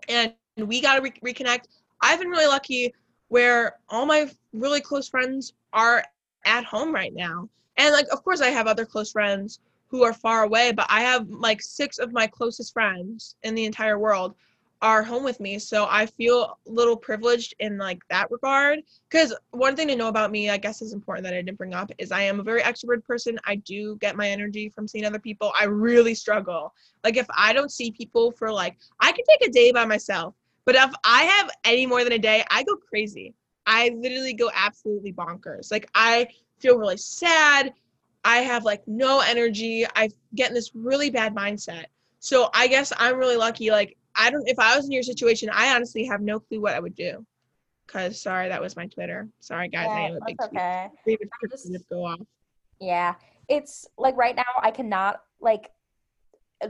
And 0.09 0.35
we 0.57 0.81
got 0.81 0.97
to 0.97 1.03
re- 1.03 1.33
reconnect. 1.33 1.65
I've 2.01 2.19
been 2.19 2.29
really 2.29 2.47
lucky 2.47 2.95
where 3.29 3.77
all 3.89 4.07
my 4.07 4.31
really 4.53 4.81
close 4.81 5.09
friends 5.09 5.53
are 5.73 6.05
at 6.45 6.65
home 6.65 6.95
right 6.95 7.13
now. 7.15 7.49
And 7.77 7.93
like 7.93 8.07
of 8.13 8.23
course 8.23 8.41
I 8.41 8.49
have 8.51 8.67
other 8.67 8.87
close 8.87 9.13
friends 9.13 9.61
who 9.89 10.03
are 10.03 10.13
far 10.13 10.45
away, 10.45 10.73
but 10.73 10.87
I 10.89 11.01
have 11.01 11.29
like 11.29 11.63
six 11.63 11.99
of 11.99 12.13
my 12.13 12.27
closest 12.27 12.73
friends 12.73 13.37
in 13.43 13.55
the 13.55 13.65
entire 13.65 13.99
world 13.99 14.35
are 14.85 15.03
home 15.03 15.25
with 15.25 15.41
me. 15.41 15.59
So 15.59 15.87
I 15.89 16.05
feel 16.05 16.43
a 16.43 16.71
little 16.71 16.95
privileged 16.95 17.55
in 17.59 17.79
like 17.79 18.07
that 18.11 18.31
regard. 18.31 18.81
Because 19.09 19.35
one 19.51 19.75
thing 19.75 19.89
to 19.89 19.97
know 19.97 20.09
about 20.09 20.31
me, 20.31 20.51
I 20.51 20.59
guess 20.59 20.83
is 20.83 20.93
important 20.93 21.25
that 21.25 21.33
I 21.33 21.41
didn't 21.41 21.57
bring 21.57 21.73
up, 21.73 21.91
is 21.97 22.13
I 22.13 22.21
am 22.21 22.39
a 22.39 22.43
very 22.43 22.61
extrovert 22.61 23.03
person. 23.03 23.39
I 23.47 23.57
do 23.57 23.97
get 23.97 24.15
my 24.15 24.29
energy 24.29 24.69
from 24.69 24.87
seeing 24.87 25.07
other 25.07 25.19
people. 25.19 25.55
I 25.59 25.65
really 25.65 26.15
struggle. 26.15 26.75
Like 27.03 27.17
if 27.17 27.27
I 27.35 27.55
don't 27.55 27.73
see 27.73 27.93
people 27.93 28.31
for 28.33 28.53
like, 28.53 28.77
I 29.01 29.11
can 29.11 29.25
take 29.27 29.49
a 29.49 29.51
day 29.51 29.73
by 29.73 29.87
myself, 29.87 30.35
but 30.67 30.75
if 30.75 30.93
I 31.03 31.23
have 31.23 31.51
any 31.65 31.87
more 31.87 32.05
than 32.05 32.13
a 32.13 32.19
day, 32.19 32.45
I 32.51 32.63
go 32.63 32.77
crazy. 32.77 33.35
I 33.67 33.91
literally 33.97 34.35
go 34.35 34.51
absolutely 34.55 35.15
bonkers. 35.15 35.73
Like 35.73 35.89
I 35.95 36.29
feel 36.59 36.77
really 36.77 36.99
sad. 36.99 37.73
I 38.23 38.39
have 38.39 38.65
like 38.65 38.87
no 38.87 39.21
energy. 39.21 39.87
I 39.97 40.11
get 40.35 40.49
in 40.49 40.55
this 40.55 40.73
really 40.75 41.09
bad 41.09 41.35
mindset. 41.35 41.87
So 42.19 42.51
I 42.53 42.69
guess 42.69 42.93
I'm 42.99 43.17
really 43.17 43.37
lucky. 43.37 43.71
Like 43.71 43.97
I 44.17 44.31
don't. 44.31 44.47
If 44.49 44.59
I 44.59 44.77
was 44.77 44.87
in 44.87 44.93
your 44.93 45.03
situation, 45.03 45.51
I 45.53 45.75
honestly 45.75 46.05
have 46.07 46.21
no 46.21 46.39
clue 46.41 46.61
what 46.61 46.75
I 46.75 46.81
would 46.81 46.95
do. 46.95 47.25
Cause 47.87 48.21
sorry, 48.23 48.49
that 48.49 48.61
was 48.63 48.77
my 48.77 48.87
Twitter. 48.87 49.29
Sorry, 49.41 49.69
guys. 49.69 49.89
I 49.91 50.01
Yeah, 50.01 50.07
have 50.09 50.17
a 50.17 50.21
big 50.27 50.37
that's 50.39 50.49
okay. 50.53 50.89
just- 51.51 51.89
go 51.91 52.05
off. 52.07 52.21
Yeah. 52.81 53.15
It's 53.49 53.87
like 53.99 54.17
right 54.17 54.35
now 54.35 54.45
I 54.63 54.71
cannot 54.71 55.23
like 55.41 55.71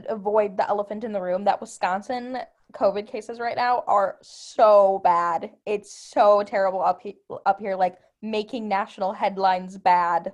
avoid 0.09 0.57
the 0.57 0.67
elephant 0.67 1.03
in 1.03 1.13
the 1.13 1.21
room 1.21 1.45
that 1.45 1.61
Wisconsin 1.61 2.39
COVID 2.73 3.07
cases 3.07 3.39
right 3.39 3.55
now 3.55 3.83
are 3.87 4.17
so 4.21 4.99
bad. 5.03 5.51
It's 5.65 5.93
so 5.93 6.43
terrible 6.43 6.81
up 6.81 7.01
he- 7.01 7.17
up 7.45 7.59
here 7.59 7.75
like 7.75 7.97
making 8.21 8.67
national 8.67 9.13
headlines 9.13 9.77
bad. 9.77 10.25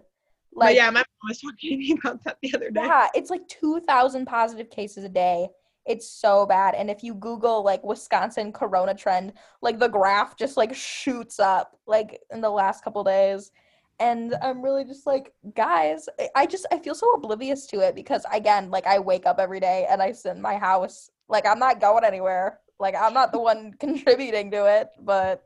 but 0.53 0.65
Like 0.65 0.75
yeah, 0.75 0.89
my 0.89 0.99
mom 0.99 1.29
was 1.29 1.39
talking 1.39 1.69
to 1.71 1.77
me 1.77 1.91
about 2.03 2.23
that 2.23 2.37
the 2.41 2.55
other 2.55 2.71
day. 2.71 2.81
yeah, 2.83 3.07
it's 3.13 3.29
like 3.29 3.47
2000 3.47 4.25
positive 4.25 4.69
cases 4.71 5.03
a 5.03 5.09
day. 5.09 5.47
It's 5.85 6.07
so 6.09 6.45
bad. 6.45 6.75
And 6.75 6.89
if 6.89 7.03
you 7.03 7.13
Google 7.15 7.63
like 7.63 7.83
Wisconsin 7.83 8.53
corona 8.53 8.93
trend, 8.93 9.33
like 9.61 9.79
the 9.79 9.87
graph 9.87 10.37
just 10.37 10.57
like 10.57 10.75
shoots 10.75 11.39
up 11.39 11.77
like 11.87 12.21
in 12.31 12.41
the 12.41 12.49
last 12.49 12.83
couple 12.83 13.03
days. 13.03 13.51
And 13.99 14.35
I'm 14.41 14.61
really 14.63 14.83
just 14.83 15.05
like, 15.05 15.33
guys, 15.55 16.07
I- 16.35 16.45
just 16.47 16.65
I 16.71 16.79
feel 16.79 16.95
so 16.95 17.11
oblivious 17.13 17.67
to 17.67 17.79
it 17.81 17.95
because 17.95 18.25
again, 18.31 18.69
like 18.71 18.87
I 18.87 18.99
wake 18.99 19.25
up 19.25 19.39
every 19.39 19.59
day 19.59 19.85
and 19.89 20.01
I 20.01 20.11
sit 20.11 20.35
in 20.35 20.41
my 20.41 20.55
house. 20.57 21.09
Like 21.27 21.45
I'm 21.47 21.59
not 21.59 21.79
going 21.81 22.03
anywhere. 22.03 22.59
Like 22.79 22.95
I'm 22.95 23.13
not 23.13 23.31
the 23.31 23.39
one 23.51 23.73
contributing 23.79 24.51
to 24.51 24.65
it, 24.81 24.89
but 24.99 25.43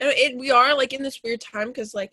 it, 0.00 0.36
we 0.36 0.50
are 0.50 0.74
like 0.76 0.92
in 0.92 1.02
this 1.02 1.20
weird 1.22 1.40
time 1.40 1.68
because 1.68 1.94
like 1.94 2.12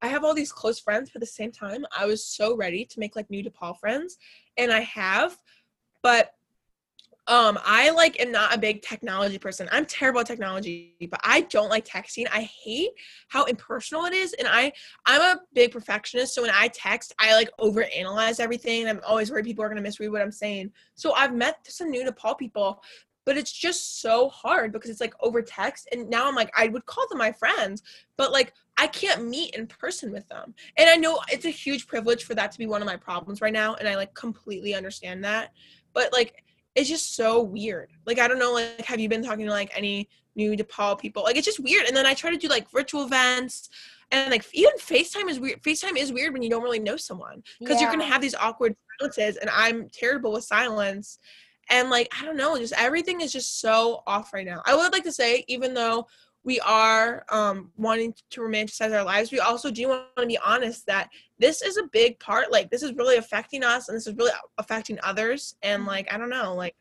I 0.00 0.08
have 0.08 0.24
all 0.24 0.34
these 0.34 0.52
close 0.52 0.78
friends, 0.78 1.10
but 1.10 1.16
at 1.16 1.20
the 1.20 1.26
same 1.26 1.50
time, 1.50 1.84
I 1.96 2.06
was 2.06 2.24
so 2.24 2.56
ready 2.56 2.84
to 2.84 3.00
make 3.00 3.16
like 3.16 3.30
new 3.30 3.42
DePaul 3.42 3.78
friends, 3.78 4.16
and 4.56 4.72
I 4.72 4.80
have, 4.80 5.36
but 6.02 6.34
um, 7.28 7.58
I 7.62 7.90
like 7.90 8.18
am 8.20 8.32
not 8.32 8.54
a 8.54 8.58
big 8.58 8.80
technology 8.80 9.38
person. 9.38 9.68
I'm 9.70 9.84
terrible 9.84 10.20
at 10.20 10.26
technology, 10.26 10.96
but 11.10 11.20
I 11.22 11.42
don't 11.42 11.68
like 11.68 11.84
texting. 11.84 12.26
I 12.32 12.48
hate 12.64 12.90
how 13.28 13.44
impersonal 13.44 14.06
it 14.06 14.14
is, 14.14 14.32
and 14.32 14.48
I 14.48 14.72
I'm 15.04 15.20
a 15.20 15.40
big 15.52 15.72
perfectionist. 15.72 16.34
So 16.34 16.42
when 16.42 16.50
I 16.52 16.68
text, 16.68 17.14
I 17.18 17.34
like 17.34 17.50
overanalyze 17.60 18.40
everything, 18.40 18.88
I'm 18.88 19.00
always 19.06 19.30
worried 19.30 19.44
people 19.44 19.62
are 19.62 19.68
gonna 19.68 19.82
misread 19.82 20.10
what 20.10 20.22
I'm 20.22 20.32
saying. 20.32 20.72
So 20.94 21.12
I've 21.12 21.34
met 21.34 21.58
some 21.68 21.90
new 21.90 22.04
DePaul 22.04 22.38
people 22.38 22.82
but 23.26 23.36
it's 23.36 23.52
just 23.52 24.00
so 24.00 24.30
hard 24.30 24.72
because 24.72 24.88
it's 24.88 25.02
like 25.02 25.12
over 25.20 25.42
text 25.42 25.86
and 25.92 26.08
now 26.08 26.26
i'm 26.26 26.34
like 26.34 26.50
i 26.56 26.66
would 26.68 26.86
call 26.86 27.06
them 27.10 27.18
my 27.18 27.30
friends 27.30 27.82
but 28.16 28.32
like 28.32 28.54
i 28.78 28.86
can't 28.86 29.28
meet 29.28 29.54
in 29.54 29.66
person 29.66 30.10
with 30.10 30.26
them 30.28 30.54
and 30.78 30.88
i 30.88 30.94
know 30.94 31.20
it's 31.30 31.44
a 31.44 31.50
huge 31.50 31.86
privilege 31.86 32.24
for 32.24 32.34
that 32.34 32.50
to 32.50 32.58
be 32.58 32.64
one 32.64 32.80
of 32.80 32.86
my 32.86 32.96
problems 32.96 33.42
right 33.42 33.52
now 33.52 33.74
and 33.74 33.86
i 33.86 33.96
like 33.96 34.14
completely 34.14 34.74
understand 34.74 35.22
that 35.22 35.52
but 35.92 36.10
like 36.10 36.42
it's 36.78 36.88
just 36.88 37.16
so 37.16 37.42
weird. 37.42 37.90
Like 38.06 38.18
i 38.18 38.28
don't 38.28 38.38
know 38.38 38.52
like 38.52 38.84
have 38.84 39.00
you 39.00 39.08
been 39.08 39.22
talking 39.22 39.46
to 39.46 39.52
like 39.52 39.70
any 39.76 40.08
new 40.36 40.56
depaul 40.56 40.98
people? 40.98 41.22
Like 41.24 41.36
it's 41.36 41.46
just 41.46 41.60
weird. 41.60 41.86
And 41.86 41.96
then 41.96 42.06
i 42.06 42.14
try 42.14 42.30
to 42.30 42.36
do 42.36 42.48
like 42.48 42.70
virtual 42.70 43.04
events 43.04 43.68
and 44.10 44.30
like 44.30 44.44
even 44.54 44.72
facetime 44.78 45.28
is 45.28 45.40
weird. 45.40 45.62
Facetime 45.62 45.96
is 45.96 46.12
weird 46.12 46.32
when 46.32 46.42
you 46.42 46.50
don't 46.50 46.62
really 46.62 46.78
know 46.78 46.96
someone 46.96 47.42
because 47.60 47.80
you're 47.80 47.90
gonna 47.90 48.04
have 48.04 48.22
these 48.22 48.34
awkward 48.34 48.74
silences 48.98 49.36
and 49.36 49.50
i'm 49.50 49.88
terrible 49.90 50.32
with 50.32 50.44
silence. 50.44 51.18
And 51.70 51.90
like 51.90 52.08
i 52.18 52.24
don't 52.24 52.36
know 52.36 52.56
just 52.56 52.72
everything 52.76 53.20
is 53.20 53.32
just 53.32 53.60
so 53.60 54.02
off 54.06 54.32
right 54.32 54.46
now. 54.46 54.62
I 54.64 54.76
would 54.76 54.92
like 54.92 55.04
to 55.04 55.12
say 55.12 55.44
even 55.48 55.74
though 55.74 56.06
we 56.44 56.60
are 56.60 57.24
um 57.30 57.70
wanting 57.76 58.14
to 58.30 58.40
romanticize 58.40 58.92
our 58.96 59.04
lives 59.04 59.32
we 59.32 59.40
also 59.40 59.70
do 59.70 59.88
want 59.88 60.04
to 60.16 60.26
be 60.26 60.38
honest 60.44 60.86
that 60.86 61.08
this 61.38 61.62
is 61.62 61.76
a 61.76 61.84
big 61.92 62.18
part 62.20 62.50
like 62.52 62.70
this 62.70 62.82
is 62.82 62.92
really 62.94 63.16
affecting 63.16 63.62
us 63.64 63.88
and 63.88 63.96
this 63.96 64.06
is 64.06 64.14
really 64.16 64.32
affecting 64.58 64.98
others 65.02 65.56
and 65.62 65.82
Mhm. 65.82 65.86
like 65.86 66.12
i 66.12 66.18
don't 66.18 66.30
know 66.30 66.54
like 66.54 66.74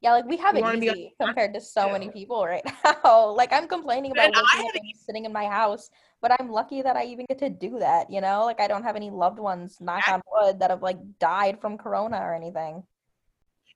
Yeah, 0.00 0.12
like 0.12 0.24
we 0.26 0.38
have 0.38 0.56
You 0.56 0.60
it 0.60 0.62
wanna 0.62 0.78
be 0.78 0.86
easy 0.86 1.14
compared 1.20 1.52
to 1.54 1.60
so 1.60 1.90
many 1.90 2.08
people 2.10 2.46
right 2.46 2.64
now. 3.04 3.30
Like 3.32 3.52
I'm 3.52 3.68
complaining 3.68 4.12
about 4.12 4.32
And 4.32 4.36
I 4.36 4.56
have 4.74 4.82
sitting 4.94 5.24
in 5.26 5.32
my 5.32 5.46
house, 5.46 5.90
but 6.22 6.32
I'm 6.40 6.50
lucky 6.50 6.80
that 6.82 6.96
I 6.96 7.04
even 7.04 7.26
get 7.28 7.38
to 7.40 7.50
do 7.50 7.78
that, 7.80 8.10
you 8.10 8.20
know? 8.22 8.44
Like 8.46 8.60
I 8.60 8.68
don't 8.68 8.82
have 8.84 8.96
any 8.96 9.10
loved 9.10 9.38
ones, 9.38 9.78
knock 9.80 10.08
on 10.08 10.22
wood, 10.32 10.60
that 10.60 10.70
have 10.70 10.82
like 10.82 10.98
died 11.18 11.60
from 11.60 11.76
corona 11.78 12.18
or 12.18 12.34
anything. 12.34 12.84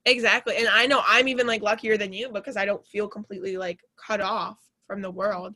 exactly 0.05 0.57
and 0.57 0.69
i 0.69 0.87
know 0.87 1.03
i'm 1.07 1.29
even 1.29 1.47
like 1.47 1.63
luckier 1.63 1.97
than 1.97 2.13
you 2.13 2.29
because 2.29 2.57
i 2.57 2.65
don't 2.65 2.87
feel 2.87 3.09
completely 3.09 3.57
like 3.57 3.81
cut 3.97 4.21
off 4.21 4.59
from 4.87 5.03
the 5.03 5.11
world 5.11 5.55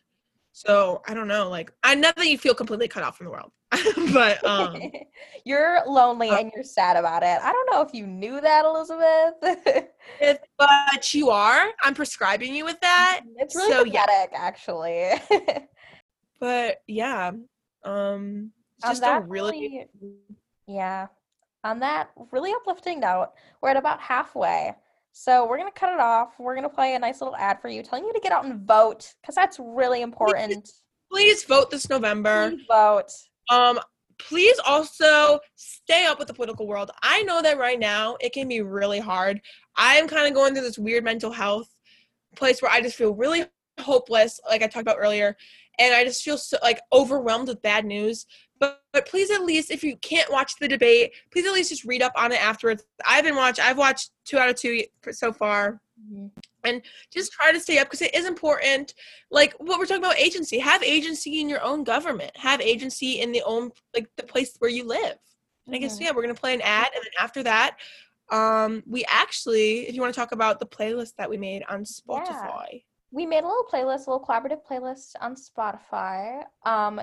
so 0.52 1.02
i 1.06 1.14
don't 1.14 1.28
know 1.28 1.48
like 1.48 1.72
i 1.82 1.94
not 1.94 2.16
that 2.16 2.28
you 2.28 2.38
feel 2.38 2.54
completely 2.54 2.88
cut 2.88 3.02
off 3.02 3.16
from 3.16 3.26
the 3.26 3.32
world 3.32 3.52
but 4.12 4.44
um 4.44 4.80
you're 5.44 5.82
lonely 5.86 6.30
uh, 6.30 6.38
and 6.38 6.52
you're 6.54 6.64
sad 6.64 6.96
about 6.96 7.22
it. 7.22 7.38
I 7.42 7.52
don't 7.52 7.70
know 7.70 7.82
if 7.82 7.92
you 7.92 8.06
knew 8.06 8.40
that, 8.40 8.64
Elizabeth. 8.64 9.88
If, 10.20 10.38
but 10.56 11.12
you 11.12 11.28
are. 11.28 11.68
I'm 11.84 11.92
prescribing 11.92 12.54
you 12.54 12.64
with 12.64 12.80
that. 12.80 13.20
it's 13.36 13.54
really 13.54 13.72
so 13.72 13.84
yeah. 13.84 14.06
actually. 14.34 15.10
But 16.40 16.82
yeah, 16.86 17.32
um, 17.84 18.52
just 18.82 19.02
a 19.02 19.04
that 19.04 19.28
really. 19.28 19.86
Yeah. 20.66 21.08
On 21.64 21.78
that 21.80 22.10
really 22.30 22.52
uplifting 22.52 23.00
note, 23.00 23.32
we're 23.60 23.68
at 23.68 23.76
about 23.76 24.00
halfway. 24.00 24.74
So 25.20 25.48
we're 25.48 25.56
going 25.58 25.68
to 25.68 25.76
cut 25.76 25.92
it 25.92 25.98
off. 25.98 26.34
We're 26.38 26.54
going 26.54 26.68
to 26.68 26.72
play 26.72 26.94
a 26.94 26.98
nice 26.98 27.20
little 27.20 27.34
ad 27.34 27.60
for 27.60 27.68
you 27.68 27.82
telling 27.82 28.04
you 28.04 28.12
to 28.12 28.20
get 28.20 28.30
out 28.30 28.44
and 28.44 28.60
vote 28.60 29.14
because 29.20 29.34
that's 29.34 29.58
really 29.58 30.02
important. 30.02 30.70
Please 31.10 31.42
vote 31.42 31.72
this 31.72 31.90
November. 31.90 32.50
Please 32.50 32.64
vote. 32.70 33.10
Um, 33.50 33.80
please 34.20 34.60
also 34.64 35.40
stay 35.56 36.06
up 36.06 36.20
with 36.20 36.28
the 36.28 36.34
political 36.34 36.68
world. 36.68 36.92
I 37.02 37.22
know 37.22 37.42
that 37.42 37.58
right 37.58 37.80
now 37.80 38.16
it 38.20 38.32
can 38.32 38.46
be 38.46 38.60
really 38.60 39.00
hard. 39.00 39.40
I'm 39.74 40.06
kind 40.06 40.28
of 40.28 40.34
going 40.34 40.54
through 40.54 40.62
this 40.62 40.78
weird 40.78 41.02
mental 41.02 41.32
health 41.32 41.66
place 42.36 42.62
where 42.62 42.70
I 42.70 42.80
just 42.80 42.94
feel 42.94 43.12
really 43.12 43.44
hopeless, 43.80 44.38
like 44.48 44.62
I 44.62 44.68
talked 44.68 44.82
about 44.82 44.98
earlier, 45.00 45.36
and 45.80 45.94
I 45.94 46.04
just 46.04 46.22
feel 46.22 46.38
so 46.38 46.58
like 46.62 46.80
overwhelmed 46.92 47.48
with 47.48 47.60
bad 47.60 47.84
news. 47.84 48.24
But, 48.58 48.82
but 48.92 49.06
please, 49.06 49.30
at 49.30 49.44
least 49.44 49.70
if 49.70 49.84
you 49.84 49.96
can't 49.98 50.30
watch 50.30 50.54
the 50.60 50.68
debate, 50.68 51.12
please 51.30 51.46
at 51.46 51.52
least 51.52 51.70
just 51.70 51.84
read 51.84 52.02
up 52.02 52.12
on 52.16 52.32
it 52.32 52.42
afterwards. 52.42 52.84
I've 53.06 53.24
been 53.24 53.36
watch. 53.36 53.60
I've 53.60 53.78
watched 53.78 54.10
two 54.24 54.38
out 54.38 54.48
of 54.48 54.56
two 54.56 54.82
so 55.10 55.32
far. 55.32 55.80
And 56.64 56.82
just 57.12 57.32
try 57.32 57.52
to 57.52 57.60
stay 57.60 57.78
up 57.78 57.86
because 57.86 58.02
it 58.02 58.14
is 58.14 58.26
important. 58.26 58.94
Like 59.30 59.54
what 59.58 59.78
we're 59.78 59.86
talking 59.86 60.02
about, 60.02 60.18
agency. 60.18 60.58
Have 60.58 60.82
agency 60.82 61.40
in 61.40 61.48
your 61.48 61.62
own 61.62 61.82
government. 61.84 62.36
Have 62.36 62.60
agency 62.60 63.20
in 63.20 63.32
the 63.32 63.42
own 63.44 63.70
like 63.94 64.08
the 64.16 64.22
place 64.22 64.54
where 64.58 64.70
you 64.70 64.86
live. 64.86 65.16
And 65.66 65.74
I 65.74 65.78
guess 65.78 66.00
yeah, 66.00 66.12
we're 66.14 66.22
gonna 66.22 66.34
play 66.34 66.54
an 66.54 66.60
ad, 66.62 66.88
and 66.94 67.02
then 67.02 67.12
after 67.20 67.42
that, 67.42 67.76
um, 68.30 68.82
we 68.86 69.04
actually, 69.08 69.88
if 69.88 69.94
you 69.94 70.00
want 70.00 70.14
to 70.14 70.20
talk 70.20 70.32
about 70.32 70.60
the 70.60 70.66
playlist 70.66 71.14
that 71.16 71.30
we 71.30 71.36
made 71.36 71.62
on 71.68 71.84
Spotify. 71.84 72.82
We 73.10 73.24
made 73.24 73.42
a 73.42 73.46
little 73.46 73.64
playlist, 73.64 74.06
a 74.06 74.10
little 74.10 74.24
collaborative 74.24 74.60
playlist 74.68 75.12
on 75.20 75.34
Spotify, 75.34 76.42
um, 76.64 77.00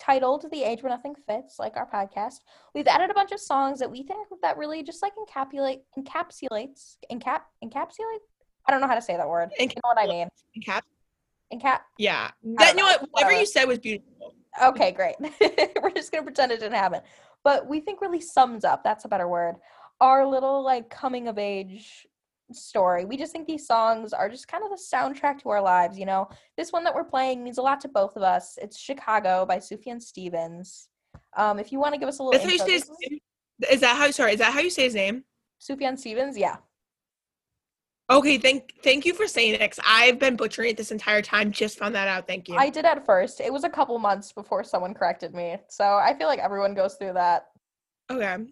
titled 0.00 0.50
"The 0.50 0.64
Age 0.64 0.82
Where 0.82 0.90
Nothing 0.90 1.14
Fits," 1.26 1.58
like 1.58 1.76
our 1.76 1.88
podcast. 1.88 2.40
We've 2.74 2.88
added 2.88 3.10
a 3.10 3.14
bunch 3.14 3.30
of 3.30 3.40
songs 3.40 3.78
that 3.78 3.90
we 3.90 4.02
think 4.02 4.26
that 4.42 4.56
really 4.58 4.82
just 4.82 5.00
like 5.00 5.12
encapsulate, 5.14 5.80
encapsulates, 5.96 6.96
encap, 7.10 7.42
encapsulate. 7.62 8.24
I 8.66 8.72
don't 8.72 8.80
know 8.80 8.88
how 8.88 8.96
to 8.96 9.02
say 9.02 9.16
that 9.16 9.28
word. 9.28 9.50
You 9.58 9.66
know 9.66 9.72
what 9.82 9.98
I 9.98 10.06
mean? 10.06 10.28
Cap. 10.64 10.84
Encap. 11.52 11.80
Yeah, 11.98 12.30
that 12.56 12.70
you 12.70 12.76
know 12.76 12.84
what? 12.84 13.08
Whatever 13.12 13.38
you 13.38 13.46
said 13.46 13.66
was 13.66 13.78
beautiful. 13.78 14.34
Okay, 14.62 14.90
great. 14.90 15.16
We're 15.82 15.90
just 15.90 16.10
gonna 16.10 16.24
pretend 16.24 16.50
it 16.50 16.60
didn't 16.60 16.74
happen. 16.74 17.00
But 17.44 17.68
we 17.68 17.78
think 17.80 18.00
really 18.00 18.20
sums 18.20 18.64
up, 18.64 18.82
that's 18.82 19.04
a 19.04 19.08
better 19.08 19.28
word, 19.28 19.56
our 20.00 20.26
little 20.26 20.64
like 20.64 20.88
coming 20.90 21.28
of 21.28 21.38
age 21.38 22.06
story. 22.52 23.04
We 23.04 23.16
just 23.16 23.32
think 23.32 23.46
these 23.46 23.66
songs 23.66 24.12
are 24.12 24.28
just 24.28 24.48
kind 24.48 24.64
of 24.64 24.70
the 24.70 24.76
soundtrack 24.76 25.40
to 25.42 25.48
our 25.50 25.62
lives, 25.62 25.98
you 25.98 26.06
know. 26.06 26.28
This 26.56 26.72
one 26.72 26.84
that 26.84 26.94
we're 26.94 27.04
playing 27.04 27.42
means 27.42 27.58
a 27.58 27.62
lot 27.62 27.80
to 27.82 27.88
both 27.88 28.16
of 28.16 28.22
us. 28.22 28.58
It's 28.60 28.78
Chicago 28.78 29.46
by 29.46 29.58
Sufjan 29.58 30.02
Stevens. 30.02 30.88
Um, 31.36 31.58
if 31.58 31.72
you 31.72 31.78
want 31.78 31.94
to 31.94 32.00
give 32.00 32.08
us 32.08 32.18
a 32.18 32.22
little 32.22 32.32
That's 32.32 32.44
how 32.44 32.50
you 32.50 32.58
say 32.58 32.72
his 32.72 32.82
is 32.82 32.90
name? 33.10 33.18
Is 33.70 33.80
that 33.80 33.96
how? 33.96 34.10
Sorry, 34.10 34.32
is 34.32 34.38
that 34.38 34.52
how 34.52 34.60
you 34.60 34.70
say 34.70 34.84
his 34.84 34.94
name? 34.94 35.24
Sufjan 35.60 35.98
Stevens, 35.98 36.36
yeah. 36.36 36.56
Okay, 38.10 38.36
thank 38.36 38.74
thank 38.82 39.06
you 39.06 39.14
for 39.14 39.26
saying 39.26 39.54
it. 39.54 39.78
I've 39.86 40.18
been 40.18 40.36
butchering 40.36 40.70
it 40.70 40.76
this 40.76 40.90
entire 40.90 41.22
time. 41.22 41.50
Just 41.50 41.78
found 41.78 41.94
that 41.94 42.06
out. 42.06 42.26
Thank 42.26 42.48
you. 42.48 42.56
I 42.56 42.68
did 42.68 42.84
at 42.84 43.06
first. 43.06 43.40
It 43.40 43.50
was 43.50 43.64
a 43.64 43.70
couple 43.70 43.98
months 43.98 44.32
before 44.32 44.62
someone 44.62 44.92
corrected 44.92 45.34
me. 45.34 45.56
So 45.68 45.84
I 45.84 46.14
feel 46.14 46.28
like 46.28 46.38
everyone 46.38 46.74
goes 46.74 46.96
through 46.96 47.14
that. 47.14 47.46
okay. 48.10 48.44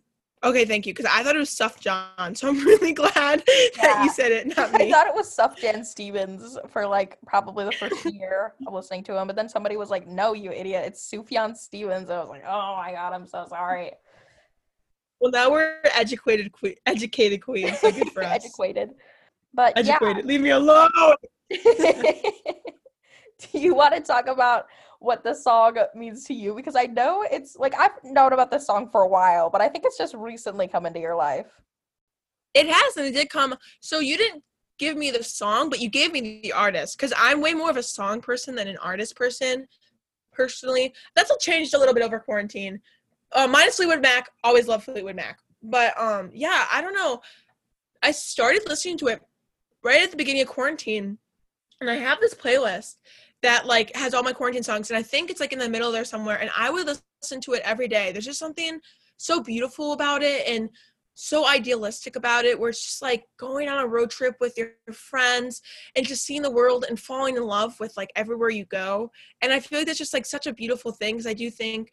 Okay, 0.45 0.65
thank 0.65 0.87
you. 0.87 0.93
Because 0.93 1.11
I 1.13 1.23
thought 1.23 1.37
it 1.37 1.39
was 1.39 1.51
Stuff 1.51 1.79
John. 1.79 2.35
So 2.35 2.49
I'm 2.49 2.59
really 2.67 2.93
glad 2.93 3.45
that 3.47 4.01
you 4.05 4.11
said 4.13 4.33
it, 4.33 4.57
not 4.57 4.73
me. 4.79 4.89
I 4.89 4.91
thought 4.91 5.07
it 5.07 5.15
was 5.15 5.33
Suff 5.33 5.57
Jan 5.57 5.85
Stevens 5.85 6.59
for 6.69 6.87
like 6.87 7.19
probably 7.27 7.65
the 7.65 7.73
first 7.73 8.05
year 8.07 8.55
of 8.67 8.75
listening 8.75 9.05
to 9.05 9.17
him, 9.17 9.27
but 9.27 9.37
then 9.37 9.49
somebody 9.49 9.77
was 9.77 9.91
like, 9.91 10.07
"No, 10.07 10.33
you 10.33 10.51
idiot! 10.51 10.85
It's 10.87 11.09
Sufjan 11.09 11.57
Stevens." 11.57 12.11
I 12.11 12.19
was 12.21 12.29
like, 12.29 12.43
"Oh 12.47 12.77
my 12.77 12.93
god, 12.93 13.13
I'm 13.13 13.27
so 13.27 13.47
sorry." 13.49 13.93
well, 15.21 15.31
now 15.31 15.51
we're 15.53 15.79
educated 15.95 16.53
que- 16.53 16.77
educated 16.85 17.41
queens. 17.43 17.79
So 17.79 17.93
good 17.93 18.11
for 18.11 18.25
us. 18.25 18.45
Educated, 18.45 18.91
but 19.55 19.73
Educated. 19.79 20.25
Leave 20.25 20.41
me 20.41 20.51
alone. 20.51 20.91
Do 21.51 21.59
you 23.59 23.75
want 23.75 23.95
to 23.95 24.01
talk 24.01 24.27
about 24.27 24.67
what 25.03 25.25
the 25.25 25.35
song 25.35 25.77
means 25.95 26.25
to 26.25 26.35
you? 26.35 26.55
Because 26.55 26.77
I 26.77 26.85
know 26.85 27.25
it's 27.31 27.57
like 27.57 27.75
I've 27.75 27.93
known 28.05 28.33
about 28.33 28.51
this 28.51 28.67
song 28.67 28.89
for 28.89 29.03
a 29.03 29.09
while, 29.09 29.51
but 29.51 29.61
I 29.61 29.69
think 29.69 29.85
it's 29.85 29.99
just 29.99 30.15
recently 30.15 30.69
come 30.69 30.87
into 30.87 31.01
your 31.01 31.17
life. 31.17 31.47
It 32.55 32.69
has, 32.69 32.97
and 32.97 33.07
it 33.07 33.13
did 33.13 33.31
come. 33.31 33.57
So 33.81 34.01
you 34.01 34.17
didn't 34.17 34.43
give 34.79 34.97
me 34.97 35.11
the 35.11 35.25
song, 35.25 35.71
but 35.71 35.81
you 35.81 35.89
gave 35.89 36.13
me 36.13 36.41
the 36.43 36.53
artist. 36.53 36.97
Because 36.97 37.13
I'm 37.17 37.41
way 37.41 37.55
more 37.55 37.71
of 37.71 37.77
a 37.77 37.83
song 37.83 38.21
person 38.21 38.55
than 38.55 38.69
an 38.69 38.77
artist 38.79 39.17
person. 39.17 39.67
Personally, 40.33 40.93
that's 41.15 41.31
all 41.31 41.39
changed 41.39 41.75
a 41.75 41.79
little 41.79 41.95
bit 41.95 42.03
over 42.03 42.19
quarantine. 42.19 42.81
Uh, 43.33 43.47
minus 43.47 43.77
Fleetwood 43.77 44.03
Mac, 44.03 44.29
always 44.45 44.69
love 44.69 44.85
Fleetwood 44.85 45.17
Mac. 45.17 45.39
But 45.63 45.99
um, 45.99 46.31
yeah, 46.33 46.67
I 46.71 46.81
don't 46.81 46.95
know. 46.95 47.21
I 48.03 48.11
started 48.11 48.63
listening 48.67 48.99
to 48.99 49.09
it 49.09 49.21
right 49.83 50.03
at 50.03 50.11
the 50.11 50.17
beginning 50.17 50.43
of 50.43 50.49
quarantine, 50.49 51.19
and 51.81 51.91
I 51.91 51.95
have 51.95 52.21
this 52.21 52.35
playlist 52.35 52.97
that 53.43 53.67
like 53.67 53.95
has 53.97 54.15
all 54.15 54.23
my 54.23 54.33
quarantine 54.33 54.63
songs, 54.63 54.91
and 54.91 54.99
I 54.99 55.03
think 55.03 55.31
it's 55.31 55.41
like 55.41 55.53
in 55.53 55.59
the 55.59 55.69
middle 55.69 55.93
there 55.93 56.05
somewhere. 56.05 56.41
And 56.41 56.51
I 56.57 56.71
would 56.71 56.87
listen 56.87 57.41
to 57.43 57.53
it 57.53 57.63
every 57.65 57.89
day. 57.89 58.13
There's 58.13 58.25
just 58.25 58.39
something 58.39 58.81
so 59.17 59.43
beautiful 59.43 59.93
about 59.93 60.23
it, 60.23 60.47
and 60.49 60.71
so 61.15 61.47
idealistic 61.47 62.17
about 62.17 62.45
it 62.45 62.59
where 62.59 62.71
it's 62.71 62.85
just 62.85 63.03
like 63.03 63.25
going 63.39 63.69
on 63.69 63.79
a 63.79 63.87
road 63.87 64.11
trip 64.11 64.35
with 64.41 64.57
your 64.57 64.71
friends 64.93 65.61
and 65.95 66.07
just 66.07 66.25
seeing 66.25 66.43
the 66.43 66.51
world 66.51 66.87
and 66.89 66.99
falling 66.99 67.37
in 67.37 67.45
love 67.45 67.79
with 67.79 67.95
like 67.97 68.11
everywhere 68.17 68.49
you 68.49 68.65
go 68.67 69.11
and 69.43 69.53
i 69.53 69.61
feel 69.61 69.81
like 69.81 69.87
that's 69.87 69.99
just 69.99 70.15
like 70.15 70.25
such 70.25 70.47
a 70.47 70.55
beautiful 70.55 70.91
thing 70.91 71.15
because 71.15 71.27
i 71.27 71.35
do 71.35 71.51
think 71.51 71.91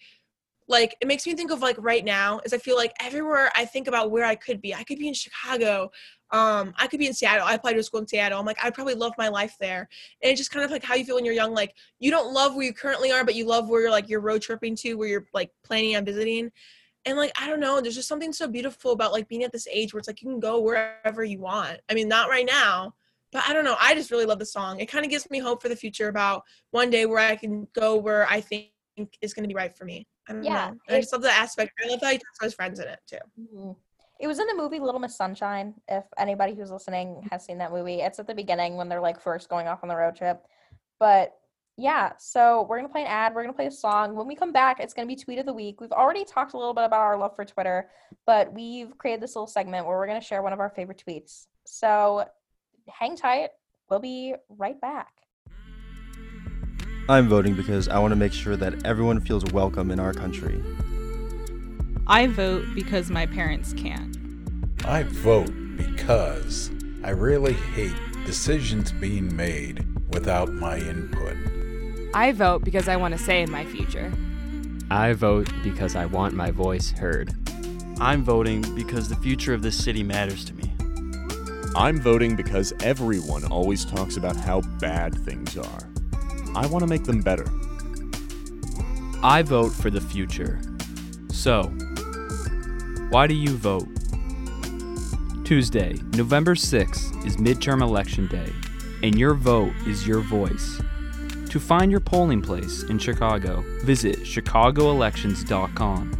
like 0.69 0.95
it 1.01 1.07
makes 1.07 1.25
me 1.25 1.33
think 1.33 1.51
of 1.51 1.61
like 1.61 1.75
right 1.79 2.05
now 2.05 2.39
is 2.45 2.53
i 2.53 2.57
feel 2.57 2.77
like 2.77 2.93
everywhere 3.01 3.51
i 3.55 3.65
think 3.65 3.87
about 3.87 4.11
where 4.11 4.23
i 4.23 4.35
could 4.35 4.61
be 4.61 4.73
i 4.73 4.83
could 4.83 4.99
be 4.99 5.07
in 5.07 5.13
chicago 5.13 5.89
um 6.31 6.73
i 6.77 6.87
could 6.87 6.99
be 6.99 7.07
in 7.07 7.13
seattle 7.13 7.45
i 7.45 7.55
applied 7.55 7.73
to 7.73 7.79
a 7.79 7.83
school 7.83 7.99
in 7.99 8.07
seattle 8.07 8.39
i'm 8.39 8.45
like 8.45 8.63
i 8.63 8.69
probably 8.69 8.93
love 8.93 9.11
my 9.17 9.27
life 9.27 9.57
there. 9.59 9.89
And 10.21 10.31
it's 10.31 10.39
just 10.39 10.51
kind 10.51 10.63
of 10.63 10.71
like 10.71 10.83
how 10.83 10.95
you 10.95 11.03
feel 11.03 11.15
when 11.15 11.25
you're 11.25 11.33
young 11.33 11.53
like 11.53 11.73
you 11.99 12.11
don't 12.11 12.31
love 12.31 12.55
where 12.55 12.65
you 12.65 12.73
currently 12.73 13.11
are 13.11 13.25
but 13.25 13.35
you 13.35 13.45
love 13.45 13.67
where 13.67 13.81
you're 13.81 13.91
like 13.91 14.07
you're 14.07 14.21
road 14.21 14.41
tripping 14.41 14.75
to 14.77 14.93
where 14.93 15.07
you're 15.07 15.25
like 15.33 15.51
planning 15.65 15.97
on 15.97 16.05
visiting. 16.05 16.51
And 17.05 17.17
like 17.17 17.31
i 17.41 17.47
don't 17.47 17.59
know 17.59 17.81
there's 17.81 17.95
just 17.95 18.07
something 18.07 18.31
so 18.31 18.47
beautiful 18.47 18.91
about 18.91 19.11
like 19.11 19.27
being 19.27 19.43
at 19.43 19.51
this 19.51 19.67
age 19.71 19.93
where 19.93 19.99
it's 19.99 20.07
like 20.07 20.21
you 20.21 20.29
can 20.29 20.39
go 20.39 20.61
wherever 20.61 21.23
you 21.23 21.39
want. 21.39 21.79
I 21.89 21.95
mean 21.95 22.07
not 22.07 22.29
right 22.29 22.45
now 22.45 22.93
but 23.31 23.43
i 23.47 23.53
don't 23.53 23.65
know 23.65 23.75
i 23.79 23.95
just 23.95 24.11
really 24.11 24.25
love 24.25 24.39
the 24.39 24.45
song. 24.45 24.79
It 24.79 24.85
kind 24.85 25.03
of 25.03 25.09
gives 25.09 25.29
me 25.31 25.39
hope 25.39 25.61
for 25.63 25.69
the 25.69 25.75
future 25.75 26.09
about 26.09 26.43
one 26.71 26.91
day 26.91 27.07
where 27.07 27.19
i 27.19 27.35
can 27.35 27.67
go 27.73 27.95
where 27.95 28.27
i 28.29 28.39
think 28.39 28.69
is 29.21 29.33
going 29.33 29.43
to 29.43 29.47
be 29.47 29.55
right 29.55 29.75
for 29.75 29.85
me 29.85 30.05
i 30.29 30.33
don't 30.33 30.43
Yeah, 30.43 30.69
know 30.71 30.77
i 30.89 30.95
it- 30.97 31.01
just 31.01 31.11
love 31.13 31.21
the 31.21 31.31
aspect 31.31 31.73
i 31.83 31.87
love 31.89 31.99
how 32.01 32.11
he 32.11 32.17
talks 32.17 32.37
to 32.39 32.45
his 32.45 32.53
friends 32.53 32.79
in 32.79 32.87
it 32.87 32.99
too 33.07 33.17
Mhm. 33.39 33.75
It 34.21 34.27
was 34.27 34.37
in 34.39 34.47
the 34.47 34.53
movie 34.55 34.81
Little 34.81 34.99
Miss 34.99 35.15
Sunshine. 35.15 35.75
If 35.87 36.03
anybody 36.17 36.53
who's 36.53 36.71
listening 36.71 37.25
has 37.31 37.45
seen 37.45 37.57
that 37.59 37.71
movie, 37.71 38.01
it's 38.01 38.19
at 38.19 38.27
the 38.27 38.35
beginning 38.35 38.75
when 38.75 38.89
they're 38.89 38.99
like 38.99 39.17
first 39.21 39.47
going 39.47 39.65
off 39.69 39.79
on 39.81 39.87
the 39.87 39.95
road 39.95 40.17
trip. 40.17 40.45
But 40.99 41.37
yeah, 41.77 42.11
so 42.17 42.63
we're 42.67 42.75
gonna 42.79 42.89
play 42.89 43.03
an 43.03 43.07
ad. 43.07 43.33
We're 43.33 43.43
gonna 43.43 43.53
play 43.53 43.67
a 43.67 43.71
song. 43.71 44.15
When 44.17 44.27
we 44.27 44.35
come 44.35 44.51
back, 44.51 44.81
it's 44.81 44.93
gonna 44.93 45.07
be 45.07 45.15
tweet 45.15 45.39
of 45.39 45.45
the 45.45 45.53
week. 45.53 45.79
We've 45.79 45.93
already 45.93 46.25
talked 46.25 46.51
a 46.53 46.57
little 46.57 46.73
bit 46.73 46.83
about 46.83 46.99
our 46.99 47.15
love 47.17 47.33
for 47.33 47.45
Twitter, 47.45 47.89
but 48.25 48.51
we've 48.51 48.97
created 48.97 49.21
this 49.23 49.37
little 49.37 49.47
segment 49.47 49.87
where 49.87 49.95
we're 49.97 50.07
gonna 50.07 50.19
share 50.19 50.41
one 50.41 50.51
of 50.51 50.59
our 50.59 50.69
favorite 50.69 51.01
tweets. 51.07 51.47
So 51.65 52.25
hang 52.89 53.15
tight. 53.15 53.51
We'll 53.89 53.99
be 54.01 54.35
right 54.49 54.81
back. 54.81 55.13
I'm 57.09 57.27
voting 57.27 57.55
because 57.55 57.87
I 57.87 57.97
want 57.97 58.11
to 58.11 58.15
make 58.15 58.33
sure 58.33 58.55
that 58.55 58.85
everyone 58.85 59.19
feels 59.19 59.43
welcome 59.45 59.89
in 59.89 59.99
our 59.99 60.13
country. 60.13 60.63
I 62.05 62.27
vote 62.27 62.65
because 62.75 63.09
my 63.09 63.25
parents 63.25 63.73
can't. 63.73 64.15
I 64.85 65.01
vote 65.01 65.49
because 65.75 66.69
I 67.03 67.09
really 67.09 67.53
hate 67.53 67.95
decisions 68.27 68.91
being 68.91 69.35
made 69.35 69.87
without 70.13 70.53
my 70.53 70.77
input. 70.77 71.35
I 72.13 72.31
vote 72.31 72.63
because 72.63 72.87
I 72.87 72.95
want 72.95 73.17
to 73.17 73.19
say 73.19 73.41
in 73.41 73.49
my 73.49 73.65
future. 73.65 74.13
I 74.91 75.13
vote 75.13 75.51
because 75.63 75.95
I 75.95 76.05
want 76.05 76.35
my 76.35 76.51
voice 76.51 76.91
heard. 76.91 77.33
I'm 77.99 78.23
voting 78.23 78.61
because 78.75 79.09
the 79.09 79.15
future 79.15 79.55
of 79.55 79.63
this 79.63 79.83
city 79.83 80.03
matters 80.03 80.45
to 80.45 80.53
me. 80.53 80.71
I'm 81.75 81.99
voting 81.99 82.35
because 82.35 82.71
everyone 82.81 83.45
always 83.45 83.83
talks 83.83 84.15
about 84.15 84.35
how 84.35 84.61
bad 84.79 85.15
things 85.25 85.57
are. 85.57 85.88
I 86.55 86.67
want 86.67 86.83
to 86.83 86.87
make 86.87 87.03
them 87.03 87.21
better. 87.21 87.45
I 89.23 89.41
vote 89.41 89.71
for 89.71 89.89
the 89.89 90.01
future. 90.01 90.61
So, 91.31 91.63
why 93.09 93.27
do 93.27 93.33
you 93.33 93.55
vote? 93.57 93.87
Tuesday, 95.43 95.95
November 96.13 96.53
6th 96.55 97.25
is 97.25 97.37
midterm 97.37 97.81
election 97.81 98.27
day, 98.27 98.53
and 99.01 99.17
your 99.17 99.33
vote 99.33 99.73
is 99.87 100.07
your 100.07 100.19
voice. 100.19 100.79
To 101.49 101.59
find 101.59 101.89
your 101.89 101.99
polling 101.99 102.41
place 102.41 102.83
in 102.83 102.99
Chicago, 102.99 103.63
visit 103.83 104.19
chicagoelections.com. 104.19 106.11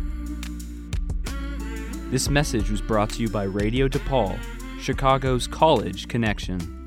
This 2.09 2.27
message 2.27 2.71
was 2.71 2.81
brought 2.81 3.11
to 3.11 3.21
you 3.21 3.29
by 3.29 3.43
Radio 3.43 3.87
DePaul, 3.87 4.39
Chicago's 4.81 5.45
college 5.45 6.07
connection. 6.07 6.78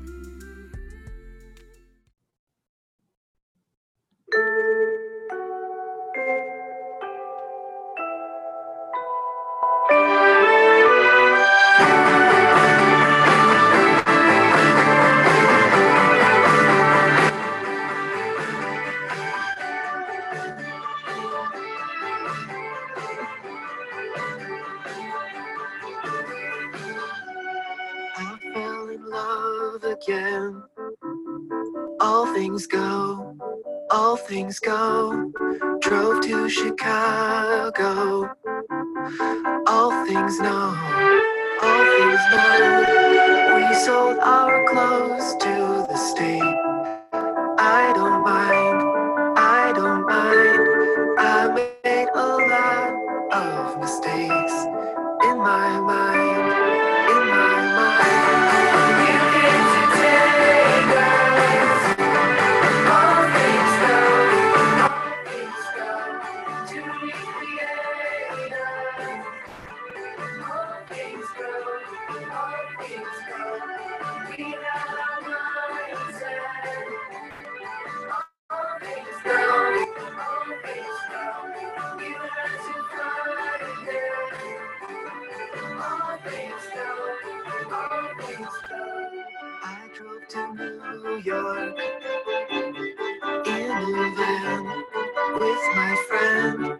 My 95.75 95.95
friend. 96.09 96.79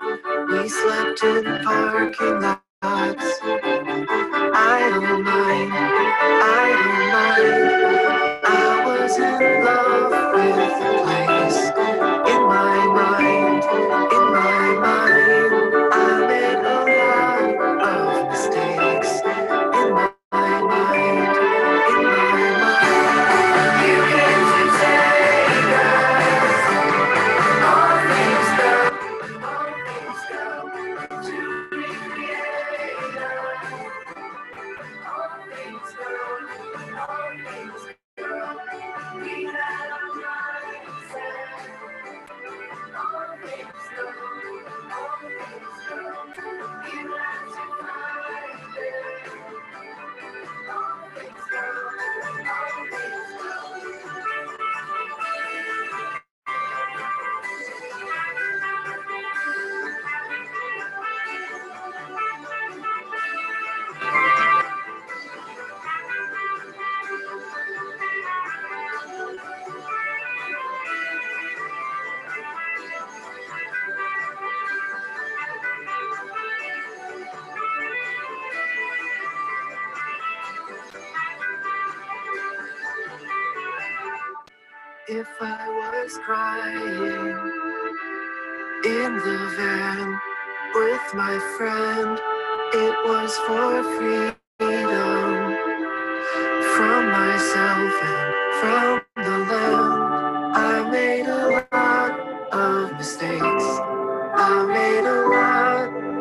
We 0.50 0.70
slept 0.70 1.24
in 1.24 1.46
the 1.46 1.62
parking 1.64 2.41
lots. 2.41 2.62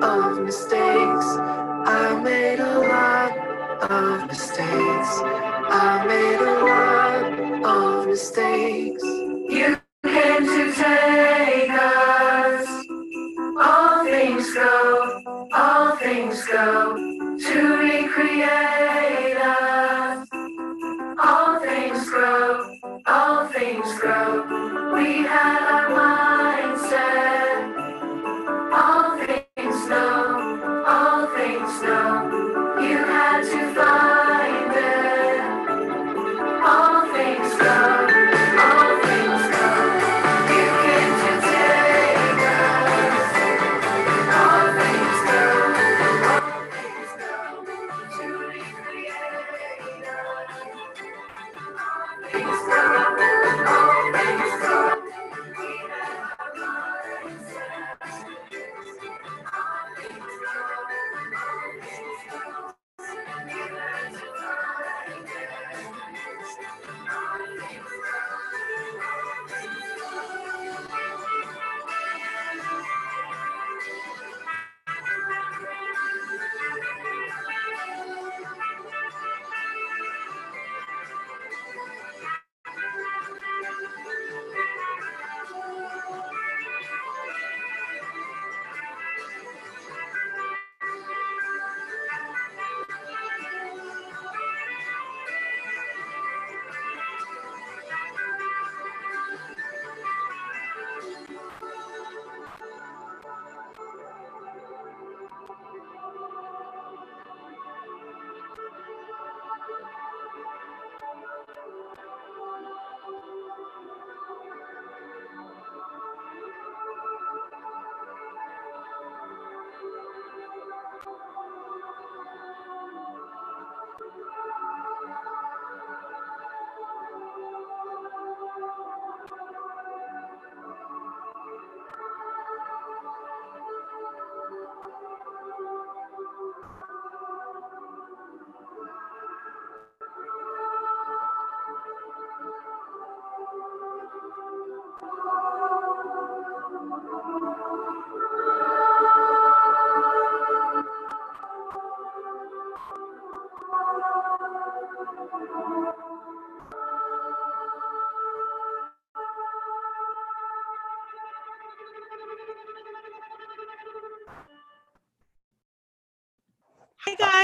Of 0.03 0.43
mistakes. 0.43 1.27
I 1.87 2.21
made 2.23 2.59
a 2.59 2.79
lot 2.81 3.91
of 3.91 4.27
mistakes. 4.27 5.52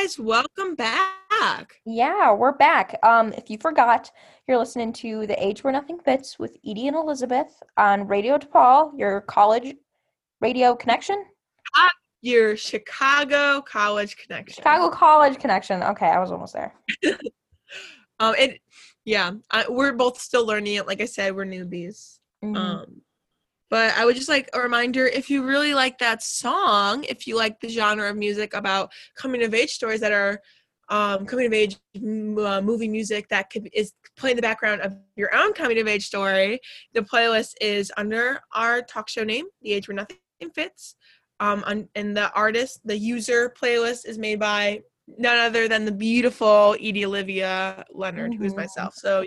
Guys, 0.08 0.18
welcome 0.18 0.74
back. 0.74 1.74
Yeah, 1.84 2.32
we're 2.32 2.56
back. 2.56 2.98
Um, 3.02 3.32
if 3.34 3.50
you 3.50 3.58
forgot, 3.58 4.10
you're 4.46 4.56
listening 4.56 4.90
to 4.94 5.26
The 5.26 5.44
Age 5.44 5.62
Where 5.62 5.72
Nothing 5.72 5.98
Fits 5.98 6.38
with 6.38 6.56
Edie 6.66 6.88
and 6.88 6.96
Elizabeth 6.96 7.62
on 7.76 8.06
Radio 8.06 8.38
DePaul, 8.38 8.98
your 8.98 9.20
college 9.22 9.74
radio 10.40 10.74
connection. 10.74 11.26
Your 12.22 12.56
Chicago 12.56 13.60
College 13.60 14.16
connection. 14.16 14.56
Chicago 14.56 14.88
College 14.88 15.38
connection. 15.38 15.82
Okay, 15.82 16.06
I 16.06 16.18
was 16.18 16.32
almost 16.32 16.54
there. 16.54 16.74
Um, 18.20 18.34
it, 18.36 18.60
yeah, 19.04 19.30
I, 19.52 19.66
we're 19.68 19.92
both 19.92 20.18
still 20.20 20.44
learning 20.44 20.74
it. 20.74 20.88
Like 20.88 21.00
I 21.00 21.04
said, 21.04 21.36
we're 21.36 21.44
newbies. 21.44 22.18
Mhm. 22.44 22.56
Um, 22.56 22.97
but 23.70 23.94
I 23.96 24.04
would 24.04 24.16
just 24.16 24.28
like 24.28 24.48
a 24.54 24.60
reminder: 24.60 25.06
if 25.06 25.28
you 25.30 25.42
really 25.44 25.74
like 25.74 25.98
that 25.98 26.22
song, 26.22 27.04
if 27.04 27.26
you 27.26 27.36
like 27.36 27.60
the 27.60 27.68
genre 27.68 28.08
of 28.10 28.16
music 28.16 28.54
about 28.54 28.90
coming 29.16 29.42
of 29.42 29.54
age 29.54 29.70
stories 29.70 30.00
that 30.00 30.12
are 30.12 30.40
um, 30.90 31.26
coming 31.26 31.46
of 31.46 31.52
age 31.52 31.76
uh, 31.96 32.60
movie 32.62 32.88
music 32.88 33.28
that 33.28 33.50
could 33.50 33.68
is 33.74 33.92
playing 34.16 34.36
the 34.36 34.42
background 34.42 34.80
of 34.80 34.96
your 35.16 35.34
own 35.34 35.52
coming 35.52 35.78
of 35.78 35.86
age 35.86 36.06
story, 36.06 36.58
the 36.94 37.02
playlist 37.02 37.52
is 37.60 37.92
under 37.96 38.40
our 38.54 38.82
talk 38.82 39.08
show 39.08 39.24
name, 39.24 39.46
"The 39.62 39.72
Age 39.74 39.88
Where 39.88 39.96
Nothing 39.96 40.18
Fits." 40.54 40.96
Um, 41.40 41.62
on, 41.66 41.88
and 41.94 42.16
the 42.16 42.32
artist, 42.32 42.80
the 42.84 42.96
user 42.98 43.54
playlist 43.60 44.06
is 44.06 44.18
made 44.18 44.40
by 44.40 44.82
none 45.18 45.38
other 45.38 45.68
than 45.68 45.84
the 45.84 45.92
beautiful 45.92 46.74
Edie 46.80 47.04
Olivia 47.04 47.84
Leonard, 47.92 48.34
who 48.34 48.44
is 48.44 48.54
Mhm. 48.54 48.56
myself. 48.56 48.94
So 48.94 49.24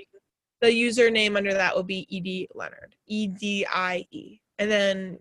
the 0.61 0.67
username 0.67 1.35
under 1.35 1.53
that 1.53 1.75
will 1.75 1.83
be 1.83 2.07
ed 2.11 2.55
Leonard, 2.55 2.95
E 3.07 3.27
D 3.27 3.65
I 3.69 4.05
E. 4.11 4.39
And 4.59 4.69
then 4.69 5.19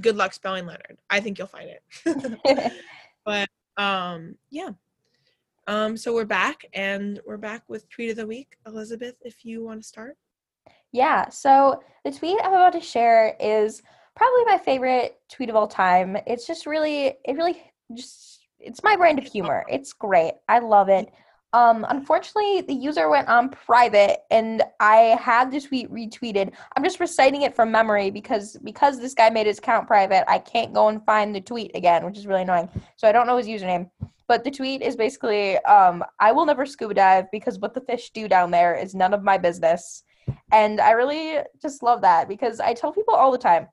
good 0.00 0.16
luck 0.16 0.32
spelling 0.32 0.64
Leonard. 0.64 0.96
I 1.10 1.20
think 1.20 1.38
you'll 1.38 1.48
find 1.48 1.68
it. 1.70 2.72
but 3.24 3.48
um, 3.76 4.36
yeah. 4.50 4.70
Um, 5.66 5.96
so 5.96 6.14
we're 6.14 6.24
back 6.24 6.64
and 6.72 7.20
we're 7.26 7.36
back 7.36 7.64
with 7.68 7.88
tweet 7.88 8.10
of 8.10 8.16
the 8.16 8.26
week. 8.26 8.56
Elizabeth, 8.66 9.16
if 9.22 9.44
you 9.44 9.64
want 9.64 9.82
to 9.82 9.88
start. 9.88 10.16
Yeah, 10.92 11.28
so 11.28 11.82
the 12.04 12.12
tweet 12.12 12.38
I'm 12.42 12.52
about 12.52 12.72
to 12.74 12.80
share 12.80 13.36
is 13.40 13.82
probably 14.14 14.44
my 14.44 14.58
favorite 14.58 15.18
tweet 15.28 15.50
of 15.50 15.56
all 15.56 15.66
time. 15.66 16.16
It's 16.26 16.46
just 16.46 16.64
really, 16.64 17.16
it 17.24 17.36
really 17.36 17.60
just, 17.94 18.46
it's 18.60 18.84
my 18.84 18.96
brand 18.96 19.18
of 19.18 19.26
humor. 19.26 19.64
It's 19.68 19.92
great. 19.92 20.34
I 20.48 20.60
love 20.60 20.88
it. 20.88 21.12
Um, 21.56 21.86
unfortunately, 21.88 22.60
the 22.60 22.74
user 22.74 23.08
went 23.08 23.28
on 23.28 23.48
private, 23.48 24.24
and 24.30 24.62
I 24.78 25.16
had 25.18 25.50
the 25.50 25.58
tweet 25.58 25.90
retweeted. 25.90 26.52
I'm 26.76 26.84
just 26.84 27.00
reciting 27.00 27.42
it 27.42 27.56
from 27.56 27.70
memory 27.70 28.10
because 28.10 28.58
because 28.62 29.00
this 29.00 29.14
guy 29.14 29.30
made 29.30 29.46
his 29.46 29.56
account 29.56 29.86
private, 29.86 30.30
I 30.30 30.38
can't 30.38 30.74
go 30.74 30.88
and 30.88 31.02
find 31.06 31.34
the 31.34 31.40
tweet 31.40 31.70
again, 31.74 32.04
which 32.04 32.18
is 32.18 32.26
really 32.26 32.42
annoying. 32.42 32.68
So 32.96 33.08
I 33.08 33.12
don't 33.12 33.26
know 33.26 33.38
his 33.38 33.46
username. 33.46 33.88
But 34.28 34.44
the 34.44 34.50
tweet 34.50 34.82
is 34.82 34.96
basically, 34.96 35.56
um, 35.60 36.04
I 36.20 36.30
will 36.32 36.44
never 36.44 36.66
scuba 36.66 36.92
dive 36.92 37.30
because 37.32 37.58
what 37.58 37.72
the 37.72 37.80
fish 37.80 38.10
do 38.10 38.28
down 38.28 38.50
there 38.50 38.74
is 38.74 38.94
none 38.94 39.14
of 39.14 39.22
my 39.22 39.38
business. 39.38 40.02
And 40.52 40.78
I 40.78 40.90
really 40.90 41.38
just 41.62 41.82
love 41.82 42.02
that 42.02 42.28
because 42.28 42.60
I 42.60 42.74
tell 42.74 42.92
people 42.92 43.14
all 43.14 43.32
the 43.32 43.38
time 43.38 43.68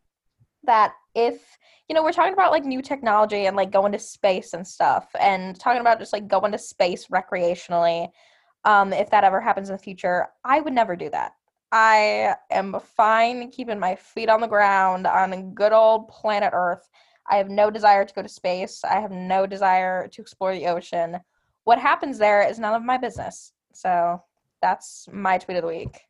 that 0.66 0.94
if 1.16 1.58
you 1.88 1.96
know 1.96 2.04
we're 2.04 2.12
talking 2.12 2.34
about 2.34 2.52
like 2.52 2.66
new 2.66 2.82
technology 2.82 3.46
and 3.46 3.56
like 3.56 3.72
going 3.72 3.92
to 3.92 4.00
space 4.00 4.54
and 4.54 4.66
stuff 4.66 5.10
and 5.20 5.60
talking 5.60 5.82
about 5.82 6.00
just 6.00 6.14
like 6.14 6.28
going 6.28 6.52
to 6.52 6.58
space 6.58 7.08
recreationally 7.08 8.08
um 8.66 8.94
if 8.94 9.10
that 9.10 9.24
ever 9.24 9.42
happens 9.42 9.70
in 9.70 9.76
the 9.76 9.82
future 9.82 10.28
i 10.44 10.60
would 10.60 10.74
never 10.74 10.96
do 10.96 11.10
that 11.10 11.34
I 11.76 12.36
am 12.52 12.80
fine 12.96 13.50
keeping 13.50 13.80
my 13.80 13.96
feet 13.96 14.30
on 14.30 14.42
the 14.42 14.48
ground 14.48 15.08
on 15.08 15.56
good 15.56 15.74
old 15.74 16.08
planet 16.08 16.52
Earth. 16.54 16.88
I 17.28 17.38
have 17.38 17.50
no 17.50 17.72
desire 17.72 18.06
to 18.06 18.14
go 18.14 18.22
to 18.22 18.30
space. 18.30 18.84
I 18.84 19.00
have 19.00 19.10
no 19.10 19.48
desire 19.48 20.08
to 20.08 20.22
explore 20.22 20.54
the 20.54 20.68
ocean. 20.68 21.18
What 21.64 21.80
happens 21.80 22.20
there 22.20 22.48
is 22.48 22.60
none 22.60 22.76
of 22.76 22.84
my 22.84 23.00
business. 23.00 23.54
So 23.74 24.22
that's 24.62 25.08
my 25.12 25.40
tweet 25.40 25.58
of 25.58 25.64
the 25.64 25.68
week. 25.68 26.02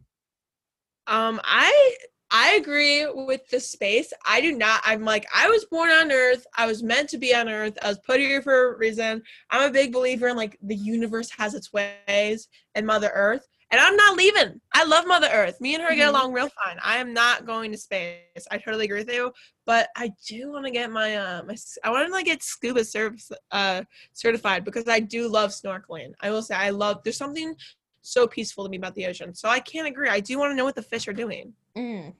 Um, 1.07 1.39
I 1.45 1.95
I 2.35 2.53
agree 2.53 3.05
with 3.05 3.47
the 3.49 3.59
space. 3.59 4.11
I 4.25 4.41
do 4.41 4.57
not. 4.57 4.81
I'm 4.83 5.03
like 5.05 5.25
I 5.33 5.47
was 5.47 5.65
born 5.65 5.91
on 5.91 6.11
Earth. 6.11 6.45
I 6.57 6.65
was 6.65 6.81
meant 6.81 7.07
to 7.09 7.19
be 7.19 7.33
on 7.33 7.47
Earth. 7.47 7.77
I 7.83 7.89
was 7.89 7.99
put 7.99 8.19
here 8.19 8.41
for 8.41 8.73
a 8.73 8.77
reason. 8.77 9.21
I'm 9.51 9.69
a 9.69 9.71
big 9.71 9.93
believer 9.93 10.27
in 10.29 10.35
like 10.35 10.57
the 10.63 10.75
universe 10.75 11.29
has 11.37 11.53
its 11.53 11.71
ways 11.71 12.47
and 12.73 12.87
Mother 12.87 13.11
Earth. 13.13 13.47
And 13.69 13.79
I'm 13.79 13.95
not 13.95 14.17
leaving. 14.17 14.59
I 14.73 14.83
love 14.83 15.05
Mother 15.07 15.29
Earth. 15.31 15.59
Me 15.61 15.73
and 15.75 15.83
her 15.83 15.95
get 15.95 16.05
Mhm. 16.07 16.09
along 16.09 16.33
real 16.33 16.49
fine. 16.63 16.77
I 16.83 16.97
am 16.97 17.13
not 17.13 17.45
going 17.45 17.71
to 17.71 17.77
space. 17.77 18.47
I 18.51 18.57
totally 18.57 18.85
agree 18.85 18.99
with 18.99 19.11
you. 19.13 19.31
But 19.65 19.89
I 19.95 20.11
do 20.27 20.51
want 20.51 20.65
to 20.65 20.71
get 20.71 20.91
my 20.91 21.15
uh 21.15 21.43
my 21.43 21.55
I 21.83 21.91
want 21.91 22.07
to 22.07 22.11
like 22.11 22.25
get 22.25 22.41
scuba 22.41 22.83
service 22.83 23.31
uh 23.51 23.83
certified 24.13 24.65
because 24.65 24.87
I 24.87 24.99
do 24.99 25.27
love 25.27 25.51
snorkeling. 25.51 26.13
I 26.19 26.31
will 26.31 26.41
say 26.41 26.55
I 26.55 26.71
love. 26.71 27.03
There's 27.03 27.17
something 27.17 27.55
so 28.01 28.27
peaceful 28.27 28.63
to 28.65 28.69
me 28.69 28.77
about 28.77 28.95
the 28.95 29.05
ocean. 29.05 29.33
So 29.35 29.47
I 29.49 29.59
can't 29.59 29.87
agree. 29.87 30.09
I 30.09 30.19
do 30.19 30.37
want 30.39 30.51
to 30.51 30.55
know 30.55 30.65
what 30.65 30.75
the 30.75 30.81
fish 30.81 31.07
are 31.07 31.13
doing. 31.13 31.53
Mm. 31.77 32.13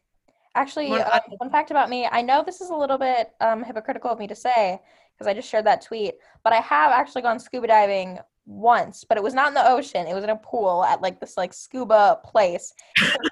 Actually, 0.56 0.90
One- 0.90 1.02
uh, 1.02 1.20
fun 1.40 1.50
fact 1.50 1.72
about 1.72 1.90
me 1.90 2.08
I 2.12 2.22
know 2.22 2.44
this 2.46 2.62
is 2.62 2.70
a 2.70 2.76
little 2.76 2.98
bit 2.98 3.32
um, 3.42 3.64
hypocritical 3.64 4.12
of 4.12 4.20
me 4.20 4.28
to 4.28 4.36
say 4.36 4.80
because 5.14 5.28
I 5.28 5.34
just 5.34 5.50
shared 5.50 5.66
that 5.66 5.82
tweet, 5.82 6.16
but 6.44 6.54
I 6.54 6.62
have 6.62 6.92
actually 6.92 7.22
gone 7.22 7.40
scuba 7.40 7.68
diving 7.68 8.20
once, 8.46 9.04
but 9.04 9.18
it 9.18 9.24
was 9.24 9.34
not 9.34 9.48
in 9.48 9.54
the 9.54 9.68
ocean. 9.68 10.08
It 10.08 10.14
was 10.14 10.24
in 10.24 10.30
a 10.30 10.36
pool 10.36 10.84
at 10.84 11.02
like 11.02 11.20
this 11.20 11.38
like 11.38 11.54
scuba 11.54 12.20
place. 12.24 12.74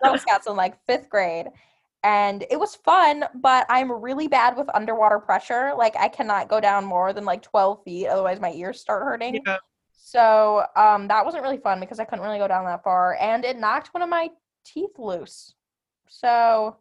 Girl 0.03 0.17
Scouts 0.17 0.47
in 0.47 0.55
like 0.55 0.84
fifth 0.86 1.09
grade. 1.09 1.47
And 2.03 2.43
it 2.49 2.59
was 2.59 2.76
fun, 2.76 3.26
but 3.36 3.67
I'm 3.69 3.91
really 3.91 4.28
bad 4.28 4.57
with 4.57 4.67
underwater 4.74 5.19
pressure. 5.19 5.74
Like 5.78 5.95
I 5.95 6.07
cannot 6.07 6.49
go 6.49 6.59
down 6.59 6.84
more 6.84 7.13
than 7.13 7.26
like 7.26 7.43
12 7.43 7.84
feet, 7.84 8.07
otherwise 8.07 8.39
my 8.39 8.51
ears 8.53 8.80
start 8.80 9.03
hurting. 9.03 9.39
Yeah. 9.45 9.57
So 9.95 10.65
um, 10.76 11.07
that 11.09 11.24
wasn't 11.24 11.43
really 11.43 11.59
fun 11.59 11.80
because 11.80 11.99
I 11.99 12.05
couldn't 12.05 12.26
really 12.26 12.39
go 12.39 12.47
down 12.47 12.65
that 12.65 12.84
far, 12.84 13.17
and 13.22 13.45
it 13.45 13.57
knocked 13.57 13.93
one 13.93 14.01
of 14.01 14.09
my 14.09 14.30
teeth 14.65 14.97
loose. 14.97 15.53
So 16.07 16.76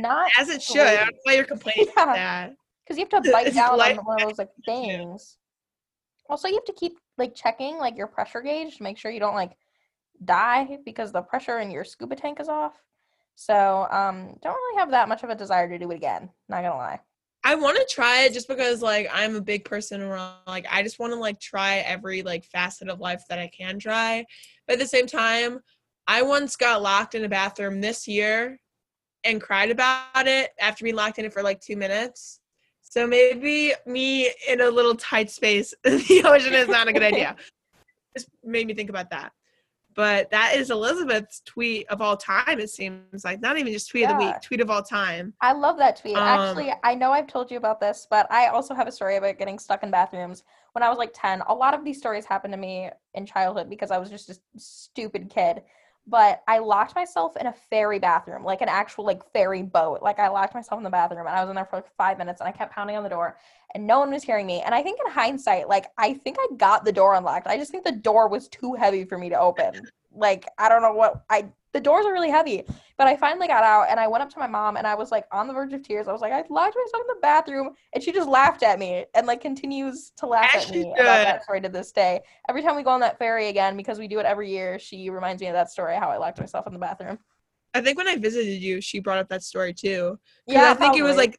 not 0.00 0.30
As 0.38 0.48
it 0.48 0.62
should. 0.62 0.78
I 0.80 0.96
don't 0.96 1.06
know 1.06 1.18
why 1.24 1.34
you're 1.34 1.44
complaining 1.44 1.86
Yeah. 1.96 2.02
about 2.02 2.14
that. 2.14 2.52
because 2.84 2.98
you 2.98 3.06
have 3.10 3.22
to 3.22 3.30
bite 3.32 3.54
down 3.54 3.78
light- 3.78 3.98
on 3.98 4.04
one 4.04 4.22
of 4.22 4.28
those 4.28 4.38
like 4.38 4.50
things. 4.64 5.36
Also, 6.28 6.48
you 6.48 6.54
have 6.54 6.64
to 6.64 6.72
keep 6.74 6.98
like 7.16 7.34
checking 7.34 7.78
like 7.78 7.96
your 7.96 8.06
pressure 8.06 8.40
gauge 8.42 8.76
to 8.76 8.82
make 8.82 8.98
sure 8.98 9.10
you 9.10 9.20
don't 9.20 9.34
like 9.34 9.52
die 10.24 10.78
because 10.84 11.12
the 11.12 11.22
pressure 11.22 11.58
in 11.60 11.70
your 11.70 11.84
scuba 11.84 12.16
tank 12.16 12.40
is 12.40 12.48
off. 12.48 12.74
So 13.34 13.86
um, 13.90 14.36
don't 14.42 14.54
really 14.54 14.78
have 14.78 14.90
that 14.90 15.08
much 15.08 15.22
of 15.22 15.30
a 15.30 15.34
desire 15.34 15.68
to 15.68 15.78
do 15.78 15.90
it 15.90 15.94
again. 15.96 16.28
Not 16.48 16.62
gonna 16.62 16.76
lie. 16.76 17.00
I 17.44 17.54
want 17.54 17.76
to 17.78 17.86
try 17.94 18.24
it 18.24 18.32
just 18.34 18.48
because 18.48 18.82
like 18.82 19.08
I'm 19.12 19.36
a 19.36 19.40
big 19.40 19.64
person 19.64 20.02
around 20.02 20.34
like 20.46 20.66
I 20.70 20.82
just 20.82 20.98
want 20.98 21.12
to 21.12 21.18
like 21.18 21.40
try 21.40 21.78
every 21.78 22.22
like 22.22 22.44
facet 22.44 22.88
of 22.88 23.00
life 23.00 23.22
that 23.28 23.38
I 23.38 23.48
can 23.56 23.78
try. 23.78 24.26
But 24.66 24.74
at 24.74 24.78
the 24.80 24.86
same 24.86 25.06
time, 25.06 25.60
I 26.06 26.22
once 26.22 26.56
got 26.56 26.82
locked 26.82 27.14
in 27.14 27.24
a 27.24 27.28
bathroom 27.28 27.80
this 27.80 28.06
year 28.08 28.58
and 29.24 29.40
cried 29.40 29.70
about 29.70 30.26
it 30.26 30.50
after 30.60 30.84
being 30.84 30.96
locked 30.96 31.18
in 31.18 31.24
it 31.24 31.32
for 31.32 31.42
like 31.42 31.60
2 31.60 31.76
minutes. 31.76 32.40
So 32.82 33.06
maybe 33.06 33.74
me 33.86 34.30
in 34.48 34.60
a 34.60 34.70
little 34.70 34.94
tight 34.94 35.30
space 35.30 35.74
in 35.84 35.98
the 36.08 36.22
ocean 36.24 36.54
is 36.54 36.68
not 36.68 36.88
a 36.88 36.92
good 36.92 37.02
idea. 37.02 37.36
Just 38.16 38.30
made 38.42 38.66
me 38.66 38.74
think 38.74 38.90
about 38.90 39.10
that. 39.10 39.32
But 39.94 40.30
that 40.30 40.54
is 40.54 40.70
Elizabeth's 40.70 41.40
tweet 41.44 41.88
of 41.88 42.00
all 42.00 42.16
time, 42.16 42.60
it 42.60 42.70
seems 42.70 43.24
like. 43.24 43.40
Not 43.40 43.58
even 43.58 43.72
just 43.72 43.90
tweet 43.90 44.04
of 44.04 44.10
the 44.10 44.26
week, 44.26 44.40
tweet 44.40 44.60
of 44.60 44.70
all 44.70 44.80
time. 44.80 45.34
I 45.40 45.52
love 45.52 45.76
that 45.78 45.96
tweet. 45.96 46.16
Um, 46.16 46.22
Actually, 46.22 46.72
I 46.84 46.94
know 46.94 47.10
I've 47.10 47.26
told 47.26 47.50
you 47.50 47.56
about 47.56 47.80
this, 47.80 48.06
but 48.08 48.30
I 48.30 48.46
also 48.46 48.76
have 48.76 48.86
a 48.86 48.92
story 48.92 49.16
about 49.16 49.38
getting 49.38 49.58
stuck 49.58 49.82
in 49.82 49.90
bathrooms 49.90 50.44
when 50.70 50.84
I 50.84 50.88
was 50.88 50.98
like 50.98 51.10
10. 51.14 51.42
A 51.48 51.52
lot 51.52 51.74
of 51.74 51.84
these 51.84 51.98
stories 51.98 52.24
happened 52.24 52.52
to 52.52 52.58
me 52.58 52.90
in 53.14 53.26
childhood 53.26 53.68
because 53.68 53.90
I 53.90 53.98
was 53.98 54.08
just 54.08 54.30
a 54.30 54.36
stupid 54.56 55.30
kid. 55.34 55.62
But 56.10 56.42
I 56.48 56.58
locked 56.58 56.94
myself 56.94 57.36
in 57.36 57.46
a 57.46 57.52
ferry 57.52 57.98
bathroom, 57.98 58.42
like 58.42 58.62
an 58.62 58.68
actual 58.68 59.04
like 59.04 59.30
ferry 59.32 59.62
boat. 59.62 60.00
Like 60.00 60.18
I 60.18 60.28
locked 60.28 60.54
myself 60.54 60.78
in 60.78 60.84
the 60.84 60.90
bathroom 60.90 61.26
and 61.26 61.36
I 61.36 61.42
was 61.42 61.50
in 61.50 61.56
there 61.56 61.66
for 61.66 61.76
like 61.76 61.96
5 61.96 62.16
minutes 62.16 62.40
and 62.40 62.48
I 62.48 62.52
kept 62.52 62.72
pounding 62.72 62.96
on 62.96 63.02
the 63.02 63.10
door 63.10 63.36
and 63.74 63.86
no 63.86 63.98
one 63.98 64.10
was 64.10 64.22
hearing 64.22 64.46
me. 64.46 64.62
And 64.62 64.74
I 64.74 64.82
think 64.82 64.98
in 65.04 65.12
hindsight, 65.12 65.68
like 65.68 65.86
I 65.98 66.14
think 66.14 66.38
I 66.40 66.46
got 66.56 66.86
the 66.86 66.92
door 66.92 67.14
unlocked. 67.14 67.46
I 67.46 67.58
just 67.58 67.70
think 67.70 67.84
the 67.84 67.92
door 67.92 68.26
was 68.28 68.48
too 68.48 68.74
heavy 68.74 69.04
for 69.04 69.18
me 69.18 69.28
to 69.28 69.38
open. 69.38 69.74
Like 70.10 70.46
I 70.56 70.70
don't 70.70 70.80
know 70.80 70.94
what 70.94 71.24
I 71.28 71.50
the 71.72 71.80
doors 71.80 72.06
are 72.06 72.12
really 72.12 72.30
heavy. 72.30 72.64
But 72.96 73.06
I 73.06 73.16
finally 73.16 73.46
got 73.46 73.62
out 73.62 73.86
and 73.90 74.00
I 74.00 74.08
went 74.08 74.22
up 74.22 74.30
to 74.30 74.38
my 74.38 74.46
mom 74.46 74.76
and 74.76 74.86
I 74.86 74.94
was 74.94 75.10
like 75.10 75.24
on 75.32 75.46
the 75.46 75.52
verge 75.52 75.72
of 75.72 75.82
tears. 75.82 76.08
I 76.08 76.12
was 76.12 76.20
like, 76.20 76.32
I 76.32 76.38
locked 76.48 76.76
myself 76.76 77.02
in 77.02 77.06
the 77.08 77.20
bathroom 77.20 77.70
and 77.92 78.02
she 78.02 78.12
just 78.12 78.28
laughed 78.28 78.62
at 78.62 78.78
me 78.78 79.04
and 79.14 79.26
like 79.26 79.40
continues 79.40 80.12
to 80.16 80.26
laugh 80.26 80.50
As 80.54 80.66
at 80.66 80.70
me 80.72 80.92
about 80.92 81.24
that 81.24 81.44
story 81.44 81.60
to 81.60 81.68
this 81.68 81.92
day. 81.92 82.20
Every 82.48 82.62
time 82.62 82.76
we 82.76 82.82
go 82.82 82.90
on 82.90 83.00
that 83.00 83.18
ferry 83.18 83.48
again, 83.48 83.76
because 83.76 83.98
we 83.98 84.08
do 84.08 84.18
it 84.18 84.26
every 84.26 84.50
year, 84.50 84.78
she 84.78 85.10
reminds 85.10 85.40
me 85.40 85.48
of 85.48 85.54
that 85.54 85.70
story, 85.70 85.96
how 85.96 86.08
I 86.08 86.16
locked 86.16 86.40
myself 86.40 86.66
in 86.66 86.72
the 86.72 86.78
bathroom. 86.78 87.18
I 87.74 87.80
think 87.80 87.98
when 87.98 88.08
I 88.08 88.16
visited 88.16 88.62
you, 88.62 88.80
she 88.80 88.98
brought 88.98 89.18
up 89.18 89.28
that 89.28 89.42
story 89.42 89.74
too. 89.74 90.18
Yeah, 90.46 90.70
I 90.70 90.74
think 90.74 90.96
it 90.96 91.02
was 91.02 91.16
like 91.16 91.38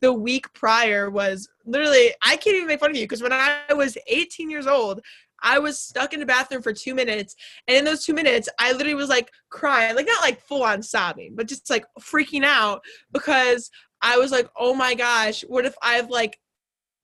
the 0.00 0.12
week 0.12 0.52
prior 0.52 1.08
was 1.08 1.48
literally 1.64 2.12
I 2.20 2.36
can't 2.36 2.56
even 2.56 2.68
make 2.68 2.80
fun 2.80 2.90
of 2.90 2.96
you 2.96 3.04
because 3.04 3.22
when 3.22 3.32
I 3.32 3.62
was 3.74 3.96
18 4.08 4.50
years 4.50 4.66
old, 4.66 5.00
I 5.42 5.58
was 5.58 5.78
stuck 5.78 6.12
in 6.12 6.20
the 6.20 6.26
bathroom 6.26 6.62
for 6.62 6.72
two 6.72 6.94
minutes, 6.94 7.34
and 7.66 7.76
in 7.76 7.84
those 7.84 8.04
two 8.04 8.14
minutes, 8.14 8.48
I 8.58 8.72
literally 8.72 8.94
was 8.94 9.08
like 9.08 9.30
crying, 9.50 9.94
like 9.96 10.06
not 10.06 10.22
like 10.22 10.40
full 10.40 10.62
on 10.62 10.82
sobbing, 10.82 11.34
but 11.34 11.48
just 11.48 11.70
like 11.70 11.84
freaking 12.00 12.44
out 12.44 12.80
because 13.12 13.70
I 14.02 14.16
was 14.18 14.30
like, 14.30 14.48
oh 14.56 14.74
my 14.74 14.94
gosh, 14.94 15.42
what 15.42 15.64
if 15.64 15.74
I've 15.82 16.10
like 16.10 16.38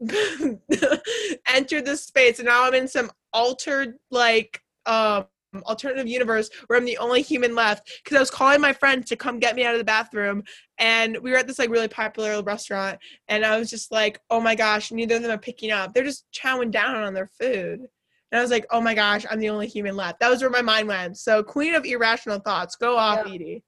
entered 1.49 1.85
this 1.85 2.03
space 2.03 2.39
and 2.39 2.47
now 2.47 2.65
I'm 2.65 2.75
in 2.75 2.89
some 2.89 3.11
altered 3.33 3.95
like 4.11 4.61
um 4.87 5.27
alternative 5.67 6.09
universe 6.09 6.51
where 6.67 6.79
I'm 6.79 6.85
the 6.85 6.99
only 6.99 7.23
human 7.23 7.55
left 7.55 7.89
because 8.03 8.17
I 8.17 8.21
was 8.21 8.31
calling 8.31 8.61
my 8.61 8.73
friend 8.73 9.07
to 9.07 9.17
come 9.17 9.39
get 9.39 9.55
me 9.55 9.65
out 9.65 9.75
of 9.75 9.79
the 9.79 9.85
bathroom 9.85 10.43
and 10.79 11.17
we 11.23 11.31
were 11.31 11.37
at 11.37 11.47
this 11.47 11.61
like 11.61 11.71
really 11.71 11.89
popular 11.89 12.43
restaurant 12.43 12.99
and 13.29 13.45
I 13.45 13.59
was 13.59 13.71
just 13.71 13.93
like, 13.93 14.19
oh 14.31 14.41
my 14.41 14.55
gosh, 14.57 14.91
neither 14.91 15.17
of 15.17 15.23
them 15.23 15.31
are 15.31 15.39
picking 15.39 15.71
up. 15.71 15.95
They're 15.95 16.03
just 16.05 16.27
chowing 16.33 16.73
down 16.73 16.97
on 16.97 17.15
their 17.15 17.29
food. 17.29 17.87
And 18.35 18.41
I 18.41 18.43
was 18.43 18.51
like, 18.51 18.67
oh 18.73 18.81
my 18.81 18.95
gosh, 18.95 19.25
I'm 19.31 19.39
the 19.39 19.49
only 19.49 19.69
human 19.69 19.95
left. 19.95 20.19
That 20.19 20.29
was 20.29 20.41
where 20.43 20.51
my 20.51 20.61
mind 20.61 20.89
went. 20.89 21.17
So 21.19 21.41
queen 21.45 21.73
of 21.77 21.85
irrational 21.87 22.41
thoughts, 22.41 22.75
go 22.75 22.97
off, 22.97 23.19
Yep. 23.19 23.27
Edie. 23.33 23.63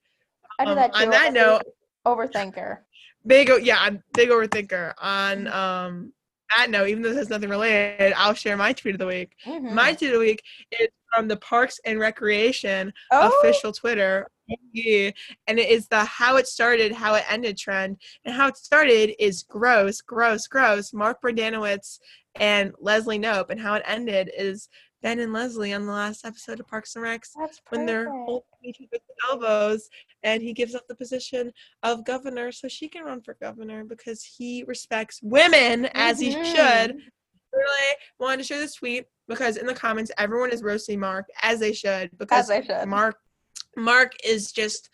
I 0.59 0.65
do 0.65 0.71
Um, 0.71 0.75
that 0.75 0.93
too. 0.93 1.03
on 1.03 1.09
that 1.11 1.21
I'm 1.21 1.27
a 1.27 1.31
big 1.31 1.33
note- 1.35 1.61
overthinker. 2.05 2.79
Big, 3.25 3.49
yeah, 3.65 3.77
I'm 3.79 4.03
big 4.13 4.27
overthinker. 4.27 4.93
On 4.97 5.47
um 5.47 6.13
that 6.57 6.69
note, 6.69 6.89
even 6.89 7.01
though 7.01 7.09
this 7.09 7.17
has 7.17 7.29
nothing 7.29 7.49
related, 7.49 8.11
I'll 8.17 8.33
share 8.33 8.57
my 8.57 8.73
tweet 8.73 8.95
of 8.95 8.99
the 8.99 9.05
week. 9.07 9.31
Mhm. 9.45 9.71
My 9.71 9.93
tweet 9.93 10.09
of 10.11 10.15
the 10.15 10.19
week 10.19 10.43
is 10.77 10.89
from 11.13 11.29
the 11.29 11.37
Parks 11.37 11.79
and 11.85 11.97
Recreation 11.97 12.91
Oh. 13.13 13.39
official 13.39 13.71
Twitter. 13.71 14.27
And 14.49 15.59
it 15.59 15.69
is 15.69 15.87
the 15.87 16.03
how 16.03 16.35
it 16.35 16.47
started, 16.47 16.91
how 16.91 17.15
it 17.15 17.23
ended 17.31 17.57
trend. 17.57 18.01
And 18.25 18.35
how 18.35 18.47
it 18.47 18.57
started 18.57 19.15
is 19.23 19.43
gross, 19.43 20.01
gross, 20.01 20.45
gross. 20.47 20.91
Mark 20.93 21.21
Brendanawicz 21.21 21.99
and 22.39 22.73
Leslie 22.79 23.19
Knope. 23.19 23.49
And 23.49 23.59
how 23.59 23.73
it 23.75 23.83
ended 23.85 24.31
is 24.37 24.69
Ben 25.01 25.19
and 25.19 25.31
Leslie 25.33 25.73
on 25.73 25.85
the 25.85 25.91
last 25.91 26.25
episode 26.25 26.59
of 26.59 26.67
Parks 26.67 26.95
and 26.95 27.05
Recs 27.05 27.29
when 27.69 27.85
they're 27.85 28.09
holding 28.25 28.43
each 28.63 28.79
other's 28.81 29.01
elbows 29.29 29.89
and 30.23 30.41
he 30.41 30.53
gives 30.53 30.73
up 30.73 30.87
the 30.87 30.95
position 30.95 31.51
of 31.83 32.03
governor 32.03 32.51
so 32.51 32.67
she 32.67 32.87
can 32.89 33.03
run 33.03 33.21
for 33.21 33.35
governor 33.39 33.83
because 33.83 34.23
he 34.23 34.63
respects 34.67 35.19
women 35.21 35.85
as 35.93 36.19
he 36.19 36.31
should 36.31 36.95
Mhm. 36.95 37.01
really 37.53 37.95
wanted 38.19 38.37
to 38.37 38.43
share 38.43 38.59
this 38.59 38.73
tweet 38.75 39.05
because 39.27 39.55
in 39.57 39.67
the 39.67 39.73
comments 39.73 40.11
everyone 40.17 40.51
is 40.51 40.63
roasting 40.63 40.99
Mark 40.99 41.27
as 41.43 41.59
they 41.59 41.73
should 41.73 42.09
because 42.17 42.47
they 42.47 42.63
should. 42.63 42.87
Mark 42.87 43.17
Mark 43.75 44.13
is 44.23 44.51
just 44.51 44.89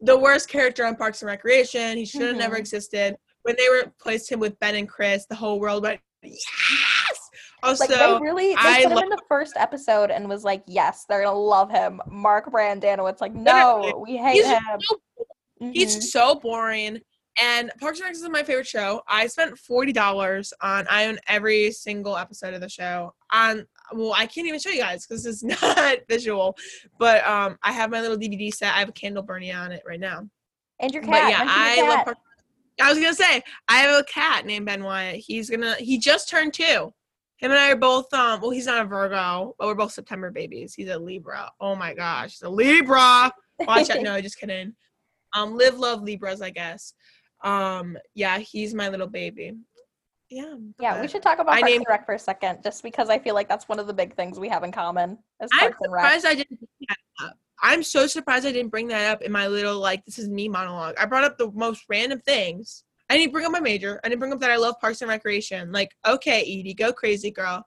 the 0.00 0.16
worst 0.18 0.48
character 0.50 0.84
on 0.84 0.94
Parks 0.94 1.22
and 1.22 1.26
Recreation. 1.28 1.96
He 1.96 2.04
should 2.04 2.20
have 2.22 2.36
never 2.36 2.56
Mhm. 2.56 2.60
existed. 2.60 3.16
When 3.42 3.56
they 3.56 3.66
replaced 3.70 4.30
him 4.30 4.38
with 4.38 4.58
Ben 4.60 4.74
and 4.76 4.86
Chris, 4.88 5.24
the 5.26 5.34
whole 5.34 5.58
world 5.58 5.82
went 5.82 6.00
yes. 6.22 7.30
Also, 7.62 7.84
Like 7.86 7.90
they 7.90 8.18
really, 8.20 8.48
they 8.50 8.54
I 8.56 8.82
put 8.84 8.92
him 8.92 8.98
in 8.98 9.08
the 9.08 9.22
first 9.28 9.54
episode 9.56 10.10
and 10.12 10.28
was 10.28 10.44
like, 10.44 10.62
"Yes, 10.66 11.04
they're 11.08 11.22
gonna 11.24 11.36
love 11.36 11.70
him." 11.70 12.00
Mark 12.08 12.52
Brendanawicz, 12.52 13.20
like, 13.20 13.34
no, 13.34 13.80
Literally. 13.82 14.02
we 14.12 14.16
hate 14.16 14.34
he's 14.34 14.46
him. 14.46 14.60
so 14.80 15.00
Mhm. 15.60 15.72
He's 15.74 16.12
so 16.12 16.36
boring. 16.36 17.00
And 17.40 17.70
Parks 17.80 17.98
and 18.00 18.06
Rec 18.06 18.14
is 18.14 18.28
my 18.28 18.42
favorite 18.44 18.66
show. 18.66 19.02
I 19.08 19.26
spent 19.26 19.58
forty 19.58 19.92
dollars 19.92 20.52
on. 20.60 20.86
I 20.88 21.06
own 21.06 21.18
every 21.26 21.72
single 21.72 22.16
episode 22.16 22.54
of 22.54 22.60
the 22.60 22.68
show. 22.68 23.12
On 23.32 23.66
well, 23.92 24.12
I 24.16 24.26
can't 24.26 24.46
even 24.46 24.60
show 24.60 24.70
you 24.70 24.80
guys 24.80 25.06
because 25.06 25.26
it's 25.26 25.42
not 25.64 25.98
visual. 26.08 26.56
But 26.98 27.26
um, 27.26 27.58
I 27.62 27.72
have 27.72 27.90
my 27.90 28.00
little 28.00 28.16
DVD 28.16 28.52
set. 28.54 28.72
I 28.74 28.78
have 28.78 28.88
a 28.88 28.92
candle 28.92 29.22
burning 29.24 29.52
on 29.52 29.72
it 29.72 29.82
right 29.86 29.98
now. 30.00 30.28
and 30.80 30.92
your 30.92 31.02
cat. 31.02 31.10
But 31.10 31.30
yeah, 31.30 31.44
I 31.44 31.74
cat. 31.76 31.88
love 31.88 32.04
Parks. 32.04 32.20
I 32.80 32.88
was 32.90 32.98
gonna 32.98 33.14
say 33.14 33.42
I 33.68 33.78
have 33.78 34.00
a 34.00 34.04
cat 34.04 34.46
named 34.46 34.66
Ben 34.66 34.82
Wyatt. 34.82 35.16
He's 35.16 35.50
gonna. 35.50 35.74
He 35.74 35.98
just 35.98 36.28
turned 36.28 36.54
two. 36.54 36.92
Him 37.38 37.50
and 37.52 37.54
I 37.54 37.70
are 37.70 37.76
both. 37.76 38.12
Um. 38.12 38.40
Well, 38.40 38.50
he's 38.50 38.66
not 38.66 38.84
a 38.84 38.88
Virgo, 38.88 39.54
but 39.58 39.66
we're 39.66 39.74
both 39.74 39.92
September 39.92 40.30
babies. 40.30 40.74
He's 40.74 40.88
a 40.88 40.98
Libra. 40.98 41.50
Oh 41.60 41.74
my 41.74 41.94
gosh, 41.94 42.32
he's 42.32 42.42
a 42.42 42.48
Libra. 42.48 43.32
Watch 43.60 43.90
out. 43.90 44.02
No, 44.02 44.20
just 44.20 44.38
kidding. 44.38 44.74
Um, 45.34 45.56
live, 45.56 45.78
love 45.78 46.02
Libras, 46.02 46.40
I 46.40 46.50
guess. 46.50 46.94
Um, 47.44 47.98
yeah, 48.14 48.38
he's 48.38 48.74
my 48.74 48.88
little 48.88 49.06
baby. 49.06 49.52
Yeah. 50.30 50.54
Yeah, 50.80 51.00
we 51.00 51.08
should 51.08 51.22
talk 51.22 51.38
about 51.38 51.52
I 51.54 51.60
Parks 51.60 51.70
named- 51.70 51.80
and 51.80 51.86
Rec 51.88 52.06
for 52.06 52.14
a 52.14 52.18
second, 52.18 52.62
just 52.62 52.82
because 52.82 53.08
I 53.08 53.18
feel 53.18 53.34
like 53.34 53.48
that's 53.48 53.68
one 53.68 53.78
of 53.78 53.86
the 53.86 53.94
big 53.94 54.14
things 54.14 54.38
we 54.38 54.48
have 54.48 54.62
in 54.64 54.72
common 54.72 55.18
as 55.40 55.48
I'm 55.52 55.60
Parks 55.60 55.76
Rec. 55.88 56.02
surprised 56.04 56.26
I 56.26 56.34
didn't 56.34 56.58
bring 56.58 56.68
that 56.88 57.26
up. 57.26 57.36
I'm 57.62 57.82
so 57.82 58.06
surprised 58.06 58.46
I 58.46 58.52
didn't 58.52 58.70
bring 58.70 58.88
that 58.88 59.10
up 59.10 59.22
in 59.22 59.32
my 59.32 59.48
little 59.48 59.78
like 59.78 60.04
this 60.04 60.18
is 60.18 60.28
me 60.28 60.48
monologue. 60.48 60.94
I 60.98 61.06
brought 61.06 61.24
up 61.24 61.38
the 61.38 61.50
most 61.52 61.84
random 61.88 62.20
things. 62.20 62.84
I 63.10 63.16
didn't 63.16 63.32
bring 63.32 63.46
up 63.46 63.52
my 63.52 63.60
major. 63.60 64.00
I 64.04 64.08
didn't 64.08 64.20
bring 64.20 64.32
up 64.32 64.40
that 64.40 64.50
I 64.50 64.56
love 64.56 64.78
Parks 64.80 65.00
and 65.00 65.08
Recreation. 65.08 65.72
Like, 65.72 65.94
okay, 66.06 66.40
Edie, 66.42 66.74
go 66.74 66.92
crazy, 66.92 67.30
girl. 67.30 67.66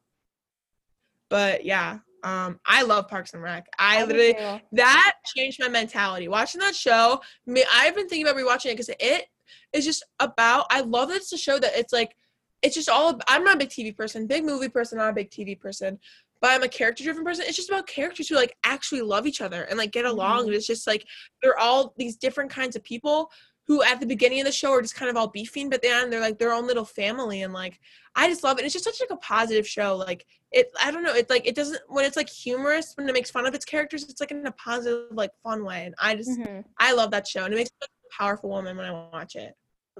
But 1.29 1.65
yeah, 1.65 1.99
um, 2.23 2.59
I 2.65 2.83
love 2.83 3.07
Parks 3.07 3.33
and 3.33 3.41
Rec. 3.41 3.67
I, 3.79 4.01
I 4.01 4.03
literally 4.03 4.35
that 4.73 5.13
changed 5.35 5.59
my 5.59 5.69
mentality. 5.69 6.27
Watching 6.27 6.61
that 6.61 6.75
show, 6.75 7.21
me, 7.45 7.63
I've 7.73 7.95
been 7.95 8.07
thinking 8.07 8.27
about 8.27 8.39
rewatching 8.39 8.67
it 8.67 8.77
because 8.77 8.89
it 8.99 9.25
is 9.73 9.85
just 9.85 10.03
about. 10.19 10.65
I 10.69 10.81
love 10.81 11.09
that 11.09 11.17
it's 11.17 11.33
a 11.33 11.37
show 11.37 11.57
that 11.57 11.71
it's 11.75 11.93
like, 11.93 12.15
it's 12.61 12.75
just 12.75 12.89
all. 12.89 13.19
I'm 13.27 13.43
not 13.43 13.55
a 13.55 13.59
big 13.59 13.69
TV 13.69 13.95
person, 13.95 14.27
big 14.27 14.45
movie 14.45 14.69
person, 14.69 14.99
not 14.99 15.09
a 15.09 15.13
big 15.13 15.31
TV 15.31 15.59
person, 15.59 15.99
but 16.41 16.49
I'm 16.49 16.63
a 16.63 16.67
character 16.67 17.03
driven 17.03 17.23
person. 17.23 17.45
It's 17.47 17.55
just 17.55 17.69
about 17.69 17.87
characters 17.87 18.27
who 18.27 18.35
like 18.35 18.57
actually 18.63 19.01
love 19.01 19.27
each 19.27 19.41
other 19.41 19.63
and 19.63 19.77
like 19.77 19.91
get 19.91 20.05
along. 20.05 20.45
And 20.47 20.55
it's 20.55 20.67
just 20.67 20.87
like 20.87 21.05
they're 21.41 21.57
all 21.57 21.93
these 21.97 22.17
different 22.17 22.49
kinds 22.49 22.75
of 22.75 22.83
people 22.83 23.31
who 23.67 23.83
at 23.83 23.99
the 23.99 24.07
beginning 24.07 24.39
of 24.41 24.45
the 24.45 24.51
show 24.51 24.71
are 24.71 24.81
just 24.81 24.95
kind 24.95 25.09
of 25.09 25.15
all 25.15 25.27
beefing, 25.27 25.69
but 25.69 25.83
then 25.83 26.09
they're 26.09 26.19
like 26.19 26.39
their 26.39 26.51
own 26.51 26.65
little 26.65 26.83
family 26.83 27.43
and 27.43 27.53
like 27.53 27.79
I 28.15 28.27
just 28.27 28.43
love 28.43 28.57
it. 28.59 28.65
It's 28.65 28.73
just 28.73 28.85
such 28.85 28.99
like 28.99 29.11
a 29.11 29.17
positive 29.17 29.67
show. 29.67 29.95
Like 29.95 30.25
it 30.51 30.71
I 30.83 30.89
don't 30.89 31.03
know, 31.03 31.13
it's 31.13 31.29
like 31.29 31.47
it 31.47 31.55
doesn't 31.55 31.79
when 31.87 32.03
it's 32.03 32.17
like 32.17 32.29
humorous, 32.29 32.93
when 32.97 33.07
it 33.07 33.13
makes 33.13 33.29
fun 33.29 33.45
of 33.45 33.53
its 33.53 33.63
characters, 33.63 34.03
it's 34.09 34.19
like 34.19 34.31
in 34.31 34.45
a 34.47 34.51
positive, 34.53 35.07
like 35.11 35.31
fun 35.43 35.63
way. 35.63 35.85
And 35.85 35.95
I 35.99 36.15
just 36.15 36.39
Mhm. 36.39 36.65
I 36.79 36.93
love 36.93 37.11
that 37.11 37.27
show 37.27 37.45
and 37.45 37.53
it 37.53 37.57
makes 37.57 37.69
me 37.79 37.87
a 37.87 38.17
powerful 38.17 38.49
woman 38.49 38.75
when 38.75 38.87
I 38.87 38.91
watch 38.91 39.35
it. 39.35 39.55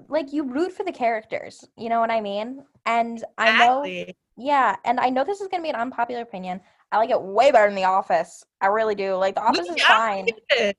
Like 0.10 0.34
you 0.34 0.44
root 0.44 0.74
for 0.74 0.84
the 0.84 0.92
characters, 0.92 1.64
you 1.78 1.88
know 1.88 2.00
what 2.00 2.10
I 2.12 2.20
mean? 2.20 2.66
And 2.88 3.24
I 3.38 3.52
know, 3.52 3.84
Exactly. 3.84 4.18
Yeah, 4.38 4.76
and 4.86 5.00
I 5.00 5.10
know 5.10 5.24
this 5.24 5.42
is 5.42 5.48
gonna 5.48 5.64
be 5.64 5.70
an 5.70 5.76
unpopular 5.76 6.22
opinion. 6.22 6.62
I 6.92 6.98
like 6.98 7.10
it 7.10 7.22
way 7.22 7.52
better 7.52 7.68
than 7.68 7.76
The 7.76 7.86
Office. 7.86 8.44
I 8.60 8.68
really 8.68 8.96
do. 8.96 9.16
Like 9.16 9.36
The 9.36 9.42
Office 9.44 9.68
is 9.70 9.76
Yeah, 9.78 9.84
I 9.88 10.24
don't 10.26 10.42
fine. 10.58 10.74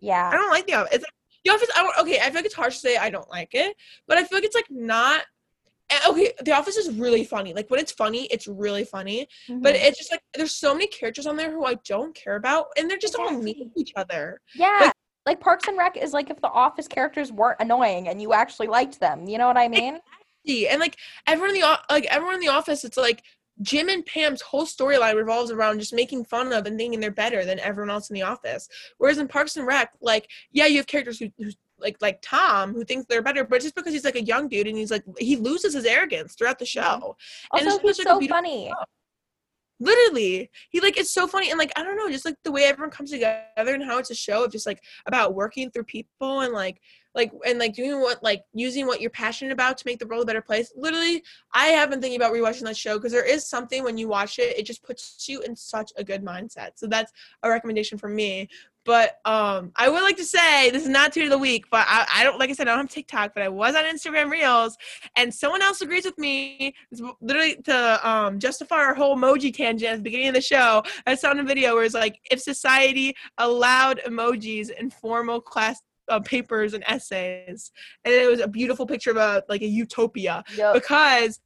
Yeah. 0.00 0.30
I 0.32 0.36
don't 0.36 0.50
like 0.50 0.66
the 0.66 0.74
office. 0.74 0.94
It's 0.94 1.04
the 1.44 1.50
office. 1.50 1.68
I 1.74 1.92
okay. 2.02 2.20
I 2.20 2.26
feel 2.26 2.34
like 2.34 2.44
it's 2.44 2.54
harsh 2.54 2.74
to 2.76 2.80
say 2.80 2.96
I 2.96 3.10
don't 3.10 3.28
like 3.30 3.50
it, 3.54 3.76
but 4.06 4.16
I 4.18 4.24
feel 4.24 4.36
like 4.38 4.44
it's 4.44 4.54
like 4.54 4.70
not. 4.70 5.22
eh, 5.90 5.98
Okay, 6.10 6.32
The 6.44 6.52
Office 6.52 6.76
is 6.76 6.94
really 6.94 7.24
funny. 7.24 7.52
Like 7.54 7.68
when 7.70 7.80
it's 7.80 7.90
funny, 7.92 8.26
it's 8.26 8.46
really 8.46 8.84
funny. 8.84 9.26
But 9.48 9.74
Mhm. 9.74 9.84
it's 9.86 9.98
just 9.98 10.12
like 10.12 10.22
there's 10.34 10.54
so 10.54 10.72
many 10.74 10.86
characters 10.86 11.26
on 11.26 11.36
there 11.36 11.50
who 11.50 11.64
I 11.64 11.74
don't 11.84 12.14
care 12.14 12.36
about, 12.36 12.66
and 12.76 12.88
they're 12.88 12.98
just 12.98 13.16
all 13.16 13.30
mean 13.32 13.70
to 13.74 13.80
each 13.80 13.92
other. 13.96 14.40
Yeah. 14.54 14.76
Like- 14.80 14.92
Like, 15.26 15.40
Parks 15.40 15.68
and 15.68 15.76
Rec 15.76 15.98
is 15.98 16.14
like 16.14 16.30
if 16.30 16.40
the 16.40 16.48
Office 16.48 16.88
characters 16.88 17.30
weren't 17.30 17.60
annoying 17.60 18.08
and 18.08 18.22
you 18.22 18.32
actually 18.32 18.66
liked 18.68 18.98
them. 18.98 19.26
You 19.28 19.36
know 19.36 19.46
what 19.46 19.58
I 19.58 19.68
mean? 19.68 20.00
See, 20.48 20.66
And 20.66 20.80
like 20.80 20.96
everyone 21.26 21.54
in 21.54 21.60
the 21.60 21.78
like 21.90 22.06
everyone 22.06 22.34
in 22.34 22.40
the 22.40 22.48
office, 22.48 22.82
it's 22.84 22.96
like 22.96 23.22
Jim 23.60 23.88
and 23.88 24.06
Pam's 24.06 24.40
whole 24.40 24.64
storyline 24.64 25.14
revolves 25.14 25.50
around 25.50 25.78
just 25.78 25.92
making 25.92 26.24
fun 26.24 26.52
of 26.52 26.64
and 26.66 26.78
thinking 26.78 27.00
they're 27.00 27.10
better 27.10 27.44
than 27.44 27.58
everyone 27.58 27.90
else 27.90 28.08
in 28.08 28.14
the 28.14 28.22
office. 28.22 28.68
Whereas 28.96 29.18
in 29.18 29.28
Parks 29.28 29.56
and 29.56 29.66
Rec, 29.66 29.92
like 30.00 30.28
yeah, 30.52 30.66
you 30.66 30.78
have 30.78 30.86
characters 30.86 31.18
who, 31.18 31.28
who 31.38 31.50
like 31.78 31.98
like 32.00 32.20
Tom 32.22 32.72
who 32.72 32.82
thinks 32.82 33.06
they're 33.06 33.20
better, 33.20 33.44
but 33.44 33.60
just 33.60 33.74
because 33.74 33.92
he's 33.92 34.06
like 34.06 34.16
a 34.16 34.24
young 34.24 34.48
dude 34.48 34.66
and 34.66 34.76
he's 34.78 34.90
like 34.90 35.04
he 35.18 35.36
loses 35.36 35.74
his 35.74 35.84
arrogance 35.84 36.34
throughout 36.34 36.58
the 36.58 36.64
show. 36.66 36.80
Mm-hmm. 37.52 37.58
And 37.58 37.66
Also, 37.66 37.78
it's 37.78 37.88
he's 37.88 37.96
such, 37.98 38.06
like, 38.06 38.22
a 38.22 38.26
so 38.26 38.28
funny. 38.28 38.72
literally 39.80 40.50
he 40.70 40.80
like 40.80 40.96
it's 40.98 41.12
so 41.12 41.26
funny 41.26 41.50
and 41.50 41.58
like 41.58 41.72
i 41.76 41.82
don't 41.84 41.96
know 41.96 42.10
just 42.10 42.24
like 42.24 42.34
the 42.42 42.50
way 42.50 42.64
everyone 42.64 42.90
comes 42.90 43.10
together 43.10 43.44
and 43.56 43.84
how 43.84 43.98
it's 43.98 44.10
a 44.10 44.14
show 44.14 44.44
of 44.44 44.50
just 44.50 44.66
like 44.66 44.82
about 45.06 45.34
working 45.34 45.70
through 45.70 45.84
people 45.84 46.40
and 46.40 46.52
like 46.52 46.80
like 47.14 47.32
and 47.46 47.58
like 47.58 47.74
doing 47.74 48.00
what 48.00 48.22
like 48.22 48.44
using 48.52 48.86
what 48.86 49.00
you're 49.00 49.10
passionate 49.10 49.52
about 49.52 49.78
to 49.78 49.84
make 49.86 49.98
the 49.98 50.06
world 50.06 50.22
a 50.22 50.26
better 50.26 50.42
place. 50.42 50.72
Literally 50.76 51.22
i 51.54 51.66
have 51.66 51.90
been 51.90 52.00
thinking 52.00 52.20
about 52.20 52.32
rewatching 52.32 52.64
that 52.64 52.76
show 52.76 52.94
because 52.94 53.12
there 53.12 53.24
is 53.24 53.46
something 53.46 53.84
when 53.84 53.98
you 53.98 54.08
watch 54.08 54.38
it 54.38 54.58
it 54.58 54.66
just 54.66 54.82
puts 54.82 55.28
you 55.28 55.40
in 55.42 55.56
such 55.56 55.92
a 55.96 56.04
good 56.04 56.22
mindset. 56.22 56.70
So 56.76 56.86
that's 56.86 57.12
a 57.42 57.48
recommendation 57.48 57.98
from 57.98 58.14
me. 58.14 58.48
But 58.84 59.18
um 59.26 59.72
i 59.76 59.88
would 59.88 60.02
like 60.02 60.16
to 60.16 60.24
say 60.24 60.70
this 60.70 60.82
is 60.82 60.88
not 60.88 61.12
tweet 61.12 61.26
of 61.26 61.30
the 61.30 61.36
week 61.36 61.66
but 61.70 61.84
I, 61.86 62.06
I 62.14 62.24
don't 62.24 62.38
like 62.38 62.48
i 62.48 62.54
said 62.54 62.68
i 62.68 62.70
don't 62.70 62.86
have 62.86 62.90
tiktok 62.90 63.34
but 63.34 63.42
i 63.42 63.48
was 63.48 63.74
on 63.74 63.84
instagram 63.84 64.30
reels 64.30 64.78
and 65.14 65.34
someone 65.34 65.60
else 65.60 65.82
agrees 65.82 66.06
with 66.06 66.16
me. 66.16 66.74
Literally 67.20 67.56
to 67.64 68.08
um, 68.08 68.38
justify 68.38 68.76
our 68.76 68.94
whole 68.94 69.14
emoji 69.14 69.52
tangent 69.52 69.92
at 69.92 69.96
the 69.96 70.02
beginning 70.02 70.28
of 70.28 70.34
the 70.34 70.40
show 70.40 70.82
i 71.06 71.14
saw 71.14 71.32
in 71.32 71.40
a 71.40 71.44
video 71.44 71.74
where 71.74 71.84
it's 71.84 71.94
like 71.94 72.18
if 72.30 72.40
society 72.40 73.14
allowed 73.36 74.00
emojis 74.06 74.70
in 74.70 74.88
formal 74.88 75.40
class 75.40 75.82
uh, 76.08 76.20
papers 76.20 76.74
and 76.74 76.84
essays 76.86 77.70
and 78.04 78.14
it 78.14 78.28
was 78.28 78.40
a 78.40 78.48
beautiful 78.48 78.86
picture 78.86 79.10
of 79.10 79.16
a 79.16 79.42
like 79.48 79.62
a 79.62 79.66
utopia 79.66 80.44
Yup. 80.56 80.74
because 80.74 81.40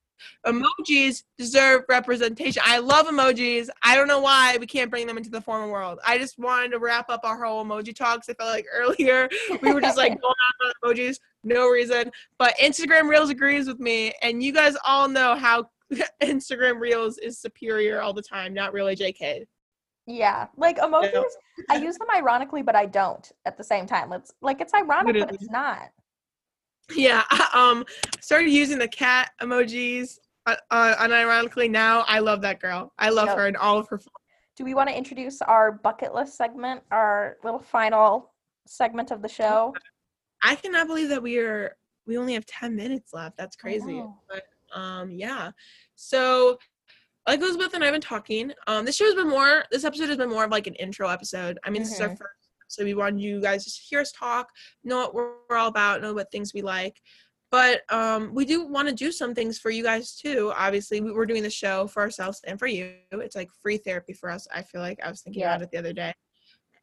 emojis 0.46 1.24
deserve 1.38 1.82
representation. 1.88 2.62
I 2.64 2.78
love 2.78 3.06
emojis. 3.06 3.68
I 3.82 3.96
don't 3.96 4.08
know 4.08 4.20
why 4.20 4.56
we 4.58 4.66
can't 4.66 4.90
bring 4.90 5.06
them 5.06 5.16
into 5.16 5.30
the 5.30 5.40
formal 5.40 5.70
world. 5.70 5.98
I 6.06 6.18
just 6.18 6.38
wanted 6.38 6.72
to 6.72 6.78
wrap 6.78 7.06
up 7.08 7.20
our 7.24 7.42
whole 7.42 7.64
emoji 7.64 7.94
talks. 7.94 8.28
I 8.28 8.34
felt 8.34 8.50
like 8.50 8.66
earlier 8.72 9.28
we 9.62 9.72
were 9.72 9.80
just 9.80 9.96
like 9.96 10.12
going 10.20 10.34
on 10.34 10.70
about 10.70 10.96
emojis 10.96 11.18
no 11.44 11.68
reason. 11.68 12.10
But 12.38 12.54
instagram 12.58 13.08
reels 13.08 13.30
agrees 13.30 13.66
with 13.66 13.80
me 13.80 14.12
and 14.22 14.42
you 14.42 14.52
guys 14.52 14.76
all 14.86 15.08
know 15.08 15.34
how 15.34 15.70
instagram 16.22 16.80
reels 16.80 17.18
is 17.18 17.38
superior 17.38 18.00
all 18.00 18.12
the 18.12 18.22
time 18.22 18.54
not 18.54 18.72
really 18.72 18.96
jk 18.96 19.44
Yeah, 20.06 20.48
like 20.56 20.78
emojis, 20.78 21.22
I 21.70 21.76
use 21.76 21.96
them 21.96 22.08
ironically, 22.14 22.62
but 22.62 22.74
I 22.74 22.86
don't 22.86 23.30
at 23.46 23.56
the 23.56 23.64
same 23.64 23.86
time. 23.86 24.12
It's 24.12 24.32
like 24.40 24.60
it's 24.60 24.74
ironic, 24.74 25.18
but 25.20 25.30
it's 25.34 25.48
not. 25.50 25.90
yeah 26.94 27.22
I, 27.30 27.48
um 27.70 27.84
started 28.20 28.50
using 28.50 28.78
the 28.78 28.88
cat 28.88 29.30
emojis 29.40 30.18
uh, 30.46 30.56
uh, 30.70 30.96
unironically 30.96 31.70
now 31.70 32.04
i 32.08 32.18
love 32.18 32.42
that 32.42 32.60
girl 32.60 32.92
i 32.98 33.08
love 33.08 33.28
Yep. 33.28 33.36
her 33.36 33.46
and 33.46 33.56
all 33.56 33.78
of 33.78 33.88
her 33.88 34.00
Do 34.56 34.64
we 34.64 34.74
want 34.74 34.88
to 34.90 34.96
introduce 34.96 35.40
our 35.42 35.72
bucket 35.72 36.14
list 36.14 36.36
segment, 36.36 36.82
our 36.90 37.36
little 37.44 37.60
final 37.60 38.32
segment 38.66 39.10
of 39.10 39.22
the 39.22 39.28
show? 39.28 39.72
I 40.42 40.56
cannot 40.56 40.88
believe 40.88 41.08
that 41.10 41.22
we 41.22 41.38
are 41.38 41.76
we 42.06 42.18
only 42.18 42.34
have 42.34 42.44
10 42.46 42.74
minutes 42.76 43.14
left. 43.14 43.36
That's 43.38 43.56
crazy. 43.56 44.02
But 44.28 44.44
um 44.74 45.12
yeah. 45.12 45.52
So 45.94 46.58
like 47.26 47.40
Elizabeth 47.40 47.74
and 47.74 47.82
I 47.82 47.86
have 47.86 47.94
been 47.94 48.00
talking. 48.00 48.52
Um 48.66 48.84
this 48.84 48.96
show 48.96 49.04
has 49.04 49.14
been 49.14 49.28
more 49.28 49.64
this 49.70 49.84
episode 49.84 50.08
has 50.08 50.16
been 50.18 50.28
more 50.30 50.44
of 50.44 50.50
like 50.50 50.66
an 50.66 50.74
intro 50.74 51.08
episode. 51.08 51.58
I 51.64 51.70
mean 51.70 51.82
this 51.82 51.92
is 51.92 52.00
our 52.00 52.08
Mhm. 52.10 52.18
first 52.18 52.30
so 52.68 52.84
we 52.84 52.94
wanted 52.94 53.20
you 53.20 53.38
guys 53.40 53.64
just 53.64 53.76
to 53.76 53.82
hear 53.84 54.00
us 54.00 54.12
talk, 54.12 54.48
know 54.82 54.96
what 54.96 55.14
we're, 55.14 55.32
we're 55.50 55.56
all 55.58 55.68
about, 55.68 56.00
know 56.00 56.14
what 56.14 56.30
things 56.32 56.54
we 56.54 56.62
like. 56.62 57.00
But 57.50 57.82
um 57.92 58.32
we 58.34 58.44
do 58.46 58.64
want 58.66 58.88
to 58.88 58.94
do 58.94 59.12
some 59.12 59.34
things 59.34 59.58
for 59.58 59.70
you 59.70 59.82
guys 59.82 60.14
too. 60.16 60.52
Obviously, 60.56 61.00
we, 61.00 61.12
we're 61.12 61.26
doing 61.26 61.42
the 61.42 61.50
show 61.50 61.86
for 61.86 62.00
ourselves 62.02 62.40
and 62.46 62.58
for 62.58 62.66
you. 62.66 62.94
It's 63.10 63.36
like 63.36 63.50
free 63.62 63.76
therapy 63.76 64.14
for 64.14 64.30
us. 64.30 64.48
I 64.54 64.62
feel 64.62 64.80
like 64.80 64.98
I 65.04 65.10
was 65.10 65.20
thinking 65.20 65.40
Yeah. 65.40 65.54
about 65.54 65.62
it 65.62 65.70
the 65.70 65.78
other 65.78 65.92
day 65.92 66.12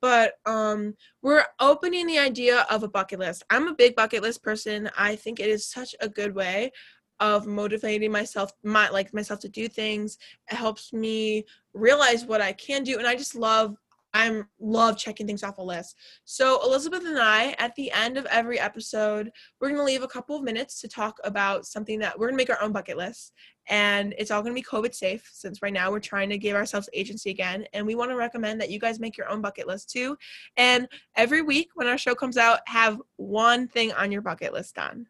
but 0.02 0.36
um 0.46 0.96
we're 1.22 1.44
opening 1.60 2.08
the 2.08 2.18
idea 2.18 2.66
of 2.70 2.84
a 2.84 2.88
bucket 2.88 3.20
list 3.20 3.44
i'm 3.50 3.68
a 3.68 3.74
big 3.74 3.98
bucket 3.98 4.22
list 4.24 4.42
person 4.42 4.90
i 4.98 5.14
think 5.14 5.42
it 5.42 5.50
is 5.50 5.66
such 5.68 5.94
a 6.00 6.08
good 6.08 6.34
way 6.34 6.72
of 7.20 7.46
motivating 7.46 8.12
myself 8.12 8.52
my 8.64 8.90
like 8.90 9.14
myself 9.14 9.40
to 9.42 9.50
do 9.50 9.68
things. 9.68 10.18
It 10.52 10.56
helps 10.56 10.94
me 10.94 11.46
realize 11.74 12.26
what 12.26 12.42
i 12.42 12.52
can 12.54 12.84
do 12.84 12.98
and 12.98 13.08
i 13.08 13.16
just 13.16 13.36
love 13.36 13.76
i'm 14.14 14.48
love 14.60 14.98
checking 14.98 15.28
things 15.28 15.44
off 15.44 15.60
a 15.60 15.62
list. 15.62 15.96
So 16.26 16.64
elizabeth 16.64 17.06
and 17.06 17.20
i 17.20 17.56
at 17.60 17.76
the 17.76 17.92
end 17.92 18.18
of 18.18 18.26
every 18.28 18.60
episode 18.60 19.32
we're 19.60 19.70
going 19.70 19.80
to 19.80 19.84
leave 19.84 20.04
a 20.04 20.08
couple 20.08 20.36
of 20.36 20.44
minutes 20.44 20.82
to 20.82 20.88
talk 20.88 21.18
about 21.24 21.66
something 21.66 22.00
that 22.00 22.18
we're 22.18 22.28
going 22.28 22.38
to 22.38 22.42
make 22.44 22.50
our 22.50 22.62
own 22.62 22.72
bucket 22.72 22.98
list 22.98 23.34
and 23.68 24.16
it's 24.18 24.32
all 24.32 24.42
going 24.42 24.54
to 24.54 24.60
be 24.60 24.66
covid 24.66 24.96
safe 24.96 25.30
since 25.32 25.62
right 25.62 25.74
now 25.74 25.92
we're 25.92 26.00
trying 26.00 26.30
to 26.30 26.40
give 26.40 26.56
ourselves 26.56 26.90
agency 26.94 27.30
again 27.30 27.66
and 27.74 27.86
we 27.86 27.94
want 27.94 28.10
to 28.10 28.16
recommend 28.16 28.60
that 28.60 28.72
you 28.72 28.80
guys 28.80 29.00
make 29.00 29.16
your 29.16 29.30
own 29.30 29.42
bucket 29.42 29.68
list 29.68 29.92
too. 29.92 30.18
And 30.58 30.88
every 31.16 31.44
week 31.44 31.70
when 31.76 31.88
our 31.88 31.98
show 31.98 32.16
comes 32.16 32.38
out 32.38 32.62
have 32.66 33.00
one 33.18 33.68
thing 33.68 33.92
on 33.94 34.12
your 34.12 34.24
bucket 34.24 34.54
list 34.54 34.76
done 34.76 35.06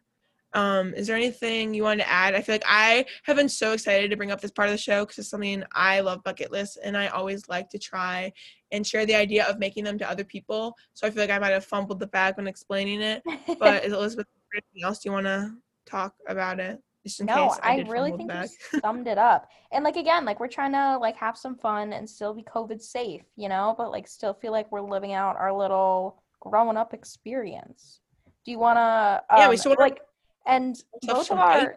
um 0.54 0.92
is 0.94 1.06
there 1.06 1.16
anything 1.16 1.72
you 1.72 1.82
want 1.82 2.00
to 2.00 2.08
add 2.08 2.34
i 2.34 2.40
feel 2.40 2.54
like 2.54 2.64
i 2.66 3.04
have 3.22 3.36
been 3.36 3.48
so 3.48 3.72
excited 3.72 4.10
to 4.10 4.16
bring 4.16 4.30
up 4.30 4.40
this 4.40 4.50
part 4.50 4.68
of 4.68 4.72
the 4.72 4.78
show 4.78 5.04
because 5.04 5.18
it's 5.18 5.28
something 5.28 5.62
i 5.72 6.00
love 6.00 6.22
bucket 6.24 6.50
lists 6.50 6.76
and 6.82 6.96
i 6.96 7.06
always 7.08 7.48
like 7.48 7.68
to 7.68 7.78
try 7.78 8.32
and 8.72 8.86
share 8.86 9.06
the 9.06 9.14
idea 9.14 9.44
of 9.46 9.58
making 9.58 9.84
them 9.84 9.96
to 9.98 10.08
other 10.08 10.24
people 10.24 10.74
so 10.94 11.06
i 11.06 11.10
feel 11.10 11.22
like 11.22 11.30
i 11.30 11.38
might 11.38 11.52
have 11.52 11.64
fumbled 11.64 12.00
the 12.00 12.06
bag 12.08 12.36
when 12.36 12.46
explaining 12.46 13.00
it 13.00 13.22
but 13.58 13.84
is 13.84 13.92
elizabeth 13.92 14.26
anything 14.52 14.82
else 14.84 15.04
you 15.04 15.12
want 15.12 15.26
to 15.26 15.52
talk 15.86 16.14
about 16.28 16.58
it 16.58 16.80
just 17.04 17.20
in 17.20 17.26
no, 17.26 17.48
case 17.48 17.58
I, 17.62 17.76
did 17.76 17.88
really 17.88 18.12
think 18.12 18.30
you 18.32 18.80
summed 18.80 19.08
it 19.08 19.16
up. 19.16 19.48
And 19.72 19.84
like 19.84 19.96
again, 19.96 20.24
like 20.24 20.38
we're 20.38 20.48
trying 20.48 20.72
to 20.72 20.98
like 20.98 21.16
have 21.16 21.36
some 21.36 21.56
fun 21.56 21.92
and 21.92 22.08
still 22.08 22.34
be 22.34 22.42
COVID 22.42 22.80
safe, 22.82 23.22
you 23.36 23.48
know, 23.48 23.74
but 23.78 23.90
like 23.90 24.06
still 24.06 24.34
feel 24.34 24.52
like 24.52 24.70
we're 24.70 24.82
living 24.82 25.14
out 25.14 25.36
our 25.36 25.52
little 25.52 26.22
growing 26.40 26.76
up 26.76 26.92
experience. 26.92 28.00
Do 28.44 28.50
you 28.50 28.58
want 28.58 28.76
to? 28.76 29.22
Um, 29.30 29.40
Yeah, 29.40 29.48
we 29.48 29.56
still 29.56 29.70
wanna- 29.70 29.80
like, 29.80 30.00
and 30.46 30.82
both 31.02 31.30
of 31.30 31.38
our 31.38 31.76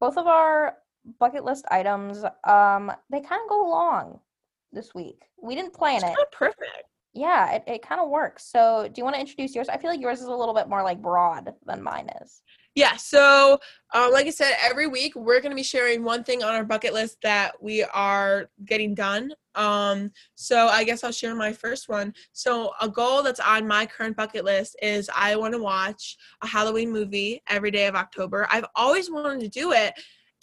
both 0.00 0.16
of 0.16 0.26
our 0.26 0.76
bucket 1.18 1.44
list 1.44 1.64
items, 1.70 2.24
um, 2.44 2.92
they 3.10 3.20
kind 3.20 3.40
of 3.42 3.48
go 3.48 3.66
along 3.66 4.20
this 4.72 4.94
week. 4.94 5.22
We 5.40 5.54
didn't 5.54 5.72
plan 5.72 6.02
It's 6.02 6.04
it. 6.04 6.32
perfect 6.32 6.70
Yeah, 7.12 7.52
it, 7.52 7.64
it 7.66 7.82
kind 7.82 8.00
of 8.00 8.08
works. 8.08 8.44
So, 8.44 8.88
do 8.92 9.00
you 9.00 9.04
want 9.04 9.14
to 9.14 9.20
introduce 9.20 9.54
yours? 9.54 9.68
I 9.68 9.76
feel 9.76 9.90
like 9.90 10.00
yours 10.00 10.20
is 10.20 10.26
a 10.26 10.34
little 10.34 10.54
bit 10.54 10.68
more 10.68 10.82
like 10.82 11.00
broad 11.00 11.54
than 11.64 11.82
mine 11.82 12.10
is. 12.22 12.42
Yeah, 12.74 12.96
so 12.96 13.58
um, 13.94 14.12
like 14.12 14.26
I 14.26 14.30
said, 14.30 14.54
every 14.60 14.88
week 14.88 15.14
we're 15.14 15.40
going 15.40 15.50
to 15.50 15.56
be 15.56 15.62
sharing 15.62 16.02
one 16.02 16.24
thing 16.24 16.42
on 16.42 16.54
our 16.54 16.64
bucket 16.64 16.92
list 16.92 17.18
that 17.22 17.52
we 17.62 17.84
are 17.84 18.50
getting 18.64 18.94
done. 18.94 19.32
Um, 19.54 20.10
so 20.34 20.66
I 20.66 20.82
guess 20.82 21.04
I'll 21.04 21.12
share 21.12 21.36
my 21.36 21.52
first 21.52 21.88
one. 21.88 22.12
So 22.32 22.72
a 22.80 22.88
goal 22.88 23.22
that's 23.22 23.38
on 23.38 23.68
my 23.68 23.86
current 23.86 24.16
bucket 24.16 24.44
list 24.44 24.76
is 24.82 25.08
I 25.16 25.36
want 25.36 25.54
to 25.54 25.62
watch 25.62 26.16
a 26.42 26.48
Halloween 26.48 26.90
movie 26.90 27.42
every 27.48 27.70
day 27.70 27.86
of 27.86 27.94
October. 27.94 28.48
I've 28.50 28.66
always 28.74 29.08
wanted 29.08 29.40
to 29.40 29.48
do 29.48 29.70
it, 29.70 29.94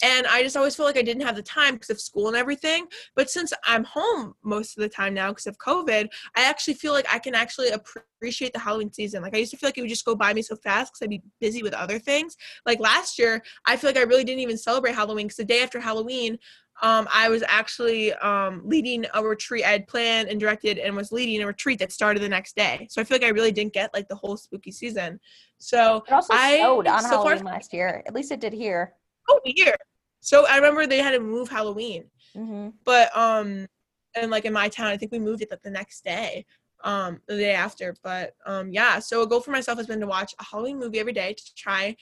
and 0.02 0.26
I 0.26 0.42
just 0.42 0.56
always 0.56 0.74
feel 0.74 0.84
like 0.84 0.98
I 0.98 1.02
didn't 1.02 1.24
have 1.24 1.36
the 1.36 1.42
time 1.42 1.74
because 1.74 1.90
of 1.90 2.00
school 2.00 2.26
and 2.28 2.36
everything. 2.36 2.86
But 3.14 3.30
since 3.30 3.52
I'm 3.64 3.84
home 3.84 4.34
most 4.42 4.76
of 4.76 4.82
the 4.82 4.88
time 4.88 5.14
now 5.14 5.28
because 5.28 5.46
of 5.46 5.56
COVID, 5.58 6.08
I 6.36 6.44
actually 6.44 6.74
feel 6.74 6.92
like 6.92 7.06
I 7.10 7.20
can 7.20 7.34
actually 7.36 7.68
appreciate 7.68 8.52
the 8.52 8.58
Halloween 8.58 8.92
season. 8.92 9.22
Like 9.22 9.34
I 9.34 9.38
used 9.38 9.52
to 9.52 9.56
feel 9.56 9.68
like 9.68 9.78
it 9.78 9.82
would 9.82 9.90
just 9.90 10.04
go 10.04 10.16
by 10.16 10.34
me 10.34 10.42
so 10.42 10.56
fast 10.56 10.92
because 10.92 11.04
I'd 11.04 11.10
be 11.10 11.22
busy 11.40 11.62
with 11.62 11.72
other 11.72 12.00
things. 12.00 12.36
Like 12.66 12.80
last 12.80 13.18
year, 13.18 13.42
I 13.64 13.76
feel 13.76 13.90
like 13.90 13.96
I 13.96 14.02
really 14.02 14.24
didn't 14.24 14.40
even 14.40 14.58
celebrate 14.58 14.94
Halloween 14.94 15.26
because 15.26 15.36
the 15.36 15.44
day 15.44 15.62
after 15.62 15.78
Halloween, 15.78 16.38
um, 16.82 17.06
I 17.12 17.28
was 17.28 17.44
actually 17.46 18.12
um, 18.14 18.62
leading 18.64 19.06
a 19.14 19.22
retreat. 19.22 19.64
I 19.64 19.70
had 19.70 19.86
planned 19.86 20.28
and 20.28 20.40
directed 20.40 20.78
and 20.78 20.96
was 20.96 21.12
leading 21.12 21.42
a 21.42 21.46
retreat 21.46 21.78
that 21.78 21.92
started 21.92 22.22
the 22.22 22.28
next 22.28 22.56
day. 22.56 22.88
So 22.90 23.00
I 23.00 23.04
feel 23.04 23.16
like 23.16 23.24
I 23.24 23.30
really 23.30 23.52
didn't 23.52 23.72
get 23.72 23.94
like 23.94 24.08
the 24.08 24.16
whole 24.16 24.36
spooky 24.36 24.72
season. 24.72 25.20
So 25.58 26.02
It 26.08 26.12
also 26.12 26.32
I 26.32 26.56
snowed 26.56 26.88
on 26.88 27.02
so 27.02 27.08
Halloween 27.08 27.38
far 27.38 27.52
last 27.52 27.72
year. 27.72 28.02
At 28.06 28.14
least 28.14 28.32
it 28.32 28.40
did 28.40 28.52
here. 28.52 28.94
oh 29.28 29.38
year. 29.44 29.76
So 30.22 30.46
I 30.46 30.54
remember 30.56 30.86
they 30.86 30.98
had 31.02 31.10
to 31.10 31.20
move 31.20 31.48
Halloween, 31.50 32.04
hmm 32.34 32.68
but 32.84 33.14
um, 33.16 33.66
and 34.14 34.30
like 34.30 34.44
in 34.44 34.52
my 34.52 34.68
town, 34.68 34.86
I 34.86 34.96
think 34.96 35.12
we 35.12 35.18
moved 35.18 35.42
it 35.42 35.50
like 35.50 35.62
the 35.62 35.70
next 35.70 36.04
day, 36.04 36.46
um, 36.84 37.20
the 37.26 37.36
day 37.36 37.54
after. 37.54 37.94
But 38.02 38.34
um, 38.46 38.72
yeah. 38.72 38.98
So 39.00 39.22
a 39.22 39.26
goal 39.26 39.40
for 39.40 39.50
myself 39.50 39.78
has 39.78 39.86
been 39.88 40.00
to 40.00 40.06
watch 40.06 40.32
a 40.38 40.44
Halloween 40.44 40.78
movie 40.78 41.00
every 41.00 41.12
day 41.12 41.34
to 41.34 41.54
try, 41.54 41.96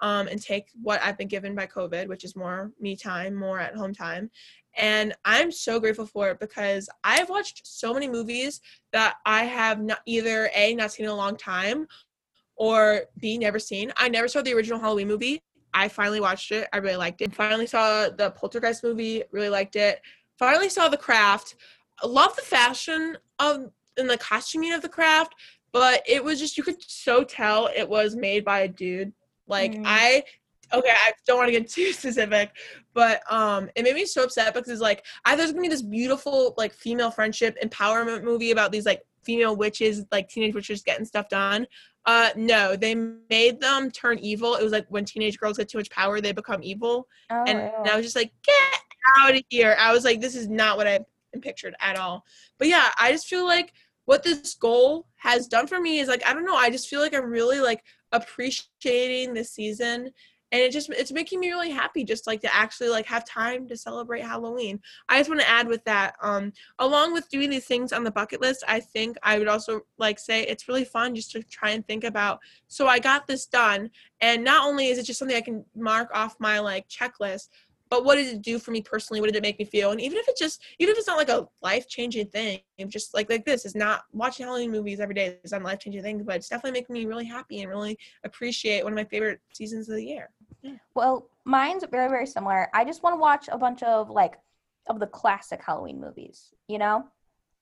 um, 0.00 0.26
and 0.26 0.40
take 0.40 0.66
what 0.82 1.02
I've 1.02 1.18
been 1.18 1.28
given 1.28 1.54
by 1.54 1.66
COVID, 1.66 2.08
which 2.08 2.24
is 2.24 2.34
more 2.34 2.72
me 2.80 2.96
time, 2.96 3.34
more 3.34 3.60
at 3.60 3.76
home 3.76 3.94
time. 3.94 4.30
And 4.78 5.14
I'm 5.24 5.52
so 5.52 5.78
grateful 5.78 6.06
for 6.06 6.30
it 6.30 6.40
because 6.40 6.88
I've 7.04 7.28
watched 7.28 7.66
so 7.66 7.92
many 7.94 8.08
movies 8.08 8.60
that 8.92 9.16
I 9.24 9.44
have 9.44 9.80
not 9.80 10.00
either 10.06 10.50
a 10.54 10.74
not 10.74 10.92
seen 10.92 11.06
in 11.06 11.12
a 11.12 11.16
long 11.16 11.36
time, 11.36 11.86
or 12.56 13.02
b 13.18 13.36
never 13.36 13.58
seen. 13.58 13.92
I 13.98 14.08
never 14.08 14.28
saw 14.28 14.40
the 14.40 14.54
original 14.54 14.78
Halloween 14.78 15.08
movie. 15.08 15.42
I 15.76 15.88
finally 15.88 16.20
watched 16.20 16.52
it. 16.52 16.66
I 16.72 16.78
really 16.78 16.96
liked 16.96 17.20
it. 17.20 17.34
Finally 17.34 17.66
saw 17.66 18.08
the 18.08 18.30
Poltergeist 18.30 18.82
movie. 18.82 19.22
Really 19.30 19.50
liked 19.50 19.76
it. 19.76 20.00
Finally 20.38 20.70
saw 20.70 20.88
The 20.88 20.96
Craft. 20.96 21.56
Love 22.02 22.34
the 22.34 22.42
fashion 22.42 23.18
of 23.38 23.70
and 23.98 24.08
the 24.08 24.16
costuming 24.16 24.72
of 24.72 24.80
The 24.80 24.88
Craft, 24.88 25.34
but 25.72 26.02
it 26.08 26.24
was 26.24 26.40
just 26.40 26.56
you 26.56 26.62
could 26.64 26.82
so 26.82 27.24
tell 27.24 27.68
it 27.76 27.86
was 27.88 28.16
made 28.16 28.42
by 28.42 28.60
a 28.60 28.68
dude. 28.68 29.12
Like 29.46 29.72
Mhm. 29.72 29.82
I 29.84 30.24
okay, 30.72 30.90
I 30.90 31.12
don't 31.26 31.36
want 31.36 31.48
to 31.48 31.52
get 31.52 31.68
too 31.76 31.92
specific, 31.92 32.52
but 32.94 33.20
um 33.30 33.68
it 33.76 33.82
made 33.82 33.94
me 33.94 34.06
so 34.06 34.24
upset 34.24 34.54
because 34.54 34.70
it's 34.70 34.80
like 34.80 35.04
I 35.26 35.36
there's 35.36 35.52
gonna 35.52 35.62
be 35.62 35.68
this 35.68 35.82
beautiful 35.82 36.54
like 36.56 36.72
female 36.72 37.10
friendship 37.10 37.56
empowerment 37.62 38.24
movie 38.24 38.50
about 38.50 38.72
these 38.72 38.86
like 38.86 39.02
female 39.26 39.56
witches, 39.56 40.04
like 40.10 40.28
teenage 40.28 40.54
witches 40.54 40.82
getting 40.82 41.04
stuff 41.04 41.28
done. 41.28 41.66
Uh 42.06 42.30
no, 42.36 42.76
they 42.76 42.94
made 42.94 43.60
them 43.60 43.90
turn 43.90 44.18
evil. 44.20 44.54
It 44.54 44.62
was 44.62 44.72
like 44.72 44.86
when 44.88 45.04
teenage 45.04 45.38
girls 45.38 45.58
get 45.58 45.68
too 45.68 45.78
much 45.78 45.90
power, 45.90 46.20
they 46.20 46.32
become 46.32 46.62
evil. 46.62 47.08
Oh, 47.30 47.44
and, 47.46 47.58
and 47.58 47.88
I 47.88 47.96
was 47.96 48.06
just 48.06 48.16
like, 48.16 48.32
get 48.44 48.80
out 49.18 49.34
of 49.34 49.42
here. 49.48 49.76
I 49.78 49.92
was 49.92 50.04
like, 50.04 50.20
this 50.20 50.36
is 50.36 50.48
not 50.48 50.76
what 50.76 50.86
I 50.86 51.00
pictured 51.40 51.74
at 51.80 51.98
all. 51.98 52.24
But 52.58 52.68
yeah, 52.68 52.90
I 52.98 53.12
just 53.12 53.26
feel 53.26 53.44
like 53.44 53.72
what 54.06 54.22
this 54.22 54.54
goal 54.54 55.06
has 55.16 55.48
done 55.48 55.66
for 55.66 55.80
me 55.80 55.98
is 55.98 56.08
like, 56.08 56.24
I 56.26 56.32
don't 56.32 56.46
know, 56.46 56.56
I 56.56 56.70
just 56.70 56.88
feel 56.88 57.00
like 57.00 57.14
I'm 57.14 57.28
really 57.28 57.60
like 57.60 57.82
appreciating 58.12 59.34
this 59.34 59.50
season. 59.50 60.10
And 60.56 60.64
it 60.64 60.72
just 60.72 60.88
it's 60.88 61.12
making 61.12 61.38
me 61.38 61.50
really 61.50 61.70
happy 61.70 62.02
just 62.02 62.26
like 62.26 62.40
to 62.40 62.54
actually 62.54 62.88
like 62.88 63.04
have 63.04 63.26
time 63.26 63.68
to 63.68 63.76
celebrate 63.76 64.22
Halloween. 64.22 64.80
I 65.10 65.18
just 65.18 65.28
want 65.28 65.42
to 65.42 65.48
add 65.50 65.68
with 65.68 65.84
that, 65.84 66.14
um, 66.22 66.50
along 66.78 67.12
with 67.12 67.28
doing 67.28 67.50
these 67.50 67.66
things 67.66 67.92
on 67.92 68.04
the 68.04 68.10
bucket 68.10 68.40
list, 68.40 68.64
I 68.66 68.80
think 68.80 69.18
I 69.22 69.38
would 69.38 69.48
also 69.48 69.82
like 69.98 70.18
say 70.18 70.44
it's 70.44 70.66
really 70.66 70.86
fun 70.86 71.14
just 71.14 71.30
to 71.32 71.42
try 71.42 71.72
and 71.72 71.86
think 71.86 72.04
about 72.04 72.40
so 72.68 72.86
I 72.86 73.00
got 73.00 73.26
this 73.26 73.44
done 73.44 73.90
and 74.22 74.42
not 74.42 74.66
only 74.66 74.86
is 74.86 74.96
it 74.96 75.02
just 75.02 75.18
something 75.18 75.36
I 75.36 75.42
can 75.42 75.62
mark 75.74 76.08
off 76.14 76.36
my 76.38 76.58
like 76.58 76.88
checklist, 76.88 77.50
but 77.88 78.04
what 78.04 78.16
did 78.16 78.26
it 78.26 78.42
do 78.42 78.58
for 78.58 78.70
me 78.72 78.82
personally? 78.82 79.20
What 79.20 79.26
did 79.26 79.36
it 79.36 79.42
make 79.42 79.58
me 79.58 79.64
feel? 79.64 79.92
And 79.92 80.00
even 80.00 80.18
if 80.18 80.28
it 80.28 80.36
just 80.36 80.62
even 80.78 80.92
if 80.92 80.98
it's 80.98 81.06
not 81.06 81.16
like 81.18 81.28
a 81.28 81.46
life 81.62 81.88
changing 81.88 82.26
thing, 82.28 82.60
just 82.88 83.14
like 83.14 83.30
like 83.30 83.44
this 83.44 83.64
is 83.64 83.74
not 83.74 84.02
watching 84.12 84.46
Halloween 84.46 84.70
movies 84.72 85.00
every 85.00 85.14
day 85.14 85.38
is 85.44 85.52
not 85.52 85.62
life 85.62 85.78
changing 85.80 86.02
thing, 86.02 86.22
but 86.24 86.36
it's 86.36 86.48
definitely 86.48 86.78
making 86.80 86.94
me 86.94 87.04
really 87.06 87.24
happy 87.24 87.60
and 87.60 87.68
really 87.70 87.98
appreciate 88.24 88.82
one 88.82 88.92
of 88.92 88.96
my 88.96 89.04
favorite 89.04 89.40
seasons 89.54 89.88
of 89.88 89.96
the 89.96 90.04
year. 90.04 90.30
Well, 90.94 91.28
mine's 91.44 91.84
very 91.90 92.08
very 92.08 92.26
similar. 92.26 92.68
I 92.74 92.84
just 92.84 93.02
want 93.02 93.14
to 93.14 93.20
watch 93.20 93.48
a 93.50 93.58
bunch 93.58 93.82
of 93.82 94.10
like 94.10 94.34
of 94.88 94.98
the 95.00 95.06
classic 95.06 95.60
Halloween 95.64 96.00
movies. 96.00 96.52
You 96.68 96.78
know, 96.78 97.04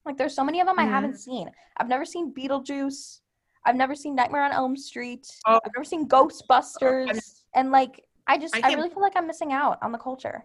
like 0.07 0.16
there's 0.16 0.35
so 0.35 0.45
many 0.45 0.61
of 0.61 0.66
them 0.66 0.79
I 0.79 0.85
Mhm. 0.87 0.91
haven't 0.91 1.16
seen. 1.18 1.51
I've 1.77 1.89
never 1.89 2.05
seen 2.05 2.33
Beetlejuice. 2.33 3.20
I've 3.66 3.77
never 3.77 3.95
seen 3.95 4.14
Nightmare 4.14 4.45
on 4.45 4.53
Elm 4.53 4.77
Street. 4.77 5.27
Oh. 5.47 5.59
I've 5.64 5.72
never 5.75 5.85
seen 5.85 6.07
Ghostbusters. 6.07 7.43
and 7.55 7.70
like, 7.72 8.05
I 8.27 8.39
just 8.39 8.57
I 8.57 8.61
I, 8.62 8.75
really 8.75 8.89
feel 8.89 9.03
like 9.03 9.16
I'm 9.16 9.27
missing 9.27 9.53
out 9.53 9.79
on 9.83 9.93
the 9.93 9.99
culture. 9.99 10.45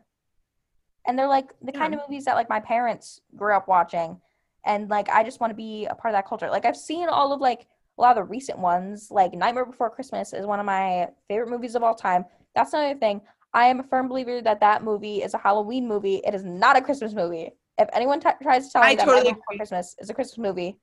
And 1.08 1.18
they're 1.18 1.28
like 1.28 1.54
the 1.62 1.72
kind 1.72 1.94
of 1.94 2.02
movies 2.02 2.26
that 2.26 2.36
like 2.36 2.50
my 2.50 2.60
parents 2.60 3.22
grew 3.36 3.54
up 3.56 3.68
watching, 3.68 4.20
and 4.66 4.90
like 4.90 5.10
I 5.10 5.24
just 5.24 5.40
want 5.40 5.52
to 5.52 5.56
be 5.56 5.86
a 5.86 5.96
part 5.96 6.14
of 6.14 6.18
that 6.18 6.28
culture. 6.28 6.50
Like 6.50 6.66
I've 6.66 6.78
seen 6.78 7.10
all 7.10 7.34
of 7.34 7.42
like 7.42 7.68
a 7.98 8.02
lot 8.02 8.12
of 8.12 8.18
the 8.18 8.30
recent 8.30 8.60
ones. 8.60 9.10
Like 9.10 9.34
Nightmare 9.34 9.66
Before 9.66 9.90
Christmas 9.90 10.34
is 10.34 10.46
one 10.46 10.60
of 10.60 10.66
my 10.66 11.08
favorite 11.28 11.50
movies 11.50 11.76
of 11.76 11.84
all 11.84 11.96
time. 11.96 12.26
That's 12.56 12.74
another 12.74 13.00
thing. 13.00 13.22
I 13.54 13.66
am 13.66 13.80
a 13.80 13.84
firm 13.84 14.08
believer 14.08 14.42
that 14.42 14.60
that 14.60 14.84
movie 14.84 15.24
is 15.24 15.34
a 15.34 15.38
Halloween 15.38 15.88
movie. 15.88 16.22
It 16.26 16.36
is 16.36 16.44
not 16.44 16.78
a 16.78 16.82
Christmas 16.82 17.14
movie. 17.14 17.52
If 17.80 17.90
anyone 17.94 18.20
t- 18.20 18.30
tries 18.44 18.68
to 18.68 18.74
tell 18.74 18.82
me 18.82 18.90
I 18.90 18.96
that 18.96 19.06
totally 19.06 19.24
Nightmare 19.24 19.36
Before. 19.36 19.58
Christmas 19.58 19.96
is 20.00 20.10
a 20.10 20.14
Christmas 20.14 20.38
movie, 20.38 20.78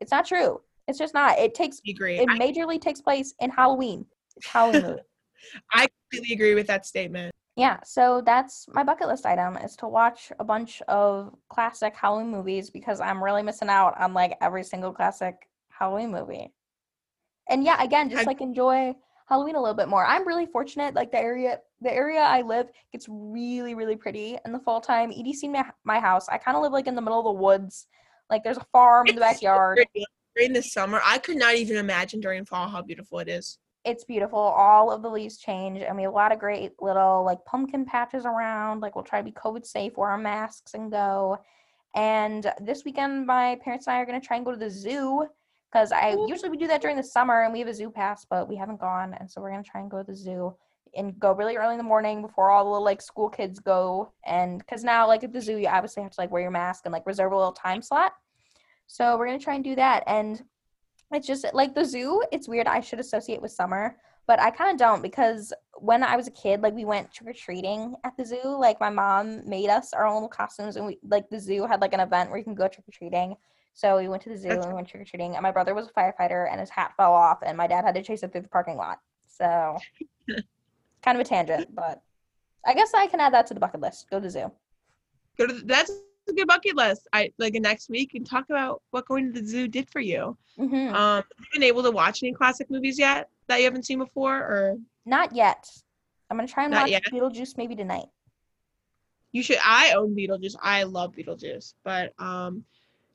it's 0.00 0.10
not 0.10 0.26
true. 0.26 0.60
It's 0.88 0.98
just 0.98 1.14
not. 1.14 1.38
It 1.38 1.54
takes 1.54 1.80
I 1.86 1.90
agree. 1.90 2.18
it 2.18 2.28
I, 2.28 2.38
majorly 2.38 2.80
takes 2.80 3.00
place 3.00 3.34
in 3.40 3.50
Halloween. 3.50 4.04
It's 4.36 4.46
Halloween. 4.46 4.98
I 5.72 5.88
completely 6.10 6.34
agree 6.34 6.54
with 6.54 6.66
that 6.68 6.86
statement. 6.86 7.32
Yeah, 7.56 7.78
so 7.84 8.22
that's 8.24 8.66
my 8.68 8.82
bucket 8.82 9.08
list 9.08 9.26
item 9.26 9.56
is 9.56 9.76
to 9.76 9.88
watch 9.88 10.32
a 10.38 10.44
bunch 10.44 10.80
of 10.88 11.34
classic 11.48 11.94
Halloween 11.94 12.30
movies 12.30 12.70
because 12.70 13.00
I'm 13.00 13.22
really 13.22 13.42
missing 13.42 13.68
out 13.68 14.00
on 14.00 14.14
like 14.14 14.36
every 14.40 14.64
single 14.64 14.92
classic 14.92 15.48
Halloween 15.68 16.10
movie. 16.10 16.52
And 17.48 17.64
yeah, 17.64 17.82
again, 17.82 18.08
just 18.08 18.26
like 18.26 18.40
enjoy 18.40 18.94
Halloween 19.28 19.56
a 19.56 19.60
little 19.60 19.74
bit 19.74 19.88
more. 19.88 20.06
I'm 20.06 20.26
really 20.26 20.46
fortunate 20.46 20.94
like 20.94 21.12
the 21.12 21.18
area 21.18 21.58
the 21.80 21.92
area 21.92 22.20
I 22.20 22.42
live 22.42 22.68
gets 22.92 23.06
really 23.08 23.74
really 23.74 23.96
pretty 23.96 24.38
in 24.44 24.52
the 24.52 24.58
fall 24.58 24.80
time. 24.80 25.12
Seen 25.12 25.52
my, 25.52 25.64
my 25.84 26.00
house. 26.00 26.28
I 26.28 26.38
kind 26.38 26.56
of 26.56 26.62
live 26.62 26.72
like 26.72 26.86
in 26.86 26.94
the 26.94 27.02
middle 27.02 27.18
of 27.18 27.24
the 27.24 27.32
woods. 27.32 27.86
Like 28.28 28.44
there's 28.44 28.56
a 28.56 28.66
farm 28.72 29.06
in 29.08 29.16
the 29.16 29.20
backyard. 29.20 29.76
pretty. 29.76 30.06
During 30.36 30.52
the 30.52 30.62
summer, 30.62 31.00
I 31.04 31.18
could 31.18 31.36
not 31.36 31.56
even 31.56 31.76
imagine 31.76 32.20
during 32.20 32.44
fall 32.44 32.68
how 32.68 32.82
beautiful 32.82 33.18
it 33.18 33.28
is. 33.28 33.58
It's 33.84 34.04
beautiful. 34.04 34.38
All 34.38 34.90
of 34.90 35.02
the 35.02 35.08
leaves 35.08 35.38
change, 35.38 35.80
and 35.80 35.96
we 35.96 36.02
have 36.02 36.12
a 36.12 36.14
lot 36.14 36.32
of 36.32 36.38
great 36.38 36.72
little 36.80 37.24
like 37.24 37.44
pumpkin 37.46 37.84
patches 37.84 38.26
around. 38.26 38.80
Like 38.80 38.94
we'll 38.94 39.04
try 39.04 39.20
to 39.20 39.24
be 39.24 39.32
COVID 39.32 39.64
safe, 39.64 39.96
wear 39.96 40.10
our 40.10 40.18
masks, 40.18 40.74
and 40.74 40.90
go. 40.90 41.38
And 41.94 42.52
this 42.60 42.84
weekend, 42.84 43.26
my 43.26 43.58
parents 43.64 43.86
and 43.86 43.96
I 43.96 44.00
are 44.00 44.06
gonna 44.06 44.20
try 44.20 44.36
and 44.36 44.44
go 44.44 44.52
to 44.52 44.58
the 44.58 44.70
zoo 44.70 45.26
because 45.72 45.92
I 45.92 46.16
usually 46.26 46.50
we 46.50 46.56
do 46.56 46.66
that 46.66 46.82
during 46.82 46.96
the 46.96 47.02
summer, 47.02 47.42
and 47.42 47.52
we 47.52 47.60
have 47.60 47.68
a 47.68 47.74
zoo 47.74 47.90
pass, 47.90 48.26
but 48.28 48.48
we 48.48 48.56
haven't 48.56 48.80
gone, 48.80 49.14
and 49.18 49.30
so 49.30 49.40
we're 49.40 49.50
gonna 49.50 49.62
try 49.62 49.80
and 49.80 49.90
go 49.90 49.98
to 49.98 50.04
the 50.04 50.16
zoo 50.16 50.54
and 50.96 51.18
go 51.20 51.32
really 51.32 51.56
early 51.56 51.74
in 51.74 51.78
the 51.78 51.84
morning 51.84 52.20
before 52.20 52.50
all 52.50 52.64
the 52.64 52.70
little 52.70 52.84
like 52.84 53.00
school 53.00 53.28
kids 53.28 53.60
go. 53.60 54.12
And 54.26 54.58
because 54.58 54.82
now, 54.84 55.06
like 55.06 55.24
at 55.24 55.32
the 55.32 55.40
zoo, 55.40 55.56
you 55.56 55.68
obviously 55.68 56.02
have 56.02 56.12
to 56.12 56.20
like 56.20 56.30
wear 56.30 56.42
your 56.42 56.50
mask 56.50 56.82
and 56.84 56.92
like 56.92 57.06
reserve 57.06 57.32
a 57.32 57.36
little 57.36 57.52
time 57.52 57.80
slot. 57.80 58.12
So 58.88 59.16
we're 59.16 59.26
gonna 59.26 59.38
try 59.38 59.54
and 59.54 59.64
do 59.64 59.76
that, 59.76 60.04
and 60.06 60.42
it's 61.12 61.26
just 61.26 61.44
like 61.54 61.74
the 61.74 61.84
zoo 61.84 62.22
it's 62.32 62.48
weird 62.48 62.66
i 62.66 62.80
should 62.80 63.00
associate 63.00 63.40
with 63.42 63.50
summer 63.50 63.96
but 64.26 64.40
i 64.40 64.50
kind 64.50 64.70
of 64.70 64.78
don't 64.78 65.02
because 65.02 65.52
when 65.74 66.02
i 66.02 66.16
was 66.16 66.26
a 66.28 66.30
kid 66.32 66.60
like 66.62 66.74
we 66.74 66.84
went 66.84 67.10
trick-or-treating 67.12 67.94
at 68.04 68.16
the 68.16 68.24
zoo 68.24 68.40
like 68.44 68.78
my 68.80 68.90
mom 68.90 69.48
made 69.48 69.68
us 69.70 69.92
our 69.92 70.06
own 70.06 70.14
little 70.14 70.28
costumes 70.28 70.76
and 70.76 70.86
we 70.86 70.98
like 71.08 71.28
the 71.30 71.40
zoo 71.40 71.66
had 71.66 71.80
like 71.80 71.92
an 71.94 72.00
event 72.00 72.28
where 72.30 72.38
you 72.38 72.44
can 72.44 72.54
go 72.54 72.68
trick-or-treating. 72.68 73.34
So 73.72 73.98
we 73.98 74.08
went 74.08 74.22
to 74.24 74.28
the 74.28 74.36
zoo 74.36 74.48
That's- 74.48 74.64
and 74.64 74.72
we 74.72 74.76
went 74.76 74.88
trick-or-treating 74.88 75.36
and 75.36 75.42
my 75.42 75.50
brother 75.50 75.74
was 75.74 75.86
a 75.88 75.92
firefighter 75.92 76.50
and 76.50 76.60
his 76.60 76.70
hat 76.70 76.92
fell 76.96 77.12
off 77.12 77.38
and 77.44 77.56
my 77.56 77.66
dad 77.66 77.84
had 77.84 77.94
to 77.94 78.02
chase 78.02 78.22
it 78.22 78.32
through 78.32 78.42
the 78.42 78.48
parking 78.48 78.76
lot. 78.76 78.98
So 79.26 79.78
kind 81.02 81.16
of 81.18 81.20
a 81.20 81.24
tangent 81.24 81.74
but 81.74 82.02
i 82.66 82.74
guess 82.74 82.92
i 82.94 83.06
can 83.06 83.20
add 83.20 83.32
that 83.32 83.46
to 83.46 83.54
the 83.54 83.60
bucket 83.60 83.80
list. 83.80 84.10
Go 84.10 84.18
to 84.18 84.24
the 84.24 84.30
zoo. 84.30 84.52
Go 85.38 85.46
to 85.46 85.54
the, 85.54 85.62
that's 85.64 85.90
a 86.30 86.34
good 86.34 86.48
bucket 86.48 86.76
list. 86.76 87.06
I 87.12 87.32
like 87.38 87.54
next 87.54 87.88
week 87.90 88.14
and 88.14 88.26
talk 88.26 88.46
about 88.48 88.82
what 88.90 89.06
going 89.06 89.32
to 89.32 89.40
the 89.40 89.46
zoo 89.46 89.68
did 89.68 89.88
for 89.90 90.00
you. 90.00 90.36
hmm 90.56 90.74
Um, 90.74 90.94
have 90.94 91.24
you 91.38 91.46
been 91.52 91.62
able 91.62 91.82
to 91.82 91.90
watch 91.90 92.22
any 92.22 92.32
classic 92.32 92.70
movies 92.70 92.98
yet 92.98 93.28
that 93.48 93.58
you 93.58 93.64
haven't 93.64 93.84
seen 93.84 93.98
before, 93.98 94.36
or 94.36 94.76
not 95.06 95.34
yet 95.34 95.66
i'm 96.30 96.36
gonna 96.36 96.46
try 96.46 96.64
and 96.64 96.72
Not 96.72 96.82
watch 96.82 96.90
yet? 96.90 97.02
beetlejuice 97.12 97.56
maybe 97.56 97.74
tonight 97.74 98.06
you 99.32 99.42
should? 99.42 99.58
I 99.64 99.92
own 99.92 100.14
Beetlejuice. 100.16 100.56
I 100.60 100.82
love 100.82 101.14
Beetlejuice, 101.14 101.74
but 101.84 102.12
um, 102.18 102.64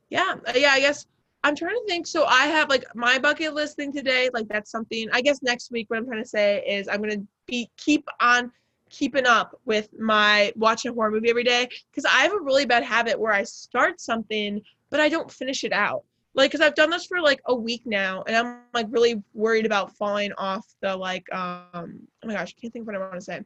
yeah, 0.08 0.36
uh, 0.48 0.52
yeah. 0.56 0.70
I 0.72 0.80
guess 0.80 1.06
I'm 1.44 1.54
trying 1.54 1.74
to 1.74 1.84
think. 1.86 2.06
So 2.06 2.24
I 2.24 2.46
have 2.46 2.68
like 2.70 2.84
my 2.94 3.18
bucket 3.18 3.54
list 3.54 3.76
thing 3.76 3.92
today. 3.92 4.30
Like 4.32 4.48
that's 4.48 4.70
something. 4.70 5.08
I 5.12 5.20
guess 5.20 5.42
next 5.42 5.70
week. 5.70 5.90
What 5.90 5.98
I'm 5.98 6.06
trying 6.06 6.22
to 6.22 6.28
say 6.28 6.64
is 6.66 6.88
I'm 6.88 7.00
gonna 7.02 7.22
be 7.46 7.70
keep 7.76 8.06
on 8.20 8.50
keeping 8.96 9.26
up 9.26 9.58
with 9.64 9.88
my 9.98 10.52
watching 10.56 10.90
a 10.90 10.94
horror 10.94 11.10
movie 11.10 11.30
every 11.30 11.44
day 11.44 11.68
because 11.90 12.04
I 12.04 12.22
have 12.22 12.32
a 12.32 12.40
really 12.40 12.64
bad 12.64 12.82
habit 12.82 13.18
where 13.18 13.32
I 13.32 13.42
start 13.42 14.00
something 14.00 14.62
but 14.90 15.00
I 15.00 15.08
don't 15.08 15.30
finish 15.30 15.64
it 15.64 15.72
out. 15.72 16.04
Like, 16.34 16.50
because 16.50 16.64
I've 16.64 16.74
done 16.74 16.90
this 16.90 17.06
for 17.06 17.20
like 17.20 17.40
a 17.46 17.54
week 17.54 17.82
now, 17.86 18.22
and 18.26 18.36
I'm 18.36 18.58
like 18.74 18.86
really 18.90 19.22
worried 19.32 19.64
about 19.64 19.96
falling 19.96 20.32
off 20.36 20.66
the 20.82 20.94
like 20.94 21.26
um. 21.32 22.00
Oh 22.22 22.26
my 22.26 22.34
gosh, 22.34 22.54
I 22.56 22.60
can't 22.60 22.72
think 22.72 22.82
of 22.82 22.86
what 22.86 22.96
I 22.96 22.98
want 22.98 23.14
to 23.14 23.20
say. 23.20 23.40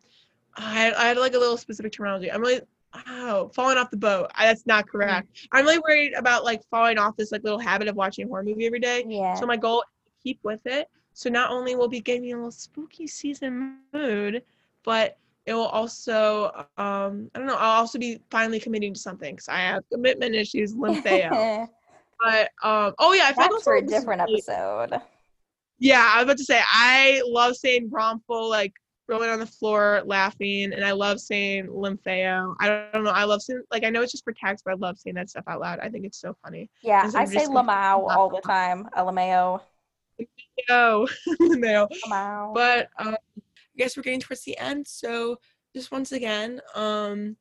I 0.56 0.92
I 0.92 1.06
had 1.06 1.16
like 1.16 1.34
a 1.34 1.38
little 1.38 1.56
specific 1.56 1.92
terminology. 1.92 2.32
I'm 2.32 2.40
really 2.40 2.60
oh 3.06 3.48
falling 3.54 3.78
off 3.78 3.90
the 3.90 3.96
boat. 3.96 4.30
I, 4.34 4.46
that's 4.46 4.66
not 4.66 4.88
correct. 4.88 5.46
I'm 5.52 5.64
really 5.64 5.78
worried 5.78 6.14
about 6.14 6.44
like 6.44 6.62
falling 6.68 6.98
off 6.98 7.16
this 7.16 7.30
like 7.30 7.44
little 7.44 7.60
habit 7.60 7.86
of 7.86 7.94
watching 7.94 8.24
a 8.24 8.28
horror 8.28 8.42
movie 8.42 8.66
every 8.66 8.80
day. 8.80 9.04
Yeah. 9.06 9.34
So 9.34 9.46
my 9.46 9.56
goal 9.56 9.82
is 9.82 10.12
to 10.12 10.22
keep 10.24 10.40
with 10.42 10.60
it. 10.66 10.88
So 11.12 11.30
not 11.30 11.52
only 11.52 11.76
will 11.76 11.88
be 11.88 12.00
giving 12.00 12.22
me 12.22 12.32
a 12.32 12.36
little 12.36 12.50
spooky 12.50 13.06
season 13.06 13.78
mood, 13.92 14.42
but 14.84 15.16
it 15.46 15.54
will 15.54 15.66
also 15.66 16.50
um 16.76 17.30
I 17.34 17.38
don't 17.38 17.46
know, 17.46 17.56
I'll 17.56 17.80
also 17.80 17.98
be 17.98 18.20
finally 18.30 18.60
committing 18.60 18.94
to 18.94 19.00
something 19.00 19.34
because 19.34 19.48
I 19.48 19.58
have 19.58 19.82
commitment 19.92 20.34
issues, 20.34 20.74
lympheo. 20.74 21.66
but 22.20 22.50
um 22.62 22.94
oh 22.98 23.12
yeah, 23.12 23.28
I 23.28 23.32
feel 23.32 23.54
like 23.54 23.62
for 23.62 23.76
a 23.76 23.82
different 23.82 24.22
really- 24.22 24.42
episode. 24.46 25.00
yeah, 25.78 26.10
I 26.14 26.18
was 26.18 26.24
about 26.24 26.38
to 26.38 26.44
say 26.44 26.60
I 26.70 27.22
love 27.26 27.56
saying 27.56 27.88
Bromful 27.88 28.48
like 28.48 28.72
rolling 29.10 29.28
on 29.30 29.40
the 29.40 29.46
floor 29.46 30.02
laughing, 30.06 30.72
and 30.72 30.84
I 30.84 30.92
love 30.92 31.20
saying 31.20 31.66
Lympheo. 31.66 32.54
I 32.60 32.68
don't, 32.68 32.88
I 32.88 32.90
don't 32.92 33.04
know. 33.04 33.10
I 33.10 33.24
love 33.24 33.42
saying 33.42 33.62
like 33.70 33.84
I 33.84 33.90
know 33.90 34.02
it's 34.02 34.12
just 34.12 34.24
for 34.24 34.32
text, 34.32 34.64
but 34.64 34.72
I 34.72 34.76
love 34.76 34.98
saying 34.98 35.16
that 35.16 35.28
stuff 35.28 35.44
out 35.48 35.60
loud. 35.60 35.80
I 35.80 35.88
think 35.88 36.06
it's 36.06 36.20
so 36.20 36.36
funny. 36.44 36.70
Yeah, 36.82 37.10
I 37.14 37.24
say 37.24 37.46
like, 37.46 37.68
all 37.68 38.30
the 38.30 38.40
time. 38.40 38.88
LMAO. 38.96 39.60
Yo, 40.68 41.06
no. 41.40 41.88
Lamau. 42.06 42.54
But 42.54 42.88
um, 42.98 43.16
guess 43.80 43.96
we're 43.96 44.02
getting 44.02 44.20
towards 44.20 44.44
the 44.44 44.56
end, 44.58 44.86
so 44.86 45.36
just 45.74 45.90
once 45.92 46.12
again, 46.12 46.60
um, 46.74 47.36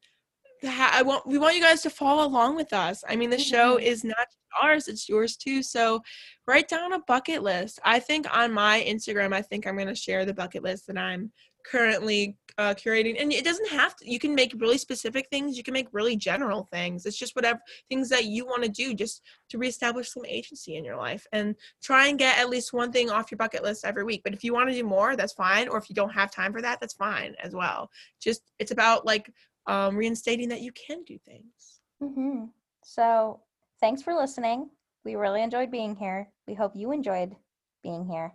ha- 0.63 0.91
I 0.93 1.01
want 1.01 1.25
we 1.27 1.37
want 1.37 1.55
you 1.55 1.61
guys 1.61 1.81
to 1.83 1.89
follow 1.89 2.25
along 2.25 2.55
with 2.55 2.73
us. 2.73 3.03
I 3.07 3.15
mean, 3.15 3.29
the 3.29 3.39
show 3.39 3.77
Mhm. 3.77 3.81
is 3.83 4.03
not 4.03 4.27
ours; 4.61 4.87
it's 4.87 5.07
yours 5.07 5.37
too. 5.37 5.61
So 5.63 6.01
write 6.47 6.67
down 6.67 6.93
a 6.93 6.99
bucket 7.07 7.43
list. 7.43 7.79
I 7.83 7.99
think 7.99 8.25
on 8.35 8.51
my 8.51 8.83
Instagram, 8.87 9.33
I 9.33 9.41
think 9.41 9.65
I'm 9.67 9.77
gonna 9.77 9.95
share 9.95 10.25
the 10.25 10.33
bucket 10.33 10.63
list 10.63 10.87
that 10.87 10.97
I'm 10.97 11.31
currently 11.69 12.37
uh, 12.57 12.73
curating, 12.73 13.21
and 13.21 13.31
it 13.31 13.45
doesn't 13.45 13.69
have 13.69 13.95
to. 13.95 14.09
You 14.09 14.19
can 14.19 14.35
make 14.35 14.53
really 14.57 14.77
specific 14.77 15.27
things. 15.29 15.55
You 15.55 15.63
can 15.63 15.73
make 15.73 15.87
really 15.93 16.17
general 16.17 16.67
things. 16.71 17.05
It's 17.05 17.17
just 17.17 17.35
whatever 17.35 17.59
things 17.87 18.09
that 18.09 18.25
you 18.25 18.45
want 18.45 18.63
to 18.63 18.69
do, 18.69 18.93
just 18.93 19.21
to 19.49 19.57
reestablish 19.57 20.11
some 20.11 20.25
agency 20.25 20.75
in 20.75 20.83
your 20.83 20.97
life 20.97 21.25
and 21.31 21.55
try 21.81 22.07
and 22.07 22.19
get 22.19 22.37
at 22.37 22.49
least 22.49 22.73
one 22.73 22.91
thing 22.91 23.09
off 23.09 23.31
your 23.31 23.37
bucket 23.37 23.63
list 23.63 23.85
every 23.85 24.03
week. 24.03 24.21
But 24.23 24.33
if 24.33 24.43
you 24.43 24.53
want 24.53 24.69
to 24.69 24.75
do 24.75 24.83
more, 24.83 25.15
that's 25.15 25.33
fine. 25.33 25.69
Or 25.69 25.77
if 25.77 25.89
you 25.89 25.95
don't 25.95 26.13
have 26.13 26.31
time 26.31 26.51
for 26.51 26.61
that, 26.61 26.79
that's 26.81 26.95
fine 26.95 27.33
as 27.41 27.55
well. 27.55 27.89
Just 28.21 28.41
it's 28.59 28.71
about 28.71 29.05
like 29.05 29.31
um, 29.67 29.95
reinstating 29.95 30.49
that 30.49 30.61
you 30.61 30.71
can 30.73 31.03
do 31.03 31.17
things. 31.17 31.79
hmm 32.01 32.45
So 32.83 33.39
thanks 33.79 34.01
for 34.01 34.13
listening. 34.13 34.69
We 35.05 35.15
really 35.15 35.43
enjoyed 35.43 35.71
being 35.71 35.95
here. 35.95 36.29
We 36.45 36.55
hope 36.55 36.75
you 36.75 36.91
enjoyed 36.91 37.35
being 37.83 38.05
here. 38.05 38.33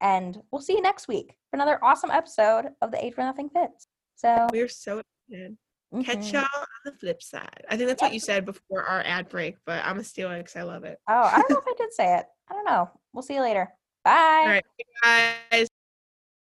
And 0.00 0.40
we'll 0.50 0.62
see 0.62 0.74
you 0.74 0.82
next 0.82 1.08
week 1.08 1.36
for 1.50 1.56
another 1.56 1.82
awesome 1.82 2.10
episode 2.10 2.66
of 2.82 2.90
the 2.90 3.04
Age 3.04 3.14
for 3.14 3.22
Nothing 3.22 3.48
Fits. 3.48 3.88
So 4.14 4.46
We're 4.52 4.68
so 4.68 5.02
excited. 5.28 5.56
Catch 6.04 6.18
mhm. 6.18 6.32
y'all 6.32 6.42
on 6.42 6.66
the 6.84 6.92
flip 6.92 7.22
side. 7.22 7.64
I 7.70 7.76
think 7.76 7.88
that's 7.88 8.02
what 8.02 8.12
you 8.12 8.20
said 8.20 8.44
before 8.44 8.82
our 8.82 9.02
ad 9.02 9.28
break, 9.28 9.56
but 9.64 9.84
I'm 9.84 9.92
gonna 9.92 10.04
steal 10.04 10.30
it 10.32 10.38
because 10.38 10.56
I 10.56 10.62
love 10.62 10.84
it. 10.84 10.98
Oh, 11.08 11.22
I 11.22 11.36
don't 11.36 11.50
know 11.50 11.58
if 11.58 11.64
I 11.66 11.74
did 11.78 11.92
say 11.92 12.18
it. 12.18 12.26
I 12.50 12.54
don't 12.54 12.64
know. 12.64 12.90
We'll 13.12 13.22
see 13.22 13.34
you 13.34 13.40
later. 13.40 13.72
Bye. 14.04 14.12
All 14.12 14.46
right, 14.48 14.64
guys. 15.52 15.68